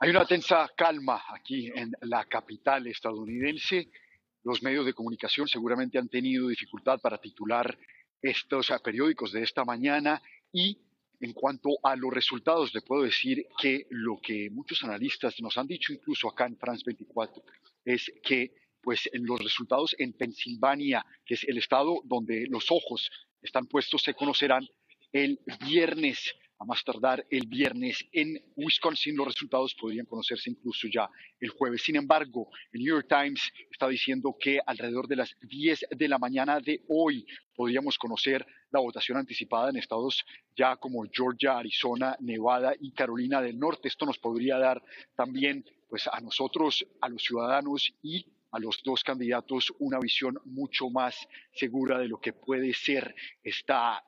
Hay 0.00 0.10
una 0.10 0.24
tensa 0.24 0.68
calma 0.76 1.22
aquí 1.28 1.70
en 1.74 1.92
la 2.02 2.24
capital 2.24 2.86
estadounidense. 2.88 3.88
Los 4.42 4.62
medios 4.62 4.84
de 4.84 4.94
comunicación 4.94 5.46
seguramente 5.46 5.98
han 5.98 6.08
tenido 6.08 6.48
dificultad 6.48 7.00
para 7.00 7.18
titular 7.18 7.78
estos 8.20 8.72
periódicos 8.82 9.32
de 9.32 9.42
esta 9.42 9.64
mañana 9.64 10.20
y 10.52 10.76
en 11.22 11.32
cuanto 11.32 11.70
a 11.84 11.94
los 11.94 12.12
resultados, 12.12 12.74
le 12.74 12.82
puedo 12.82 13.04
decir 13.04 13.46
que 13.56 13.86
lo 13.90 14.20
que 14.20 14.50
muchos 14.50 14.82
analistas 14.82 15.40
nos 15.40 15.56
han 15.56 15.68
dicho, 15.68 15.92
incluso 15.92 16.28
acá 16.28 16.46
en 16.46 16.56
France 16.56 16.82
24, 16.84 17.42
es 17.84 18.10
que 18.22 18.52
pues 18.82 19.08
en 19.12 19.24
los 19.24 19.40
resultados 19.40 19.94
en 19.98 20.12
Pensilvania, 20.12 21.06
que 21.24 21.34
es 21.34 21.44
el 21.44 21.58
estado 21.58 22.02
donde 22.04 22.46
los 22.48 22.70
ojos 22.70 23.10
están 23.40 23.66
puestos, 23.66 24.02
se 24.02 24.14
conocerán 24.14 24.66
el 25.12 25.38
viernes 25.64 26.34
a 26.62 26.64
más 26.64 26.84
tardar 26.84 27.26
el 27.28 27.46
viernes. 27.48 28.04
En 28.12 28.40
Wisconsin 28.56 29.16
los 29.16 29.26
resultados 29.26 29.74
podrían 29.74 30.06
conocerse 30.06 30.50
incluso 30.50 30.86
ya 30.86 31.08
el 31.40 31.48
jueves. 31.50 31.82
Sin 31.82 31.96
embargo, 31.96 32.48
el 32.72 32.80
New 32.82 32.94
York 32.94 33.06
Times 33.08 33.52
está 33.70 33.88
diciendo 33.88 34.36
que 34.38 34.60
alrededor 34.64 35.08
de 35.08 35.16
las 35.16 35.36
10 35.40 35.86
de 35.90 36.08
la 36.08 36.18
mañana 36.18 36.60
de 36.60 36.84
hoy 36.88 37.26
podríamos 37.54 37.98
conocer 37.98 38.46
la 38.70 38.78
votación 38.80 39.18
anticipada 39.18 39.70
en 39.70 39.76
estados 39.76 40.24
ya 40.56 40.76
como 40.76 41.04
Georgia, 41.12 41.58
Arizona, 41.58 42.16
Nevada 42.20 42.74
y 42.78 42.92
Carolina 42.92 43.42
del 43.42 43.58
Norte. 43.58 43.88
Esto 43.88 44.06
nos 44.06 44.18
podría 44.18 44.56
dar 44.58 44.80
también 45.16 45.64
pues 45.92 46.08
a 46.10 46.22
nosotros, 46.22 46.86
a 47.02 47.08
los 47.10 47.22
ciudadanos 47.22 47.92
y 48.02 48.24
a 48.50 48.58
los 48.58 48.82
dos 48.82 49.04
candidatos 49.04 49.74
una 49.78 49.98
visión 49.98 50.40
mucho 50.46 50.88
más 50.88 51.28
segura 51.52 51.98
de 51.98 52.08
lo 52.08 52.18
que 52.18 52.32
puede 52.32 52.72
ser 52.72 53.14
esta 53.42 54.02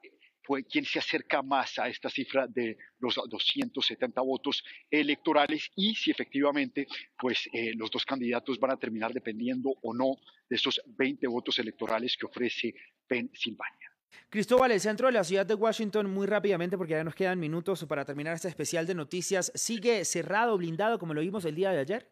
quien 0.66 0.86
se 0.86 0.98
acerca 0.98 1.42
más 1.42 1.78
a 1.78 1.90
esta 1.90 2.08
cifra 2.08 2.46
de 2.46 2.78
los 3.00 3.16
270 3.16 4.18
votos 4.22 4.64
electorales 4.90 5.70
y 5.76 5.94
si 5.94 6.10
efectivamente 6.10 6.86
pues 7.18 7.50
eh, 7.52 7.74
los 7.74 7.90
dos 7.90 8.06
candidatos 8.06 8.58
van 8.58 8.70
a 8.70 8.78
terminar 8.78 9.12
dependiendo 9.12 9.68
o 9.82 9.92
no 9.92 10.16
de 10.48 10.56
esos 10.56 10.80
20 10.86 11.26
votos 11.26 11.58
electorales 11.58 12.16
que 12.16 12.24
ofrece 12.24 12.74
Pensilvania. 13.06 13.93
Cristóbal, 14.30 14.72
el 14.72 14.80
centro 14.80 15.06
de 15.06 15.12
la 15.12 15.24
ciudad 15.24 15.46
de 15.46 15.54
Washington, 15.54 16.10
muy 16.10 16.26
rápidamente, 16.26 16.76
porque 16.76 16.94
ya 16.94 17.04
nos 17.04 17.14
quedan 17.14 17.38
minutos 17.38 17.84
para 17.86 18.04
terminar 18.04 18.34
este 18.34 18.48
especial 18.48 18.86
de 18.86 18.94
noticias, 18.94 19.52
¿sigue 19.54 20.04
cerrado, 20.04 20.56
blindado, 20.58 20.98
como 20.98 21.14
lo 21.14 21.20
vimos 21.20 21.44
el 21.44 21.54
día 21.54 21.70
de 21.70 21.80
ayer? 21.80 22.10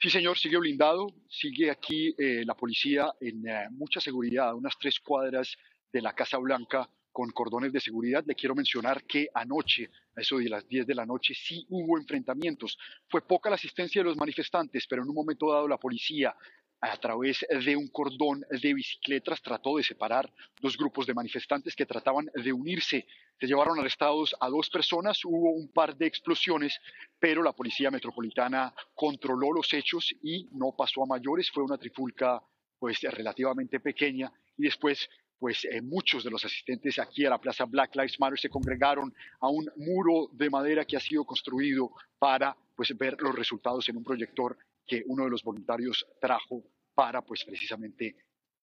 Sí, 0.00 0.10
señor, 0.10 0.38
sigue 0.38 0.58
blindado, 0.58 1.08
sigue 1.28 1.70
aquí 1.70 2.14
eh, 2.18 2.44
la 2.46 2.54
policía 2.54 3.12
en 3.20 3.48
eh, 3.48 3.66
mucha 3.70 4.00
seguridad, 4.00 4.54
unas 4.54 4.78
tres 4.78 5.00
cuadras 5.00 5.56
de 5.92 6.00
la 6.00 6.14
Casa 6.14 6.38
Blanca 6.38 6.88
con 7.10 7.30
cordones 7.30 7.72
de 7.72 7.80
seguridad. 7.80 8.22
Le 8.24 8.36
quiero 8.36 8.54
mencionar 8.54 9.02
que 9.04 9.28
anoche, 9.34 9.90
a 10.14 10.20
eso 10.20 10.38
de 10.38 10.48
las 10.48 10.68
10 10.68 10.86
de 10.86 10.94
la 10.94 11.04
noche, 11.04 11.34
sí 11.34 11.66
hubo 11.68 11.98
enfrentamientos. 11.98 12.78
Fue 13.08 13.26
poca 13.26 13.50
la 13.50 13.56
asistencia 13.56 14.00
de 14.00 14.10
los 14.10 14.16
manifestantes, 14.16 14.86
pero 14.86 15.02
en 15.02 15.08
un 15.08 15.16
momento 15.16 15.52
dado 15.52 15.66
la 15.66 15.78
policía 15.78 16.32
a 16.80 16.96
través 16.96 17.44
de 17.64 17.76
un 17.76 17.88
cordón 17.88 18.44
de 18.50 18.74
bicicletas 18.74 19.42
trató 19.42 19.76
de 19.76 19.82
separar 19.82 20.32
dos 20.60 20.76
grupos 20.76 21.06
de 21.06 21.14
manifestantes 21.14 21.74
que 21.74 21.86
trataban 21.86 22.30
de 22.34 22.52
unirse. 22.52 23.06
Se 23.40 23.46
llevaron 23.46 23.78
arrestados 23.78 24.34
a 24.40 24.48
dos 24.48 24.70
personas, 24.70 25.24
hubo 25.24 25.50
un 25.52 25.68
par 25.72 25.96
de 25.96 26.06
explosiones, 26.06 26.78
pero 27.18 27.42
la 27.42 27.52
policía 27.52 27.90
metropolitana 27.90 28.72
controló 28.94 29.52
los 29.52 29.72
hechos 29.72 30.14
y 30.22 30.48
no 30.52 30.72
pasó 30.76 31.02
a 31.02 31.06
mayores. 31.06 31.50
Fue 31.50 31.64
una 31.64 31.78
trifulca 31.78 32.42
pues 32.78 33.00
relativamente 33.02 33.80
pequeña 33.80 34.32
y 34.56 34.64
después 34.64 35.08
pues 35.38 35.64
eh, 35.66 35.80
muchos 35.80 36.24
de 36.24 36.30
los 36.30 36.44
asistentes 36.44 36.98
aquí 36.98 37.24
a 37.24 37.30
la 37.30 37.40
Plaza 37.40 37.64
Black 37.64 37.94
Lives 37.94 38.18
Matter 38.18 38.38
se 38.38 38.48
congregaron 38.48 39.14
a 39.40 39.48
un 39.48 39.70
muro 39.76 40.30
de 40.32 40.50
madera 40.50 40.84
que 40.84 40.96
ha 40.96 41.00
sido 41.00 41.24
construido 41.24 41.92
para 42.18 42.56
pues 42.74 42.96
ver 42.96 43.16
los 43.20 43.34
resultados 43.34 43.88
en 43.88 43.96
un 43.96 44.04
proyector 44.04 44.58
que 44.88 45.04
uno 45.06 45.24
de 45.24 45.30
los 45.30 45.42
voluntarios 45.44 46.06
trajo 46.20 46.64
para 46.94 47.22
pues 47.22 47.44
precisamente 47.44 48.16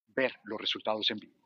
ver 0.08 0.34
los 0.44 0.60
resultados 0.60 1.10
en 1.12 1.18
vivo. 1.18 1.46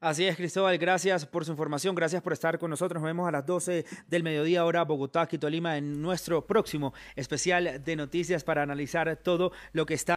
Así 0.00 0.24
es, 0.24 0.36
Cristóbal, 0.36 0.78
gracias 0.78 1.26
por 1.26 1.44
su 1.44 1.52
información, 1.52 1.94
gracias 1.94 2.22
por 2.22 2.32
estar 2.32 2.58
con 2.58 2.70
nosotros. 2.70 3.00
Nos 3.00 3.06
vemos 3.06 3.28
a 3.28 3.30
las 3.30 3.46
12 3.46 3.84
del 4.08 4.24
mediodía, 4.24 4.64
hora 4.64 4.82
Bogotá, 4.82 5.28
Quito, 5.28 5.48
Lima, 5.48 5.76
en 5.76 6.02
nuestro 6.02 6.44
próximo 6.44 6.92
especial 7.14 7.84
de 7.84 7.96
noticias 7.96 8.42
para 8.42 8.62
analizar 8.62 9.16
todo 9.22 9.52
lo 9.72 9.86
que 9.86 9.94
está. 9.94 10.16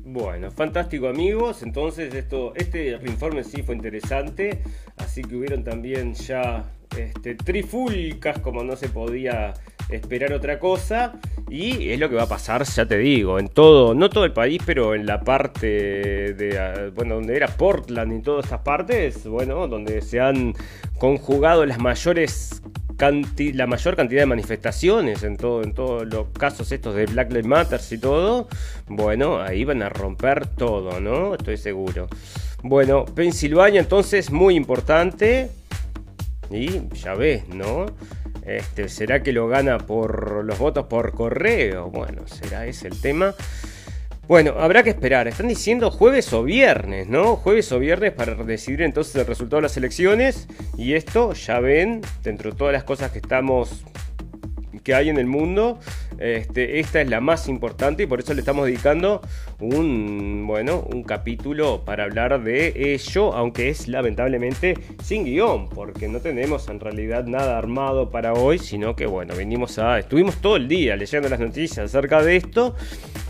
Bueno, 0.00 0.50
fantástico 0.50 1.08
amigos, 1.08 1.62
entonces 1.62 2.12
esto, 2.14 2.54
este 2.54 2.98
informe 3.06 3.42
sí 3.44 3.62
fue 3.62 3.74
interesante, 3.74 4.62
así 4.98 5.22
que 5.22 5.36
hubieron 5.36 5.64
también 5.64 6.12
ya 6.12 6.70
este, 6.98 7.34
trifulcas 7.34 8.38
como 8.40 8.62
no 8.62 8.76
se 8.76 8.90
podía 8.90 9.54
esperar 9.88 10.32
otra 10.32 10.58
cosa. 10.58 11.14
Y 11.50 11.90
es 11.90 12.00
lo 12.00 12.08
que 12.08 12.16
va 12.16 12.24
a 12.24 12.28
pasar, 12.28 12.64
ya 12.64 12.86
te 12.86 12.98
digo, 12.98 13.38
en 13.38 13.48
todo, 13.48 13.94
no 13.94 14.08
todo 14.10 14.24
el 14.24 14.32
país, 14.32 14.60
pero 14.64 14.94
en 14.94 15.06
la 15.06 15.20
parte 15.20 16.34
de, 16.34 16.58
ah, 16.58 16.90
bueno, 16.94 17.16
donde 17.16 17.36
era 17.36 17.48
Portland 17.48 18.12
y 18.12 18.22
todas 18.22 18.46
estas 18.46 18.60
partes, 18.60 19.26
bueno, 19.26 19.68
donde 19.68 20.00
se 20.00 20.20
han 20.20 20.54
conjugado 20.98 21.66
las 21.66 21.78
mayores 21.78 22.62
la 23.54 23.66
mayor 23.66 23.96
cantidad 23.96 24.22
de 24.22 24.26
manifestaciones 24.26 25.24
en 25.24 25.36
todo 25.36 25.62
en 25.62 25.74
todos 25.74 26.06
los 26.06 26.28
casos 26.28 26.70
estos 26.70 26.94
de 26.94 27.06
Black 27.06 27.30
Lives 27.30 27.46
Matter 27.46 27.80
y 27.90 27.98
todo, 27.98 28.48
bueno, 28.86 29.40
ahí 29.40 29.64
van 29.64 29.82
a 29.82 29.88
romper 29.88 30.46
todo, 30.46 31.00
¿no? 31.00 31.34
Estoy 31.34 31.56
seguro. 31.56 32.08
Bueno, 32.62 33.04
Pensilvania 33.04 33.80
entonces 33.80 34.30
muy 34.30 34.54
importante 34.54 35.50
y 36.50 36.88
ya 36.94 37.14
ves, 37.14 37.48
¿no? 37.48 37.86
Este, 38.46 38.88
¿Será 38.88 39.22
que 39.22 39.32
lo 39.32 39.48
gana 39.48 39.78
por 39.78 40.44
los 40.44 40.58
votos 40.58 40.86
por 40.86 41.12
correo? 41.12 41.90
Bueno, 41.90 42.26
será 42.26 42.66
ese 42.66 42.88
el 42.88 43.00
tema. 43.00 43.34
Bueno, 44.26 44.54
habrá 44.58 44.82
que 44.82 44.90
esperar. 44.90 45.28
Están 45.28 45.48
diciendo 45.48 45.90
jueves 45.90 46.32
o 46.32 46.42
viernes, 46.42 47.08
¿no? 47.08 47.36
Jueves 47.36 47.70
o 47.72 47.78
viernes 47.78 48.12
para 48.12 48.34
decidir 48.34 48.82
entonces 48.82 49.14
el 49.16 49.26
resultado 49.26 49.56
de 49.56 49.62
las 49.62 49.76
elecciones. 49.76 50.48
Y 50.78 50.94
esto, 50.94 51.34
ya 51.34 51.60
ven, 51.60 52.00
dentro 52.22 52.50
de 52.50 52.56
todas 52.56 52.72
las 52.72 52.84
cosas 52.84 53.12
que 53.12 53.18
estamos 53.18 53.84
que 54.84 54.94
hay 54.94 55.08
en 55.08 55.18
el 55.18 55.26
mundo. 55.26 55.80
Este, 56.18 56.78
esta 56.78 57.00
es 57.00 57.08
la 57.08 57.20
más 57.20 57.48
importante 57.48 58.04
y 58.04 58.06
por 58.06 58.20
eso 58.20 58.34
le 58.34 58.40
estamos 58.40 58.66
dedicando 58.66 59.20
un, 59.58 60.44
bueno, 60.46 60.86
un 60.92 61.02
capítulo 61.02 61.84
para 61.84 62.04
hablar 62.04 62.44
de 62.44 62.94
ello, 62.94 63.34
aunque 63.34 63.70
es 63.70 63.88
lamentablemente 63.88 64.78
sin 65.02 65.24
guion, 65.24 65.68
porque 65.70 66.06
no 66.06 66.20
tenemos 66.20 66.68
en 66.68 66.78
realidad 66.78 67.24
nada 67.24 67.58
armado 67.58 68.10
para 68.10 68.34
hoy, 68.34 68.58
sino 68.58 68.94
que 68.94 69.06
bueno, 69.06 69.34
venimos 69.34 69.78
a, 69.78 69.98
estuvimos 69.98 70.36
todo 70.36 70.56
el 70.56 70.68
día 70.68 70.94
leyendo 70.94 71.28
las 71.28 71.40
noticias 71.40 71.86
acerca 71.86 72.22
de 72.22 72.36
esto 72.36 72.76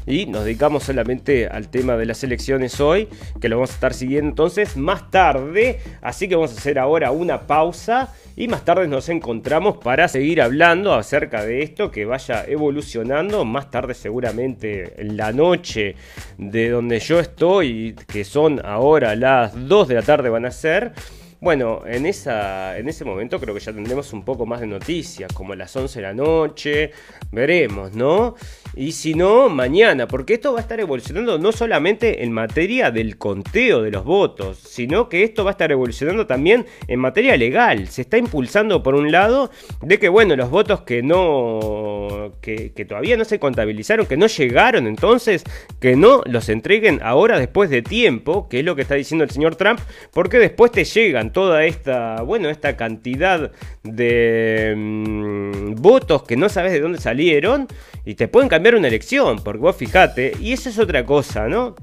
y 0.06 0.26
nos 0.26 0.44
dedicamos 0.44 0.82
solamente 0.84 1.46
al 1.46 1.68
tema 1.68 1.96
de 1.96 2.06
las 2.06 2.22
elecciones 2.24 2.80
hoy, 2.80 3.08
que 3.40 3.48
lo 3.48 3.56
vamos 3.56 3.70
a 3.70 3.74
estar 3.74 3.94
siguiendo 3.94 4.28
entonces 4.28 4.76
más 4.76 5.10
tarde, 5.10 5.80
así 6.02 6.28
que 6.28 6.34
vamos 6.34 6.52
a 6.52 6.58
hacer 6.58 6.78
ahora 6.78 7.10
una 7.10 7.46
pausa 7.46 8.12
y 8.36 8.48
más 8.48 8.64
tarde 8.64 8.88
nos 8.88 9.08
encontramos 9.08 9.78
para 9.78 10.08
seguir 10.08 10.42
hablando 10.42 10.94
acerca 10.94 11.44
de 11.44 11.62
esto 11.62 11.90
que 11.90 12.04
vaya 12.04 12.44
evolucionando. 12.46 13.44
Más 13.44 13.70
tarde 13.70 13.94
seguramente 13.94 15.00
en 15.00 15.16
la 15.16 15.32
noche 15.32 15.94
de 16.36 16.70
donde 16.70 16.98
yo 16.98 17.20
estoy, 17.20 17.94
que 18.08 18.24
son 18.24 18.60
ahora 18.64 19.14
las 19.14 19.68
2 19.68 19.88
de 19.88 19.94
la 19.94 20.02
tarde 20.02 20.30
van 20.30 20.46
a 20.46 20.50
ser. 20.50 20.92
Bueno, 21.40 21.82
en, 21.86 22.06
esa, 22.06 22.78
en 22.78 22.88
ese 22.88 23.04
momento 23.04 23.38
creo 23.38 23.54
que 23.54 23.60
ya 23.60 23.72
tendremos 23.72 24.12
un 24.12 24.24
poco 24.24 24.46
más 24.46 24.60
de 24.60 24.66
noticias, 24.66 25.30
como 25.32 25.54
las 25.54 25.76
11 25.76 26.00
de 26.00 26.02
la 26.02 26.14
noche, 26.14 26.90
veremos, 27.30 27.92
¿no? 27.94 28.34
Y 28.76 28.92
si 28.92 29.14
no, 29.14 29.48
mañana, 29.48 30.08
porque 30.08 30.34
esto 30.34 30.52
va 30.52 30.58
a 30.58 30.62
estar 30.62 30.80
evolucionando 30.80 31.38
no 31.38 31.52
solamente 31.52 32.24
en 32.24 32.32
materia 32.32 32.90
del 32.90 33.18
conteo 33.18 33.82
de 33.82 33.92
los 33.92 34.04
votos, 34.04 34.58
sino 34.58 35.08
que 35.08 35.22
esto 35.22 35.44
va 35.44 35.50
a 35.50 35.52
estar 35.52 35.70
evolucionando 35.70 36.26
también 36.26 36.66
en 36.88 36.98
materia 36.98 37.36
legal. 37.36 37.86
Se 37.86 38.02
está 38.02 38.18
impulsando 38.18 38.82
por 38.82 38.96
un 38.96 39.12
lado 39.12 39.50
de 39.80 39.98
que, 40.00 40.08
bueno, 40.08 40.34
los 40.34 40.50
votos 40.50 40.80
que 40.80 41.02
no, 41.02 42.32
que, 42.40 42.70
todavía 42.88 43.16
no 43.16 43.24
se 43.24 43.38
contabilizaron, 43.38 44.06
que 44.06 44.16
no 44.16 44.26
llegaron 44.26 44.88
entonces, 44.88 45.44
que 45.78 45.94
no 45.94 46.22
los 46.26 46.48
entreguen 46.48 46.98
ahora 47.02 47.38
después 47.38 47.70
de 47.70 47.82
tiempo, 47.82 48.48
que 48.48 48.58
es 48.58 48.64
lo 48.64 48.74
que 48.74 48.82
está 48.82 48.96
diciendo 48.96 49.22
el 49.22 49.30
señor 49.30 49.54
Trump, 49.54 49.78
porque 50.12 50.38
después 50.38 50.72
te 50.72 50.84
llegan 50.84 51.32
toda 51.32 51.64
esta, 51.64 52.22
bueno, 52.22 52.48
esta 52.48 52.76
cantidad 52.76 53.52
de 53.84 54.74
mm, 54.76 55.74
votos 55.76 56.24
que 56.24 56.36
no 56.36 56.48
sabes 56.48 56.72
de 56.72 56.80
dónde 56.80 56.98
salieron 56.98 57.68
y 58.04 58.14
te 58.14 58.28
pueden 58.28 58.48
cambiar 58.48 58.63
una 58.72 58.88
elección, 58.88 59.40
porque 59.44 59.60
vos 59.60 59.76
fijate, 59.76 60.32
y 60.40 60.52
eso 60.52 60.70
es 60.70 60.78
otra 60.78 61.04
cosa, 61.04 61.48
¿no? 61.48 61.74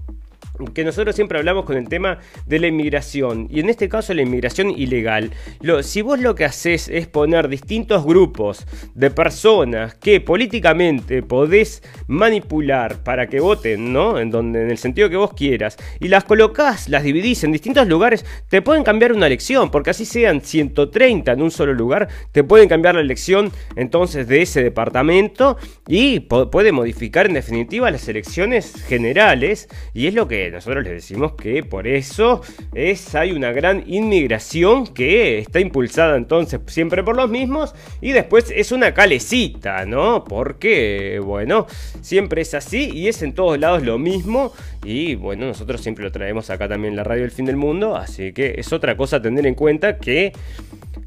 Que 0.74 0.84
nosotros 0.84 1.16
siempre 1.16 1.38
hablamos 1.38 1.66
con 1.66 1.78
el 1.78 1.88
tema 1.88 2.20
de 2.46 2.60
la 2.60 2.68
inmigración, 2.68 3.48
y 3.50 3.60
en 3.60 3.70
este 3.70 3.90
caso 3.90 4.14
la 4.14 4.22
inmigración 4.22 4.70
ilegal. 4.70 5.32
Si 5.84 6.02
vos 6.02 6.20
lo 6.20 6.36
que 6.36 6.46
haces 6.46 6.88
es 6.88 7.08
poner 7.08 7.48
distintos 7.48 8.06
grupos 8.06 8.66
de 8.94 9.12
personas 9.12 9.96
que 9.96 10.22
políticamente 10.22 11.24
podés 11.24 11.84
manipular 12.08 13.04
para 13.04 13.28
que 13.28 13.40
voten, 13.40 13.94
¿no? 13.94 14.20
En, 14.20 14.32
donde, 14.32 14.64
en 14.64 14.72
el 14.72 14.78
sentido 14.78 15.10
que 15.10 15.18
vos 15.18 15.34
quieras, 15.34 15.78
y 16.00 16.08
las 16.08 16.24
colocás, 16.24 16.90
las 16.90 17.04
dividís 17.04 17.44
en 17.44 17.52
distintos 17.52 17.88
lugares, 17.88 18.26
te 18.50 18.62
pueden 18.62 18.84
cambiar 18.84 19.14
una 19.14 19.28
elección, 19.28 19.72
porque 19.72 19.92
así 19.92 20.06
sean 20.06 20.42
130 20.42 21.32
en 21.32 21.42
un 21.42 21.52
solo 21.52 21.74
lugar, 21.74 22.08
te 22.32 22.44
pueden 22.44 22.70
cambiar 22.70 22.96
la 22.96 23.02
elección 23.02 23.52
entonces 23.76 24.28
de 24.28 24.42
ese 24.42 24.64
departamento 24.64 25.58
y 25.88 26.22
puede 26.22 26.72
modificar 26.72 27.26
en 27.26 27.34
definitiva 27.34 27.90
las 27.92 28.08
elecciones 28.08 28.84
generales, 28.88 29.70
y 29.94 30.08
es 30.08 30.14
lo 30.14 30.28
que 30.28 30.51
nosotros 30.52 30.84
les 30.84 30.94
decimos 30.94 31.34
que 31.34 31.64
por 31.64 31.88
eso 31.88 32.42
es, 32.74 33.16
hay 33.16 33.32
una 33.32 33.52
gran 33.52 33.84
inmigración 33.88 34.88
que 34.88 35.40
está 35.40 35.60
impulsada 35.60 36.18
entonces 36.18 36.60
siempre 36.68 37.04
por 37.04 37.16
los 37.16 37.30
mismos 37.30 37.74
y 38.02 38.12
después 38.12 38.52
es 38.56 38.72
una 38.72 38.94
calecita, 38.94 39.86
¿no? 39.86 40.24
Porque, 40.24 41.22
bueno, 41.24 41.68
siempre 42.02 42.42
es 42.42 42.54
así 42.54 42.90
y 42.94 43.08
es 43.08 43.22
en 43.22 43.34
todos 43.34 43.60
lados 43.60 43.84
lo 43.84 43.98
mismo 43.98 44.54
y 44.84 45.16
bueno, 45.16 45.46
nosotros 45.46 45.82
siempre 45.82 46.04
lo 46.04 46.12
traemos 46.12 46.50
acá 46.50 46.68
también 46.68 46.94
en 46.94 46.98
la 46.98 47.04
radio 47.04 47.22
del 47.22 47.32
fin 47.32 47.46
del 47.46 47.58
mundo, 47.58 47.96
así 47.96 48.34
que 48.34 48.56
es 48.58 48.74
otra 48.74 48.98
cosa 48.98 49.18
a 49.18 49.22
tener 49.22 49.46
en 49.46 49.56
cuenta 49.56 49.98
que 49.98 50.34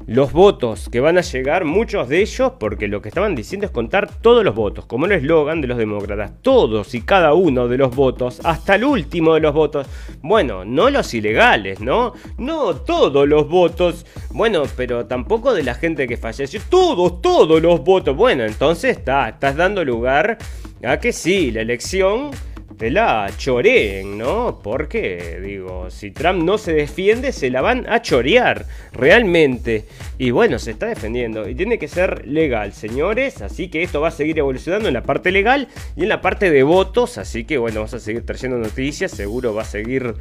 los 0.07 0.31
votos 0.33 0.87
que 0.89 0.99
van 0.99 1.17
a 1.17 1.21
llegar, 1.21 1.65
muchos 1.65 2.07
de 2.09 2.21
ellos, 2.21 2.53
porque 2.59 2.87
lo 2.87 3.01
que 3.01 3.09
estaban 3.09 3.33
diciendo 3.33 3.65
es 3.65 3.71
contar 3.71 4.09
todos 4.21 4.43
los 4.43 4.53
votos, 4.53 4.85
como 4.85 5.07
el 5.07 5.13
eslogan 5.13 5.61
de 5.61 5.67
los 5.67 5.77
demócratas, 5.77 6.31
todos 6.43 6.93
y 6.93 7.01
cada 7.01 7.33
uno 7.33 7.67
de 7.67 7.77
los 7.77 7.95
votos, 7.95 8.39
hasta 8.43 8.75
el 8.75 8.83
último 8.83 9.24
de 9.33 9.41
los 9.41 9.53
votos. 9.53 9.87
Bueno, 10.21 10.63
no 10.63 10.89
los 10.89 11.13
ilegales, 11.13 11.79
¿no? 11.79 12.13
No 12.37 12.75
todos 12.75 13.27
los 13.27 13.49
votos, 13.49 14.05
bueno, 14.29 14.63
pero 14.77 15.05
tampoco 15.05 15.53
de 15.53 15.63
la 15.63 15.73
gente 15.73 16.07
que 16.07 16.17
falleció, 16.17 16.61
todos, 16.69 17.21
todos 17.21 17.61
los 17.61 17.83
votos. 17.83 18.15
Bueno, 18.15 18.43
entonces 18.45 18.97
está, 18.97 19.29
estás 19.29 19.55
dando 19.55 19.83
lugar 19.83 20.37
a 20.83 20.99
que 20.99 21.11
sí, 21.11 21.51
la 21.51 21.61
elección 21.61 22.31
te 22.77 22.91
la 22.91 23.31
choreen, 23.37 24.17
¿no? 24.17 24.59
Porque, 24.61 25.39
digo, 25.41 25.89
si 25.89 26.11
Trump 26.11 26.43
no 26.43 26.57
se 26.57 26.73
defiende, 26.73 27.31
se 27.31 27.49
la 27.49 27.61
van 27.61 27.85
a 27.89 28.01
chorear, 28.01 28.65
realmente. 28.91 29.85
Y 30.17 30.31
bueno, 30.31 30.59
se 30.59 30.71
está 30.71 30.87
defendiendo 30.87 31.47
y 31.47 31.55
tiene 31.55 31.79
que 31.79 31.87
ser 31.87 32.27
legal, 32.27 32.73
señores. 32.73 33.41
Así 33.41 33.69
que 33.69 33.83
esto 33.83 34.01
va 34.01 34.09
a 34.09 34.11
seguir 34.11 34.37
evolucionando 34.39 34.87
en 34.87 34.93
la 34.93 35.03
parte 35.03 35.31
legal 35.31 35.67
y 35.95 36.03
en 36.03 36.09
la 36.09 36.21
parte 36.21 36.51
de 36.51 36.63
votos. 36.63 37.17
Así 37.17 37.45
que 37.45 37.57
bueno, 37.57 37.81
vamos 37.81 37.93
a 37.93 37.99
seguir 37.99 38.25
trayendo 38.25 38.57
noticias. 38.57 39.11
Seguro 39.11 39.53
va 39.53 39.61
a 39.61 39.65
seguir, 39.65 40.15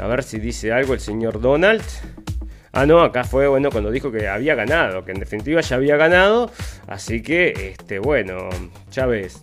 a 0.00 0.06
ver 0.06 0.22
si 0.22 0.38
dice 0.38 0.72
algo 0.72 0.94
el 0.94 1.00
señor 1.00 1.40
Donald. 1.40 1.82
Ah, 2.72 2.84
no, 2.84 3.00
acá 3.00 3.24
fue 3.24 3.48
bueno 3.48 3.70
cuando 3.70 3.90
dijo 3.90 4.12
que 4.12 4.28
había 4.28 4.54
ganado, 4.54 5.02
que 5.04 5.12
en 5.12 5.18
definitiva 5.18 5.62
ya 5.62 5.76
había 5.76 5.96
ganado. 5.96 6.50
Así 6.86 7.22
que, 7.22 7.72
este, 7.72 7.98
bueno, 7.98 8.50
ya 8.90 9.06
ves. 9.06 9.40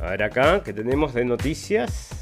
A 0.00 0.10
ver 0.10 0.22
acá, 0.22 0.62
que 0.62 0.72
tenemos 0.72 1.12
de 1.12 1.24
noticias. 1.26 2.19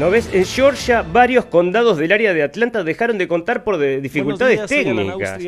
¿No 0.00 0.10
ves? 0.10 0.30
En 0.32 0.46
Georgia, 0.46 1.02
varios 1.02 1.44
condados 1.44 1.98
del 1.98 2.10
área 2.10 2.32
de 2.32 2.42
Atlanta 2.42 2.82
dejaron 2.82 3.18
de 3.18 3.28
contar 3.28 3.64
por 3.64 3.78
dificultades 4.00 4.64
técnicas. 4.64 5.38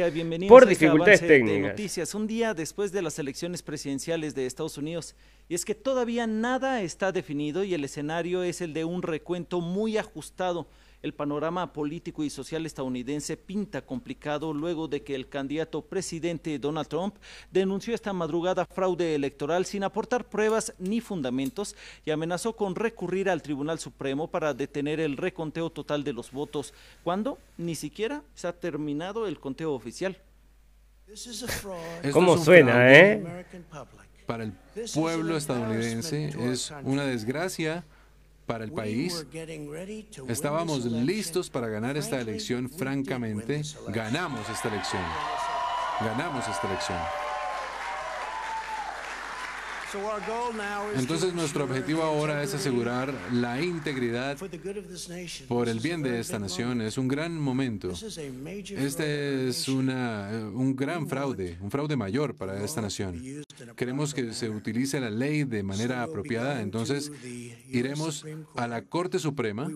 por 0.47 0.65
este 0.65 0.69
dificultades 0.69 1.27
técnicas. 1.27 1.71
noticias, 1.71 2.15
un 2.15 2.27
día 2.27 2.53
después 2.53 2.93
de 2.93 3.01
las 3.01 3.19
elecciones 3.19 3.63
presidenciales 3.63 4.35
de 4.35 4.45
Estados 4.45 4.77
Unidos. 4.77 5.17
Y 5.49 5.55
es 5.55 5.65
que 5.65 5.75
todavía 5.75 6.27
nada 6.27 6.83
está 6.83 7.13
definido 7.13 7.65
y 7.65 7.73
el 7.73 7.83
escenario 7.83 8.43
es 8.43 8.61
el 8.61 8.75
de 8.75 8.85
un 8.85 9.01
recuento 9.01 9.63
muy 9.63 9.97
ajustado 9.97 10.67
el 11.03 11.15
panorama 11.15 11.73
político 11.73 12.25
y 12.25 12.31
social 12.31 12.65
estadounidense 12.65 13.37
pinta 13.37 13.83
complicado 13.83 14.53
luego 14.53 14.89
de 14.89 15.03
que 15.03 15.15
el 15.15 15.29
candidato 15.29 15.83
presidente 15.83 16.59
Donald 16.59 16.89
Trump 16.89 17.17
denunció 17.51 17.95
esta 17.95 18.13
madrugada 18.13 18.65
fraude 18.67 19.15
electoral 19.15 19.67
sin 19.67 19.85
aportar 19.85 20.29
pruebas 20.29 20.75
ni 20.79 21.01
fundamentos 21.01 21.77
y 22.05 22.11
amenazó 22.11 22.55
con 22.55 22.75
recurrir 22.75 23.29
al 23.29 23.43
Tribunal 23.43 23.79
Supremo 23.79 24.29
para 24.29 24.55
detener 24.55 25.01
el 25.01 25.17
reconteo 25.17 25.71
total 25.71 26.05
de 26.05 26.13
los 26.13 26.31
votos, 26.31 26.73
cuando 27.03 27.39
ni 27.59 27.75
siquiera 27.75 28.23
se 28.35 28.47
ha 28.47 28.53
terminado 28.53 29.27
el 29.27 29.41
conteo 29.41 29.73
oficial. 29.73 30.17
¿Cómo 32.13 32.39
suena, 32.39 32.93
eh? 32.95 33.45
Para 34.27 34.45
el 34.45 34.53
pueblo 34.95 35.37
estadounidense 35.37 36.33
es 36.53 36.73
una 36.85 37.05
desgracia 37.05 37.85
para 38.47 38.65
el 38.65 38.73
país. 38.73 39.27
Estábamos 40.29 40.85
listos 40.85 41.51
para 41.51 41.69
ganar 41.69 41.97
esta 41.97 42.21
elección, 42.21 42.69
francamente. 42.69 43.63
Ganamos 43.89 44.49
esta 44.49 44.69
elección. 44.69 45.03
Ganamos 46.01 46.49
esta 46.49 46.67
elección. 46.67 47.22
Entonces 50.97 51.35
nuestro 51.35 51.65
objetivo 51.65 52.03
ahora 52.03 52.43
es 52.43 52.55
asegurar 52.55 53.13
la 53.33 53.61
integridad 53.61 54.37
por 55.49 55.69
el 55.69 55.81
bien 55.81 56.03
de 56.03 56.21
esta 56.21 56.39
nación. 56.39 56.81
Es 56.81 56.99
un 56.99 57.09
gran 57.09 57.39
momento. 57.39 57.91
Este 57.91 59.49
es 59.49 59.69
una, 59.69 60.31
un 60.55 60.75
gran 60.77 61.09
fraude, 61.09 61.59
un 61.61 61.71
fraude 61.71 61.97
mayor 61.97 62.35
para 62.35 62.63
esta 62.65 62.81
nación. 62.81 63.23
Queremos 63.77 64.15
que 64.15 64.33
se 64.33 64.49
utilice 64.49 65.01
la 65.01 65.11
ley 65.11 65.45
de 65.45 65.63
manera 65.63 66.03
apropiada, 66.03 66.61
entonces 66.63 67.13
iremos 67.69 68.25
a 68.57 68.67
la 68.67 68.83
Corte 68.83 69.19
Suprema 69.19 69.69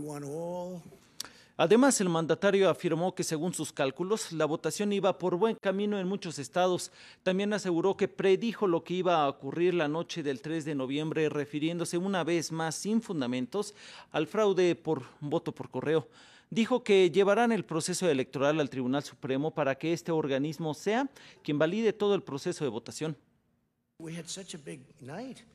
Además, 1.58 1.98
el 2.02 2.10
mandatario 2.10 2.68
afirmó 2.68 3.14
que 3.14 3.24
según 3.24 3.54
sus 3.54 3.72
cálculos, 3.72 4.30
la 4.32 4.44
votación 4.44 4.92
iba 4.92 5.16
por 5.16 5.36
buen 5.36 5.56
camino 5.56 5.98
en 5.98 6.06
muchos 6.06 6.38
estados. 6.38 6.92
También 7.22 7.54
aseguró 7.54 7.96
que 7.96 8.08
predijo 8.08 8.66
lo 8.66 8.84
que 8.84 8.92
iba 8.92 9.22
a 9.22 9.28
ocurrir 9.28 9.72
la 9.72 9.88
noche 9.88 10.22
del 10.22 10.42
3 10.42 10.66
de 10.66 10.74
noviembre, 10.74 11.30
refiriéndose 11.30 11.96
una 11.96 12.24
vez 12.24 12.52
más 12.52 12.74
sin 12.74 13.00
fundamentos 13.00 13.74
al 14.12 14.26
fraude 14.26 14.74
por 14.74 15.04
voto 15.20 15.52
por 15.52 15.70
correo. 15.70 16.06
Dijo 16.50 16.84
que 16.84 17.10
llevarán 17.10 17.52
el 17.52 17.64
proceso 17.64 18.08
electoral 18.08 18.60
al 18.60 18.68
Tribunal 18.68 19.02
Supremo 19.02 19.50
para 19.50 19.76
que 19.76 19.94
este 19.94 20.12
organismo 20.12 20.74
sea 20.74 21.08
quien 21.42 21.58
valide 21.58 21.94
todo 21.94 22.14
el 22.14 22.22
proceso 22.22 22.64
de 22.64 22.70
votación. 22.70 23.16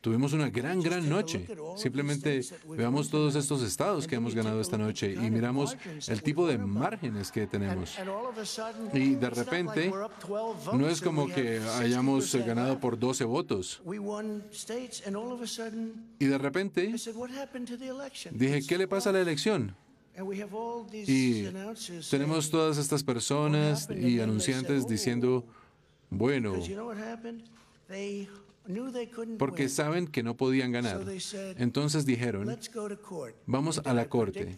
Tuvimos 0.02 0.34
una 0.34 0.50
gran, 0.50 0.82
gran 0.82 1.08
noche. 1.08 1.48
Simplemente 1.76 2.42
veamos 2.68 3.10
todos 3.10 3.36
estos 3.36 3.62
estados 3.62 4.08
que 4.08 4.16
hemos 4.16 4.34
ganado 4.34 4.60
esta 4.60 4.80
noche 4.80 5.14
y 5.14 5.30
miramos 5.30 5.78
el 6.08 6.24
tipo 6.24 6.48
de 6.48 6.58
márgenes 6.58 7.32
que 7.32 7.46
tenemos. 7.46 7.96
Y 8.94 9.14
de 9.14 9.30
repente, 9.30 9.92
no 10.74 10.90
es 10.90 11.02
como 11.02 11.28
que 11.28 11.60
hayamos 11.60 12.34
ganado 12.36 12.80
por 12.80 12.98
12 12.98 13.24
votos. 13.26 13.80
Y 16.20 16.26
de 16.26 16.38
repente, 16.40 16.96
dije, 18.32 18.62
¿qué 18.68 18.78
le 18.78 18.88
pasa 18.88 19.12
a 19.12 19.14
la 19.14 19.22
elección? 19.22 19.76
Y 21.08 21.46
tenemos 22.10 22.50
todas 22.50 22.80
estas 22.80 23.04
personas 23.04 23.88
y 23.90 24.20
anunciantes 24.20 24.88
diciendo, 24.88 25.46
bueno, 26.10 26.56
porque 29.38 29.70
saben 29.70 30.08
que 30.08 30.24
no 30.24 30.38
podían 30.38 30.72
ganar. 30.72 31.02
Entonces 31.58 32.06
dijeron, 32.06 32.56
vamos 33.46 33.82
a 33.84 33.94
la 33.94 34.08
corte. 34.08 34.56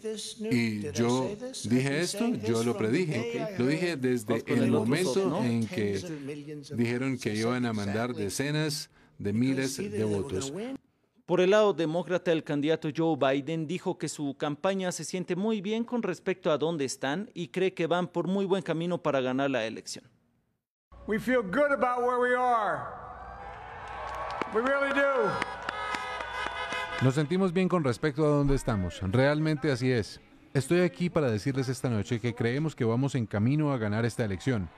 Y 0.50 0.92
yo 0.92 1.34
dije 1.64 2.00
esto, 2.00 2.28
yo 2.46 2.62
lo 2.62 2.76
predije. 2.76 3.54
Lo 3.58 3.66
dije 3.66 3.96
desde 3.96 4.42
el 4.46 4.70
momento 4.70 5.42
en 5.42 5.66
que 5.66 6.02
dijeron 6.76 7.18
que 7.18 7.34
iban 7.34 7.64
a 7.66 7.72
mandar 7.72 8.14
decenas 8.14 8.90
de 9.18 9.32
miles 9.32 9.76
de 9.76 10.04
votos. 10.04 10.52
Por 11.26 11.40
el 11.40 11.50
lado 11.50 11.72
demócrata, 11.72 12.32
el 12.32 12.44
candidato 12.44 12.90
Joe 12.94 13.16
Biden 13.16 13.66
dijo 13.66 13.96
que 13.96 14.10
su 14.10 14.36
campaña 14.36 14.92
se 14.92 15.04
siente 15.04 15.34
muy 15.36 15.62
bien 15.62 15.82
con 15.82 16.02
respecto 16.02 16.52
a 16.52 16.58
dónde 16.58 16.84
están 16.84 17.30
y 17.32 17.48
cree 17.48 17.72
que 17.72 17.86
van 17.86 18.08
por 18.08 18.28
muy 18.28 18.44
buen 18.44 18.62
camino 18.62 19.02
para 19.02 19.22
ganar 19.22 19.50
la 19.50 19.64
elección. 19.64 20.04
We 21.06 21.18
feel 21.18 21.42
good 21.42 21.72
about 21.72 22.02
where 22.02 22.18
we 22.18 22.36
are. 22.36 23.13
We 24.54 24.60
really 24.60 24.94
do. 24.94 25.32
Nos 27.02 27.16
sentimos 27.16 27.52
bien 27.52 27.68
con 27.68 27.82
respecto 27.82 28.24
a 28.24 28.28
dónde 28.28 28.54
estamos. 28.54 29.00
Realmente 29.02 29.72
así 29.72 29.90
es. 29.90 30.20
Estoy 30.52 30.82
aquí 30.82 31.10
para 31.10 31.28
decirles 31.28 31.68
esta 31.68 31.90
noche 31.90 32.20
que 32.20 32.36
creemos 32.36 32.76
que 32.76 32.84
vamos 32.84 33.16
en 33.16 33.26
camino 33.26 33.72
a 33.72 33.78
ganar 33.78 34.04
esta 34.04 34.24
elección. 34.24 34.70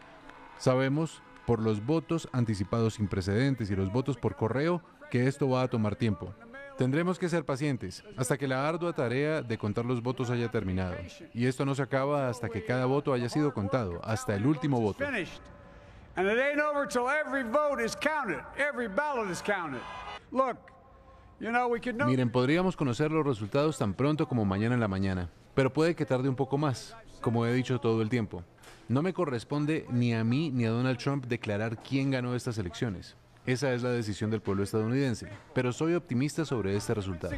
Sabemos, 0.57 1.21
por 1.45 1.61
los 1.61 1.85
votos 1.85 2.27
anticipados 2.33 2.95
sin 2.95 3.07
precedentes 3.07 3.71
y 3.71 3.77
los 3.77 3.93
votos 3.93 4.17
por 4.17 4.35
correo, 4.35 4.81
que 5.11 5.27
esto 5.27 5.47
va 5.51 5.63
a 5.63 5.69
tomar 5.69 5.95
tiempo. 5.95 6.33
Tendremos 6.79 7.19
que 7.19 7.29
ser 7.29 7.45
pacientes 7.45 8.03
hasta 8.17 8.39
que 8.39 8.49
la 8.49 8.67
ardua 8.67 8.95
tarea 8.95 9.43
de 9.43 9.59
contar 9.59 9.85
los 9.85 10.03
votos 10.03 10.31
haya 10.31 10.51
terminado. 10.51 10.97
Y 11.35 11.45
esto 11.45 11.67
no 11.67 11.75
se 11.75 11.83
acaba 11.83 12.31
hasta 12.31 12.49
que 12.49 12.65
cada 12.65 12.87
voto 12.87 13.13
haya 13.13 13.29
sido 13.29 13.53
contado, 13.53 14.01
hasta 14.03 14.35
el 14.35 14.47
último 14.47 14.81
voto. 14.81 15.05
And 16.17 16.27
it 16.27 16.39
ain't 16.39 16.61
over 16.61 16.87
till 16.87 17.09
every 17.11 17.43
vote 17.43 17.79
is 17.79 17.95
counted, 17.95 18.41
every 18.57 18.89
ballot 18.89 19.31
is 19.31 19.43
counted. 19.43 19.83
Look, 20.33 20.57
you 21.39 21.51
know, 21.51 21.69
we 21.69 21.79
could 21.79 21.97
know 21.97 22.07
Miren, 22.07 22.31
podríamos 22.31 22.75
conocer 22.75 23.11
los 23.11 23.25
resultados 23.25 23.77
tan 23.77 23.93
pronto 23.93 24.27
como 24.27 24.47
mañana 24.47 24.75
en 24.75 24.81
la 24.81 24.89
mañana, 24.89 25.29
pero 25.55 25.71
puede 25.71 25.95
que 25.95 26.07
tarde 26.07 26.31
un 26.31 26.35
poco 26.35 26.57
más, 26.57 26.97
como 27.21 27.45
he 27.45 27.53
dicho 27.53 27.79
todo 27.79 28.01
el 28.01 28.09
tiempo. 28.09 28.43
No 28.89 29.03
me 29.03 29.13
corresponde 29.13 29.85
ni 29.91 30.15
a 30.15 30.25
mí 30.25 30.51
ni 30.51 30.65
a 30.65 30.71
Donald 30.71 30.97
Trump 30.97 31.27
declarar 31.27 31.77
quién 31.83 32.11
ganó 32.11 32.35
estas 32.35 32.57
elecciones. 32.57 33.15
Esa 33.45 33.75
es 33.75 33.83
la 33.83 33.91
decisión 33.91 34.31
del 34.31 34.41
pueblo 34.41 34.63
estadounidense, 34.65 35.29
pero 35.53 35.71
soy 35.71 35.95
optimista 35.95 36.47
sobre 36.47 36.75
este 36.77 36.95
resultado. 36.95 37.35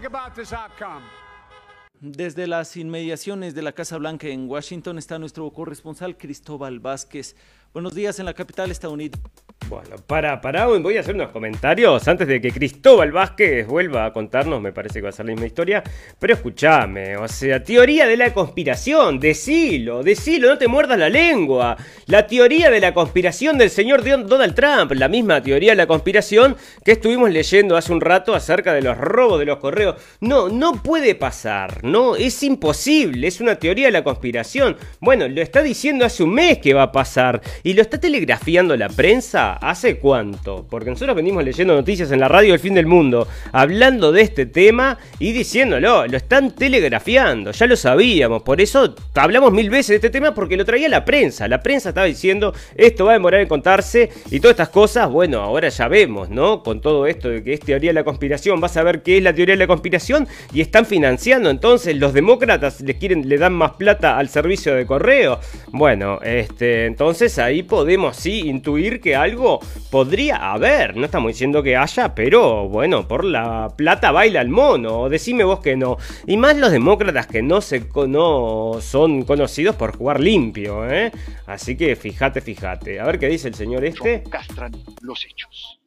Desde 2.01 2.47
las 2.47 2.77
inmediaciones 2.77 3.57
de 3.57 3.63
la 3.63 3.73
Casa 3.73 3.99
Blanca 3.99 4.29
en 4.29 4.49
Washington 4.49 4.99
está 4.99 5.19
nuestro 5.19 5.51
corresponsal 5.51 6.17
Cristóbal 6.17 6.79
Vázquez. 6.79 7.35
Buenos 7.75 7.95
días 7.95 8.19
en 8.19 8.25
la 8.25 8.33
capital 8.33 8.71
estadounidense. 8.71 9.21
Bueno, 9.69 9.97
para, 10.07 10.41
para, 10.41 10.65
voy 10.67 10.97
a 10.97 11.01
hacer 11.01 11.15
unos 11.15 11.29
comentarios 11.29 12.09
antes 12.09 12.27
de 12.27 12.41
que 12.41 12.51
Cristóbal 12.51 13.13
Vázquez 13.13 13.67
vuelva 13.67 14.07
a 14.07 14.13
contarnos, 14.15 14.63
me 14.63 14.73
parece 14.73 14.95
que 14.95 15.03
va 15.03 15.09
a 15.11 15.13
ser 15.13 15.27
la 15.27 15.33
misma 15.33 15.47
historia, 15.47 15.83
pero 16.19 16.33
escúchame, 16.33 17.19
o 17.19 17.29
sea, 17.29 17.63
teoría 17.63 18.07
de 18.07 18.17
la 18.17 18.33
conspiración, 18.33 19.21
decilo, 19.21 20.03
decilo, 20.03 20.49
no 20.49 20.57
te 20.57 20.69
muerdas 20.69 20.99
la 20.99 21.11
lengua. 21.11 21.77
La 22.07 22.27
teoría 22.27 22.71
de 22.71 22.81
la 22.81 22.95
conspiración 22.95 23.59
del 23.59 23.69
señor 23.69 24.03
Donald 24.03 24.55
Trump, 24.55 24.93
la 24.93 25.09
misma 25.09 25.43
teoría 25.43 25.73
de 25.73 25.77
la 25.77 25.87
conspiración 25.87 26.57
que 26.83 26.93
estuvimos 26.93 27.31
leyendo 27.31 27.77
hace 27.77 27.93
un 27.93 28.01
rato 28.01 28.35
acerca 28.35 28.73
de 28.73 28.81
los 28.81 28.97
robos 28.97 29.39
de 29.39 29.45
los 29.45 29.59
correos. 29.59 29.97
No, 30.21 30.49
no 30.49 30.83
puede 30.83 31.15
pasar, 31.15 31.85
no, 31.85 32.17
es 32.17 32.43
imposible, 32.43 33.27
es 33.27 33.43
una 33.43 33.57
teoría 33.57 33.87
de 33.87 33.93
la 33.93 34.05
conspiración. 34.05 34.79
Bueno, 35.01 35.29
lo 35.29 35.43
está 35.43 35.63
diciendo 35.63 36.07
hace 36.07 36.23
un 36.23 36.33
mes 36.33 36.57
que 36.57 36.73
va 36.73 36.85
a 36.85 36.93
pasar 36.93 37.43
y 37.63 37.75
lo 37.75 37.83
está 37.83 37.99
telegrafiando 37.99 38.77
la 38.77 38.89
prensa 38.89 39.55
hace 39.55 39.99
cuánto, 39.99 40.67
porque 40.69 40.91
nosotros 40.91 41.17
venimos 41.17 41.45
leyendo 41.45 41.75
noticias 41.75 42.11
en 42.13 42.21
la 42.21 42.29
radio 42.29 42.53
del 42.53 42.61
fin 42.61 42.75
del 42.75 42.87
mundo, 42.87 43.29
hablando 43.53 44.13
de 44.13 44.23
este 44.23 44.47
tema 44.47 44.99
y 45.19 45.33
diciéndolo, 45.33 46.07
lo 46.07 46.17
están 46.17 46.55
telegrafiando, 46.55 47.51
ya 47.53 47.67
lo 47.67 47.77
sabíamos, 47.77 48.43
por 48.43 48.61
eso 48.61 48.95
hablamos 49.15 49.53
mil 49.53 49.71
veces 49.71 49.89
de 49.89 49.95
este 49.97 50.11
tema 50.11 50.35
porque 50.35 50.57
lo 50.57 50.65
traía 50.65 50.89
la 50.89 51.05
prensa, 51.05 51.49
la 51.49 51.63
prensa 51.63 51.91
estaba 51.91 52.07
diciendo 52.07 52.55
esto 52.77 53.05
va 53.05 53.13
a 53.13 53.15
demorar 53.15 53.41
en 53.41 53.49
contarse 53.49 54.11
y 54.31 54.41
todas 54.41 54.55
estas 54.55 54.69
cosas, 54.69 55.11
bueno, 55.11 55.41
ahora 55.41 55.69
ya 55.69 55.89
vemos, 55.89 56.31
¿no? 56.31 56.63
Con 56.63 56.81
todo 56.81 57.07
esto 57.07 57.29
de 57.29 57.43
que 57.43 57.55
es 57.55 57.61
teoría 57.61 57.91
de 57.91 57.95
la 57.95 58.05
conspiración, 58.05 58.61
vas 58.61 58.77
a 58.77 58.83
ver 58.83 59.03
qué 59.03 59.19
es 59.19 59.23
la 59.23 59.33
teoría 59.33 59.55
de 59.55 59.61
la 59.61 59.67
conspiración 59.67 60.29
y 60.53 60.61
están 60.61 60.87
financiando, 60.87 61.51
entonces 61.51 61.97
los 61.97 62.13
demócratas 62.13 62.81
le 62.81 62.97
quieren, 62.99 63.29
le 63.29 63.39
dan 63.39 63.53
más 63.53 63.73
plata 63.73 64.19
al 64.19 64.29
servicio 64.29 64.75
de 64.75 64.87
correo. 64.87 65.41
Bueno, 65.73 66.21
este, 66.23 66.87
entonces 66.87 67.39
ahí 67.39 67.48
podemos 67.63 68.17
sí 68.17 68.49
intuir 68.49 69.01
que 69.01 69.17
algo 69.17 69.61
podría 69.91 70.53
haber. 70.53 70.97
No 70.97 71.05
estamos 71.05 71.29
diciendo 71.33 71.63
que 71.63 71.77
haya, 71.77 72.15
pero 72.15 72.69
bueno, 72.69 73.09
por 73.09 73.25
la 73.25 73.69
plata 73.77 74.13
baila 74.13 74.41
el 74.41 74.49
mono. 74.49 75.09
Decime 75.09 75.45
vos 75.45 75.61
que 75.61 75.77
no. 75.77 75.97
Y 76.27 76.37
más 76.37 76.57
los 76.57 76.71
demócratas 76.71 77.27
que 77.27 77.43
no, 77.43 77.61
se, 77.61 77.87
no 78.09 78.79
son 78.81 79.23
conocidos 79.23 79.77
por 79.77 79.97
jugar 79.97 80.21
limpio, 80.21 80.89
¿eh? 80.91 81.11
Así 81.47 81.77
que 81.77 81.97
fíjate, 81.97 82.41
fíjate. 82.41 83.01
A 83.01 83.07
ver 83.07 83.19
qué 83.19 83.29
dice 83.29 83.49
el 83.49 83.55
señor 83.55 83.85
este. 83.85 84.23
Castran 84.31 84.73
los 85.01 85.25
hechos. 85.25 85.79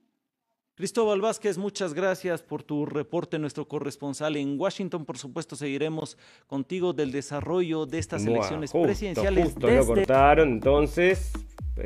Cristóbal 0.81 1.21
Vázquez, 1.21 1.59
muchas 1.59 1.93
gracias 1.93 2.41
por 2.41 2.63
tu 2.63 2.87
reporte, 2.87 3.37
nuestro 3.37 3.67
corresponsal 3.67 4.35
en 4.35 4.59
Washington. 4.59 5.05
Por 5.05 5.15
supuesto, 5.15 5.55
seguiremos 5.55 6.17
contigo 6.47 6.91
del 6.91 7.11
desarrollo 7.11 7.85
de 7.85 7.99
estas 7.99 8.25
Buah, 8.25 8.37
elecciones 8.37 8.71
justo, 8.71 8.87
presidenciales. 8.87 9.45
Justo 9.45 9.69
lo 9.69 9.85
cortaron, 9.85 10.49
entonces, 10.49 11.33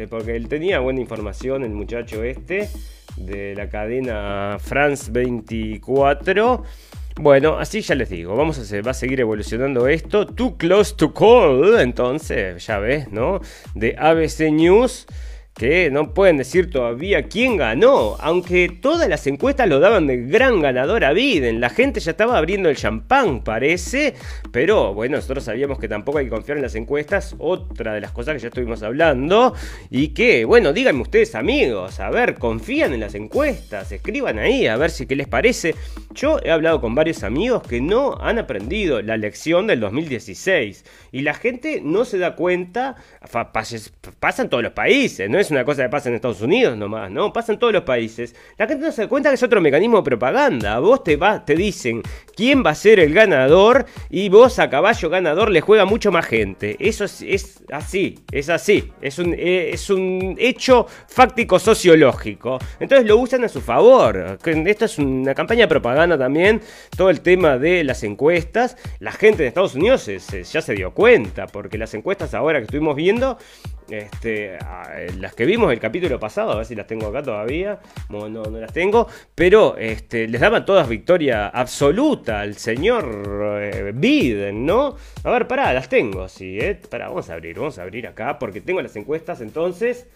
porque 0.09 0.35
él 0.35 0.47
tenía 0.47 0.79
buena 0.79 1.01
información, 1.01 1.63
el 1.63 1.71
muchacho 1.71 2.23
este, 2.23 2.69
de 3.17 3.55
la 3.55 3.69
cadena 3.69 4.57
France 4.59 5.11
24. 5.11 6.63
Bueno, 7.17 7.57
así 7.57 7.81
ya 7.81 7.95
les 7.95 8.09
digo, 8.09 8.35
vamos 8.35 8.59
a 8.59 8.81
va 8.81 8.91
a 8.91 8.93
seguir 8.93 9.21
evolucionando 9.21 9.87
esto. 9.87 10.25
Too 10.25 10.57
close 10.57 10.95
to 10.95 11.13
call, 11.13 11.79
entonces, 11.79 12.65
ya 12.65 12.79
ves, 12.79 13.11
¿no? 13.11 13.39
De 13.73 13.95
ABC 13.97 14.51
News 14.51 15.07
que 15.55 15.89
no 15.89 16.13
pueden 16.13 16.35
decir 16.35 16.69
todavía 16.69 17.29
quién 17.29 17.55
ganó, 17.55 18.17
aunque 18.19 18.67
todas 18.67 19.07
las 19.07 19.25
encuestas 19.25 19.69
lo 19.69 19.79
daban 19.79 20.05
de 20.05 20.17
gran 20.17 20.59
ganador 20.59 21.05
a 21.05 21.13
Biden. 21.13 21.61
La 21.61 21.69
gente 21.69 22.01
ya 22.01 22.11
estaba 22.11 22.37
abriendo 22.37 22.67
el 22.67 22.75
champán, 22.75 23.41
parece, 23.41 24.15
pero 24.51 24.93
bueno, 24.93 25.15
nosotros 25.15 25.45
sabíamos 25.45 25.79
que 25.79 25.87
tampoco 25.87 26.17
hay 26.17 26.25
que 26.25 26.31
confiar 26.31 26.57
en 26.57 26.63
las 26.63 26.75
encuestas, 26.75 27.35
otra 27.39 27.93
de 27.93 28.01
las 28.01 28.11
cosas 28.11 28.33
que 28.33 28.41
ya 28.41 28.49
estuvimos 28.49 28.83
hablando, 28.83 29.53
y 29.89 30.09
que, 30.09 30.43
bueno, 30.43 30.73
díganme 30.73 31.03
ustedes 31.03 31.35
amigos, 31.35 32.01
a 32.01 32.09
ver, 32.09 32.35
confían 32.35 32.93
en 32.93 32.99
las 32.99 33.15
encuestas, 33.15 33.93
escriban 33.93 34.39
ahí, 34.39 34.67
a 34.67 34.75
ver 34.75 34.91
si 34.91 35.05
qué 35.05 35.15
les 35.15 35.29
parece. 35.29 35.73
Yo 36.13 36.37
he 36.43 36.51
hablado 36.51 36.81
con 36.81 36.95
varios 36.95 37.23
amigos 37.23 37.63
que 37.63 37.79
no 37.79 38.17
han 38.19 38.39
aprendido 38.39 39.01
la 39.01 39.15
lección 39.15 39.67
del 39.67 39.79
2016, 39.79 40.83
y 41.13 41.21
la 41.21 41.33
gente 41.33 41.79
no 41.81 42.03
se 42.03 42.17
da 42.17 42.35
cuenta, 42.35 42.97
pasa 44.19 44.41
en 44.41 44.49
todos 44.49 44.61
los 44.61 44.73
países, 44.73 45.29
¿no? 45.29 45.44
Es 45.45 45.51
una 45.51 45.63
cosa 45.63 45.83
que 45.83 45.89
pasa 45.89 46.09
en 46.09 46.15
Estados 46.15 46.41
Unidos 46.41 46.77
nomás, 46.77 47.09
¿no? 47.11 47.31
Pasa 47.31 47.53
en 47.53 47.59
todos 47.59 47.71
los 47.73 47.83
países. 47.83 48.35
La 48.57 48.67
gente 48.67 48.85
no 48.85 48.91
se 48.91 49.03
da 49.03 49.07
cuenta 49.07 49.29
que 49.29 49.35
es 49.35 49.43
otro 49.43 49.61
mecanismo 49.61 49.97
de 49.97 50.03
propaganda. 50.03 50.79
Vos 50.79 51.03
te 51.03 51.15
vas, 51.17 51.45
te 51.45 51.55
dicen 51.55 52.01
quién 52.35 52.63
va 52.65 52.71
a 52.71 52.75
ser 52.75 52.99
el 52.99 53.13
ganador 53.13 53.85
y 54.09 54.29
vos 54.29 54.59
a 54.59 54.69
caballo 54.69 55.09
ganador 55.09 55.49
le 55.51 55.61
juega 55.61 55.85
mucho 55.85 56.11
más 56.11 56.25
gente. 56.25 56.75
Eso 56.79 57.05
es, 57.05 57.63
así, 57.71 58.19
es 58.31 58.49
así. 58.49 58.91
Es 59.01 59.19
un, 59.19 59.33
eh, 59.37 59.69
es 59.73 59.89
un 59.89 60.35
hecho 60.39 60.87
fáctico 61.07 61.59
sociológico. 61.59 62.59
Entonces 62.79 63.07
lo 63.07 63.17
usan 63.17 63.43
a 63.43 63.49
su 63.49 63.61
favor. 63.61 64.37
Esto 64.43 64.85
es 64.85 64.97
una 64.97 65.33
campaña 65.35 65.61
de 65.61 65.67
propaganda 65.67 66.17
también. 66.17 66.61
Todo 66.97 67.09
el 67.09 67.21
tema 67.21 67.57
de 67.57 67.83
las 67.83 68.03
encuestas. 68.03 68.77
La 68.99 69.11
gente 69.11 69.43
de 69.43 69.49
Estados 69.49 69.75
Unidos 69.75 70.01
se- 70.01 70.43
ya 70.43 70.61
se 70.61 70.73
dio 70.73 70.91
cuenta. 70.91 71.47
Porque 71.47 71.77
las 71.77 71.93
encuestas 71.93 72.33
ahora 72.33 72.59
que 72.59 72.65
estuvimos 72.65 72.95
viendo 72.95 73.37
este, 73.89 74.57
a- 74.57 74.95
las 75.19 75.33
que 75.33 75.45
vimos 75.45 75.71
el 75.71 75.79
capítulo 75.79 76.19
pasado, 76.19 76.51
a 76.51 76.57
ver 76.57 76.65
si 76.65 76.75
las 76.75 76.87
tengo 76.87 77.07
acá 77.07 77.21
todavía. 77.23 77.79
No, 78.09 78.27
no, 78.29 78.43
las 78.45 78.73
tengo. 78.73 79.07
Pero 79.33 79.77
este, 79.77 80.27
les 80.27 80.41
daban 80.41 80.65
todas 80.65 80.87
victoria 80.89 81.47
absoluta 81.49 82.41
al 82.41 82.55
señor 82.55 83.59
eh, 83.61 83.91
Biden, 83.93 84.65
¿no? 84.65 84.95
A 85.23 85.31
ver, 85.31 85.47
pará, 85.47 85.73
las 85.73 85.89
tengo. 85.89 86.27
Sí, 86.27 86.57
eh. 86.59 86.79
Pará, 86.89 87.09
vamos 87.09 87.29
a 87.29 87.33
abrir, 87.33 87.57
vamos 87.57 87.77
a 87.79 87.83
abrir 87.83 88.07
acá 88.07 88.39
porque 88.39 88.61
tengo 88.61 88.81
las 88.81 88.95
encuestas 88.95 89.41
entonces. 89.41 90.07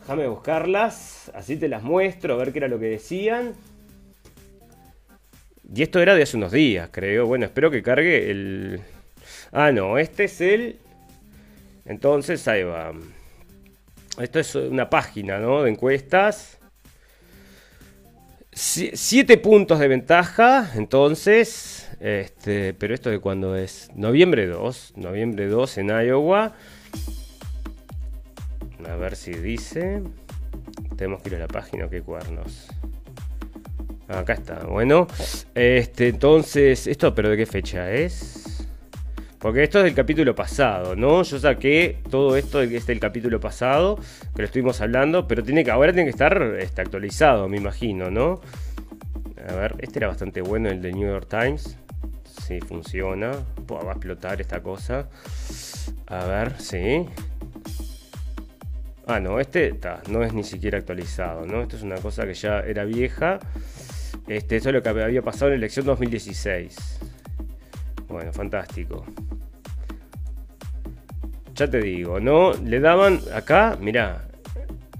Déjame 0.00 0.26
buscarlas, 0.28 1.30
así 1.34 1.56
te 1.56 1.68
las 1.68 1.82
muestro, 1.82 2.34
a 2.34 2.36
ver 2.38 2.52
qué 2.52 2.58
era 2.60 2.68
lo 2.68 2.78
que 2.78 2.86
decían. 2.86 3.52
Y 5.74 5.82
esto 5.82 6.00
era 6.00 6.14
de 6.14 6.22
hace 6.22 6.38
unos 6.38 6.50
días, 6.52 6.88
creo. 6.90 7.26
Bueno, 7.26 7.44
espero 7.44 7.70
que 7.70 7.82
cargue 7.82 8.30
el... 8.30 8.80
Ah, 9.52 9.70
no, 9.70 9.98
este 9.98 10.24
es 10.24 10.40
el... 10.40 10.78
Entonces, 11.88 12.46
ahí 12.46 12.62
va. 12.62 12.92
Esto 14.20 14.38
es 14.38 14.54
una 14.54 14.88
página, 14.88 15.38
¿no? 15.38 15.62
De 15.64 15.70
encuestas. 15.70 16.58
Sie- 18.52 18.90
Siete 18.94 19.38
puntos 19.38 19.78
de 19.80 19.88
ventaja, 19.88 20.70
entonces. 20.76 21.88
Este, 22.00 22.74
pero 22.74 22.94
esto 22.94 23.10
de 23.10 23.18
cuando 23.18 23.56
es. 23.56 23.90
Noviembre 23.94 24.46
2. 24.46 24.92
Noviembre 24.96 25.48
2 25.48 25.78
en 25.78 25.88
Iowa. 25.88 26.54
A 28.88 28.94
ver 28.96 29.16
si 29.16 29.32
dice. 29.32 30.02
Tenemos 30.96 31.22
que 31.22 31.30
ir 31.30 31.36
a 31.36 31.40
la 31.40 31.48
página, 31.48 31.88
qué 31.88 32.00
cuernos. 32.02 32.66
Acá 34.08 34.32
está, 34.34 34.64
bueno. 34.64 35.06
Este, 35.54 36.08
entonces, 36.08 36.86
¿esto 36.86 37.14
pero 37.14 37.28
de 37.28 37.36
qué 37.36 37.46
fecha 37.46 37.92
es? 37.92 38.44
Porque 39.38 39.62
esto 39.62 39.78
es 39.78 39.84
del 39.84 39.94
capítulo 39.94 40.34
pasado, 40.34 40.96
¿no? 40.96 41.22
Yo 41.22 41.38
saqué 41.38 41.98
todo 42.10 42.36
esto 42.36 42.60
que 42.60 42.76
es 42.76 42.86
del 42.86 42.98
capítulo 42.98 43.38
pasado, 43.38 43.96
que 44.34 44.42
lo 44.42 44.44
estuvimos 44.44 44.80
hablando, 44.80 45.28
pero 45.28 45.44
tiene 45.44 45.64
que, 45.64 45.70
ahora 45.70 45.92
tiene 45.92 46.06
que 46.06 46.10
estar 46.10 46.42
este, 46.58 46.82
actualizado, 46.82 47.48
me 47.48 47.56
imagino, 47.56 48.10
¿no? 48.10 48.40
A 49.48 49.54
ver, 49.54 49.76
este 49.78 50.00
era 50.00 50.08
bastante 50.08 50.40
bueno, 50.40 50.68
el 50.68 50.82
de 50.82 50.92
New 50.92 51.08
York 51.08 51.28
Times. 51.28 51.76
Sí, 52.46 52.60
funciona. 52.60 53.30
va 53.70 53.90
a 53.90 53.92
explotar 53.92 54.40
esta 54.40 54.60
cosa. 54.60 55.08
A 56.08 56.24
ver, 56.24 56.58
sí. 56.58 57.06
Ah, 59.06 59.20
no, 59.20 59.38
este 59.40 59.78
no 60.08 60.22
es 60.22 60.34
ni 60.34 60.42
siquiera 60.42 60.78
actualizado, 60.78 61.46
¿no? 61.46 61.62
Esto 61.62 61.76
es 61.76 61.82
una 61.82 61.96
cosa 61.96 62.26
que 62.26 62.34
ya 62.34 62.60
era 62.60 62.84
vieja. 62.84 63.38
Este, 64.26 64.56
es 64.56 64.66
lo 64.66 64.82
que 64.82 64.88
había 64.88 65.22
pasado 65.22 65.46
en 65.46 65.52
la 65.52 65.56
elección 65.58 65.86
2016. 65.86 66.98
Bueno, 68.08 68.32
fantástico. 68.32 69.04
Ya 71.54 71.68
te 71.68 71.80
digo, 71.80 72.20
¿no? 72.20 72.52
Le 72.52 72.80
daban 72.80 73.20
acá, 73.34 73.76
mirá, 73.80 74.28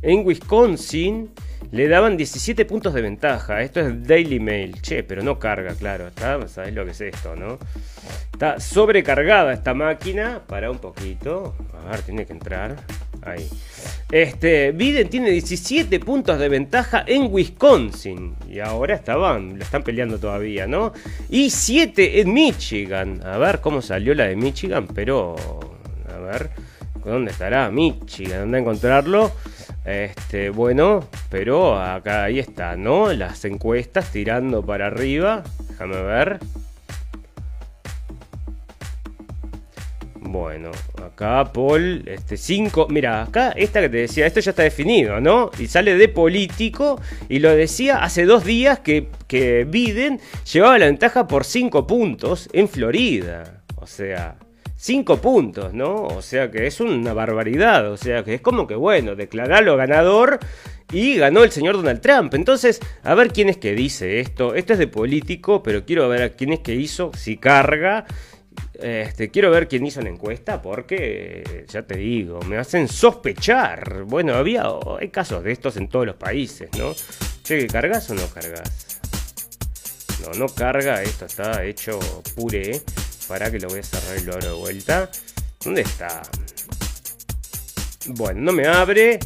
en 0.03 0.27
Wisconsin 0.27 1.31
le 1.71 1.87
daban 1.87 2.17
17 2.17 2.65
puntos 2.65 2.95
de 2.95 3.03
ventaja. 3.03 3.61
Esto 3.61 3.81
es 3.81 4.07
Daily 4.07 4.41
Mail. 4.41 4.81
Che, 4.81 5.03
pero 5.03 5.23
no 5.23 5.39
carga, 5.39 5.75
claro. 5.75 6.09
¿está? 6.09 6.49
¿Sabes 6.49 6.75
lo 6.75 6.85
que 6.85 6.93
es 6.93 7.01
esto, 7.01 7.37
no? 7.37 7.59
Está 8.33 8.59
sobrecargada 8.59 9.53
esta 9.53 9.75
máquina. 9.75 10.41
Para 10.47 10.71
un 10.71 10.79
poquito. 10.79 11.55
A 11.85 11.91
ver, 11.91 12.03
tiene 12.03 12.25
que 12.25 12.33
entrar. 12.33 12.77
Ahí. 13.23 13.49
Este, 14.11 14.73
Biden 14.73 15.09
tiene 15.09 15.31
17 15.31 16.01
puntos 16.01 16.39
de 16.39 16.49
ventaja 16.49 17.05
en 17.07 17.33
Wisconsin. 17.33 18.35
Y 18.49 18.61
ahora 18.61 18.95
estaban, 18.95 19.59
lo 19.59 19.64
están 19.64 19.83
peleando 19.83 20.19
todavía, 20.19 20.66
¿no? 20.66 20.93
Y 21.29 21.51
7 21.51 22.21
en 22.21 22.33
Michigan. 22.33 23.21
A 23.25 23.39
ver 23.39 23.61
cómo 23.61 23.83
salió 23.83 24.14
la 24.14 24.27
de 24.29 24.37
Michigan, 24.37 24.87
pero. 24.95 25.37
A 26.12 26.19
ver. 26.19 26.51
¿Dónde 27.05 27.31
estará 27.31 27.71
Michigan? 27.71 28.41
¿Dónde 28.41 28.59
encontrarlo? 28.59 29.33
Este, 29.85 30.51
bueno, 30.51 31.09
pero 31.31 31.81
acá 31.81 32.25
ahí 32.25 32.39
está, 32.39 32.77
¿no? 32.77 33.12
Las 33.12 33.45
encuestas 33.47 34.12
tirando 34.12 34.64
para 34.64 34.89
arriba. 34.89 35.43
Déjame 35.69 36.03
ver. 36.03 36.39
Bueno, 40.31 40.72
acá 41.03 41.51
Paul, 41.55 42.03
este 42.07 42.37
5, 42.37 42.89
mira, 42.91 43.22
acá 43.22 43.53
esta 43.57 43.81
que 43.81 43.89
te 43.89 43.97
decía, 43.97 44.26
esto 44.26 44.41
ya 44.41 44.51
está 44.51 44.62
definido, 44.62 45.22
¿no? 45.22 45.51
Y 45.59 45.68
sale 45.68 45.97
de 45.97 46.07
político 46.09 47.01
y 47.31 47.39
lo 47.39 47.51
decía 47.57 48.03
hace 48.03 48.26
dos 48.26 48.45
días 48.45 48.81
que, 48.81 49.09
que 49.26 49.64
Biden 49.64 50.20
llevaba 50.53 50.79
la 50.79 50.85
ventaja 50.85 51.26
por 51.26 51.47
5 51.47 51.87
puntos 51.87 52.51
en 52.53 52.68
Florida. 52.68 53.62
O 53.76 53.87
sea, 53.87 54.37
5 54.76 55.16
puntos, 55.16 55.72
¿no? 55.72 55.95
O 55.95 56.20
sea 56.20 56.51
que 56.51 56.66
es 56.66 56.79
una 56.81 57.14
barbaridad, 57.14 57.91
o 57.91 57.97
sea 57.97 58.22
que 58.22 58.35
es 58.35 58.43
como 58.43 58.66
que, 58.66 58.74
bueno, 58.74 59.16
declararlo 59.16 59.79
ganador 59.79 60.41
y 60.93 61.16
ganó 61.16 61.43
el 61.43 61.53
señor 61.53 61.76
Donald 61.76 62.01
Trump. 62.01 62.35
Entonces, 62.35 62.81
a 63.03 63.14
ver 63.14 63.33
quién 63.33 63.49
es 63.49 63.57
que 63.57 63.74
dice 63.74 64.20
esto. 64.20 64.55
Esto 64.55 64.72
es 64.74 64.79
de 64.79 64.89
político, 64.89 65.62
pero 65.62 65.85
quiero 65.85 66.09
ver 66.09 66.22
a 66.22 66.31
quién 66.31 66.53
es 66.53 66.61
que 66.61 66.74
hizo, 66.74 67.12
si 67.14 67.37
carga. 67.37 68.07
Este, 68.79 69.29
quiero 69.31 69.51
ver 69.51 69.66
quién 69.66 69.85
hizo 69.85 70.01
la 70.01 70.09
encuesta 70.09 70.62
porque, 70.62 71.66
ya 71.68 71.83
te 71.83 71.97
digo, 71.97 72.41
me 72.43 72.59
hacen 72.59 72.87
sospechar. 72.87 74.05
Bueno, 74.05 74.35
había, 74.35 74.64
hay 75.01 75.09
casos 75.09 75.43
de 75.43 75.51
estos 75.51 75.76
en 75.76 75.89
todos 75.89 76.07
los 76.07 76.16
países, 76.16 76.70
¿no? 76.79 76.95
Che, 77.43 77.66
¿cargas 77.66 78.09
o 78.11 78.14
no 78.14 78.26
cargas? 78.29 79.01
No, 80.22 80.39
no 80.39 80.47
carga, 80.47 81.03
esto 81.03 81.26
está 81.26 81.64
hecho 81.64 81.99
puré. 82.37 82.81
Para 83.26 83.51
que 83.51 83.59
lo 83.59 83.68
voy 83.68 83.81
a 83.81 83.83
cerrar 83.83 84.18
y 84.18 84.24
lo 84.24 84.35
abro 84.35 84.47
de 84.47 84.55
vuelta. 84.55 85.11
¿Dónde 85.62 85.83
está? 85.83 86.22
Bueno, 88.07 88.41
no 88.41 88.53
me 88.53 88.66
abre. 88.66 89.18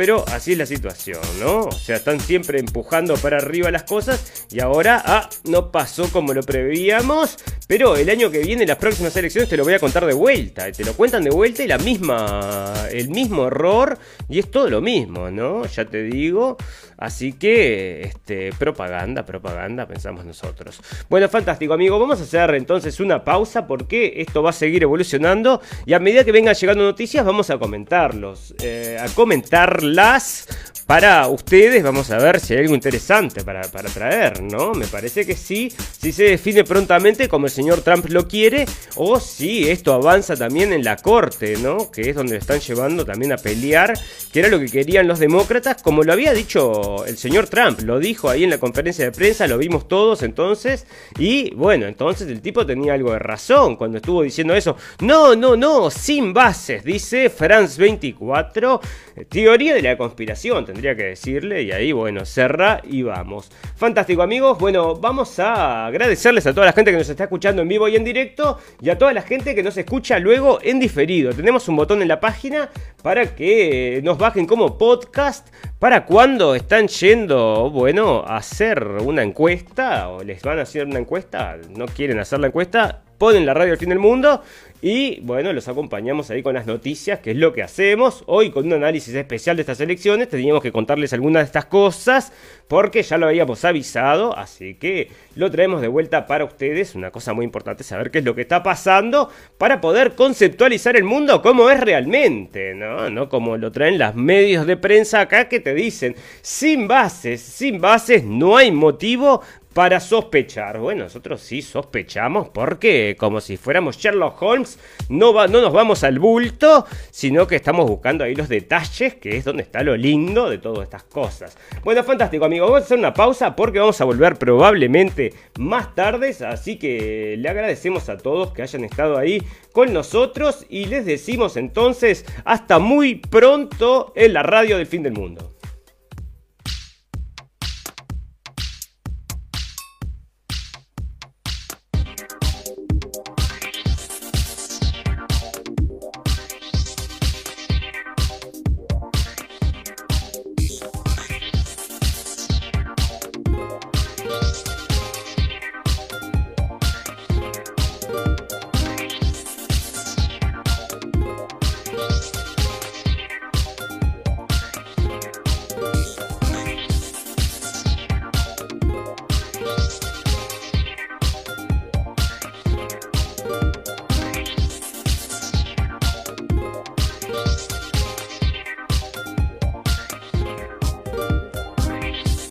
Pero 0.00 0.24
así 0.28 0.52
es 0.52 0.58
la 0.58 0.64
situación, 0.64 1.20
¿no? 1.40 1.64
O 1.64 1.72
sea, 1.72 1.96
están 1.96 2.20
siempre 2.20 2.58
empujando 2.58 3.18
para 3.18 3.36
arriba 3.36 3.70
las 3.70 3.82
cosas 3.82 4.46
y 4.50 4.58
ahora, 4.60 5.02
ah, 5.04 5.28
no 5.44 5.70
pasó 5.70 6.10
como 6.10 6.32
lo 6.32 6.42
preveíamos, 6.42 7.36
pero 7.66 7.96
el 7.96 8.08
año 8.08 8.30
que 8.30 8.38
viene, 8.38 8.64
las 8.64 8.78
próximas 8.78 9.14
elecciones, 9.14 9.50
te 9.50 9.58
lo 9.58 9.64
voy 9.64 9.74
a 9.74 9.78
contar 9.78 10.06
de 10.06 10.14
vuelta. 10.14 10.72
Te 10.72 10.86
lo 10.86 10.94
cuentan 10.94 11.22
de 11.22 11.28
vuelta 11.28 11.62
y 11.62 11.66
la 11.66 11.76
misma, 11.76 12.72
el 12.90 13.10
mismo 13.10 13.48
error 13.48 13.98
y 14.30 14.38
es 14.38 14.50
todo 14.50 14.70
lo 14.70 14.80
mismo, 14.80 15.30
¿no? 15.30 15.66
Ya 15.66 15.84
te 15.84 16.02
digo. 16.04 16.56
Así 17.00 17.32
que, 17.32 18.02
este, 18.02 18.52
propaganda, 18.52 19.24
propaganda, 19.24 19.86
pensamos 19.86 20.26
nosotros. 20.26 20.80
Bueno, 21.08 21.30
fantástico, 21.30 21.72
amigo. 21.72 21.98
Vamos 21.98 22.20
a 22.20 22.24
hacer 22.24 22.54
entonces 22.54 23.00
una 23.00 23.24
pausa 23.24 23.66
porque 23.66 24.12
esto 24.16 24.42
va 24.42 24.50
a 24.50 24.52
seguir 24.52 24.82
evolucionando 24.82 25.62
y 25.86 25.94
a 25.94 25.98
medida 25.98 26.24
que 26.24 26.32
vengan 26.32 26.54
llegando 26.54 26.84
noticias 26.84 27.24
vamos 27.24 27.48
a 27.48 27.56
comentarlos, 27.58 28.54
eh, 28.62 28.98
a 29.00 29.08
comentarlas 29.14 30.46
para 30.90 31.28
ustedes. 31.28 31.82
Vamos 31.82 32.10
a 32.10 32.18
ver 32.18 32.38
si 32.38 32.52
hay 32.52 32.60
algo 32.60 32.74
interesante 32.74 33.44
para, 33.44 33.62
para, 33.62 33.88
traer, 33.88 34.42
¿no? 34.42 34.72
Me 34.72 34.86
parece 34.86 35.24
que 35.24 35.36
sí, 35.36 35.72
si 35.98 36.12
se 36.12 36.24
define 36.24 36.64
prontamente 36.64 37.28
como 37.28 37.46
el 37.46 37.52
señor 37.52 37.80
Trump 37.80 38.06
lo 38.10 38.28
quiere, 38.28 38.66
o 38.96 39.20
si 39.20 39.70
esto 39.70 39.94
avanza 39.94 40.36
también 40.36 40.72
en 40.74 40.84
la 40.84 40.96
corte, 40.96 41.56
¿no? 41.62 41.90
Que 41.90 42.10
es 42.10 42.16
donde 42.16 42.36
están 42.36 42.60
llevando 42.60 43.06
también 43.06 43.32
a 43.32 43.36
pelear, 43.36 43.94
que 44.32 44.40
era 44.40 44.48
lo 44.48 44.58
que 44.58 44.66
querían 44.66 45.08
los 45.08 45.18
demócratas, 45.18 45.80
como 45.80 46.02
lo 46.02 46.12
había 46.12 46.34
dicho 46.34 46.89
el 47.06 47.16
señor 47.16 47.48
Trump, 47.48 47.80
lo 47.80 47.98
dijo 47.98 48.28
ahí 48.28 48.44
en 48.44 48.50
la 48.50 48.58
conferencia 48.58 49.04
de 49.04 49.12
prensa, 49.12 49.46
lo 49.46 49.58
vimos 49.58 49.88
todos 49.88 50.22
entonces, 50.22 50.86
y 51.18 51.54
bueno, 51.54 51.86
entonces 51.86 52.28
el 52.28 52.40
tipo 52.40 52.64
tenía 52.66 52.94
algo 52.94 53.12
de 53.12 53.18
razón 53.18 53.76
cuando 53.76 53.98
estuvo 53.98 54.22
diciendo 54.22 54.54
eso. 54.54 54.76
No, 55.00 55.34
no, 55.34 55.56
no, 55.56 55.90
sin 55.90 56.32
bases, 56.32 56.84
dice 56.84 57.30
France 57.30 57.80
24, 57.80 58.80
teoría 59.28 59.74
de 59.74 59.82
la 59.82 59.96
conspiración, 59.96 60.64
tendría 60.64 60.94
que 60.94 61.04
decirle, 61.04 61.62
y 61.62 61.72
ahí 61.72 61.92
bueno, 61.92 62.24
cerra 62.24 62.80
y 62.84 63.02
vamos. 63.02 63.50
Fantástico 63.76 64.22
amigos, 64.22 64.58
bueno, 64.58 64.94
vamos 64.96 65.38
a 65.38 65.86
agradecerles 65.86 66.46
a 66.46 66.54
toda 66.54 66.66
la 66.66 66.72
gente 66.72 66.90
que 66.90 66.98
nos 66.98 67.08
está 67.08 67.24
escuchando 67.24 67.62
en 67.62 67.68
vivo 67.68 67.88
y 67.88 67.96
en 67.96 68.04
directo, 68.04 68.58
y 68.80 68.90
a 68.90 68.98
toda 68.98 69.12
la 69.12 69.22
gente 69.22 69.54
que 69.54 69.62
nos 69.62 69.76
escucha 69.76 70.18
luego 70.18 70.58
en 70.62 70.80
diferido. 70.80 71.32
Tenemos 71.32 71.68
un 71.68 71.76
botón 71.76 72.02
en 72.02 72.08
la 72.08 72.20
página 72.20 72.70
para 73.02 73.34
que 73.34 74.00
nos 74.02 74.18
bajen 74.18 74.46
como 74.46 74.78
podcast, 74.78 75.48
para 75.78 76.04
cuando 76.04 76.54
están 76.54 76.88
yendo, 76.88 77.70
bueno, 77.70 78.24
a 78.26 78.36
hacer 78.36 78.84
una 79.02 79.22
encuesta 79.22 80.08
o 80.08 80.22
les 80.22 80.42
van 80.42 80.58
a 80.58 80.62
hacer 80.62 80.86
una 80.86 80.98
encuesta, 80.98 81.56
no 81.76 81.86
quieren 81.86 82.18
hacer 82.18 82.38
la 82.40 82.48
encuesta, 82.48 83.02
ponen 83.18 83.44
la 83.44 83.54
radio 83.54 83.72
al 83.72 83.78
fin 83.78 83.90
del 83.90 83.98
mundo 83.98 84.42
y 84.82 85.20
bueno, 85.20 85.52
los 85.52 85.68
acompañamos 85.68 86.30
ahí 86.30 86.42
con 86.42 86.54
las 86.54 86.66
noticias, 86.66 87.20
que 87.20 87.32
es 87.32 87.36
lo 87.36 87.52
que 87.52 87.62
hacemos. 87.62 88.24
Hoy 88.26 88.50
con 88.50 88.66
un 88.66 88.72
análisis 88.72 89.14
especial 89.14 89.56
de 89.56 89.62
estas 89.62 89.80
elecciones 89.80 90.28
teníamos 90.28 90.62
que 90.62 90.72
contarles 90.72 91.12
algunas 91.12 91.42
de 91.42 91.46
estas 91.46 91.66
cosas 91.66 92.32
porque 92.66 93.02
ya 93.02 93.18
lo 93.18 93.26
habíamos 93.26 93.64
avisado, 93.64 94.36
así 94.38 94.74
que 94.74 95.10
lo 95.34 95.50
traemos 95.50 95.82
de 95.82 95.88
vuelta 95.88 96.26
para 96.26 96.44
ustedes. 96.44 96.94
Una 96.94 97.10
cosa 97.10 97.34
muy 97.34 97.44
importante 97.44 97.84
saber 97.84 98.10
qué 98.10 98.20
es 98.20 98.24
lo 98.24 98.34
que 98.34 98.42
está 98.42 98.62
pasando 98.62 99.28
para 99.58 99.82
poder 99.82 100.14
conceptualizar 100.14 100.96
el 100.96 101.04
mundo 101.04 101.42
como 101.42 101.68
es 101.68 101.80
realmente, 101.80 102.74
¿no? 102.74 103.10
No 103.10 103.28
como 103.28 103.58
lo 103.58 103.70
traen 103.72 103.98
los 103.98 104.14
medios 104.14 104.66
de 104.66 104.78
prensa 104.78 105.20
acá 105.20 105.48
que 105.48 105.60
te 105.60 105.74
dicen, 105.74 106.16
sin 106.40 106.88
bases, 106.88 107.42
sin 107.42 107.80
bases 107.80 108.24
no 108.24 108.56
hay 108.56 108.70
motivo 108.70 109.42
para 109.74 110.00
sospechar. 110.00 110.78
Bueno, 110.78 111.04
nosotros 111.04 111.40
sí 111.40 111.62
sospechamos 111.62 112.48
porque 112.48 113.16
como 113.18 113.40
si 113.40 113.56
fuéramos 113.56 113.96
Sherlock 113.96 114.40
Holmes, 114.42 114.78
no, 115.08 115.32
no 115.46 115.60
nos 115.60 115.72
vamos 115.72 116.02
al 116.04 116.18
bulto, 116.18 116.86
sino 117.10 117.46
que 117.46 117.56
estamos 117.56 117.88
buscando 117.88 118.24
ahí 118.24 118.34
los 118.34 118.48
detalles, 118.48 119.14
que 119.14 119.36
es 119.36 119.44
donde 119.44 119.62
está 119.62 119.82
lo 119.82 119.96
lindo 119.96 120.50
de 120.50 120.58
todas 120.58 120.84
estas 120.84 121.04
cosas. 121.04 121.56
Bueno, 121.84 122.02
fantástico 122.02 122.44
amigos, 122.44 122.68
vamos 122.68 122.82
a 122.82 122.84
hacer 122.84 122.98
una 122.98 123.14
pausa 123.14 123.54
porque 123.54 123.78
vamos 123.78 124.00
a 124.00 124.04
volver 124.04 124.36
probablemente 124.36 125.32
más 125.58 125.94
tardes, 125.94 126.42
así 126.42 126.76
que 126.76 127.36
le 127.38 127.48
agradecemos 127.48 128.08
a 128.08 128.18
todos 128.18 128.52
que 128.52 128.62
hayan 128.62 128.84
estado 128.84 129.18
ahí 129.18 129.42
con 129.72 129.92
nosotros 129.92 130.66
y 130.68 130.86
les 130.86 131.06
decimos 131.06 131.56
entonces 131.56 132.24
hasta 132.44 132.78
muy 132.78 133.16
pronto 133.16 134.12
en 134.16 134.32
la 134.32 134.42
radio 134.42 134.78
del 134.78 134.86
fin 134.86 135.02
del 135.02 135.12
mundo. 135.12 135.59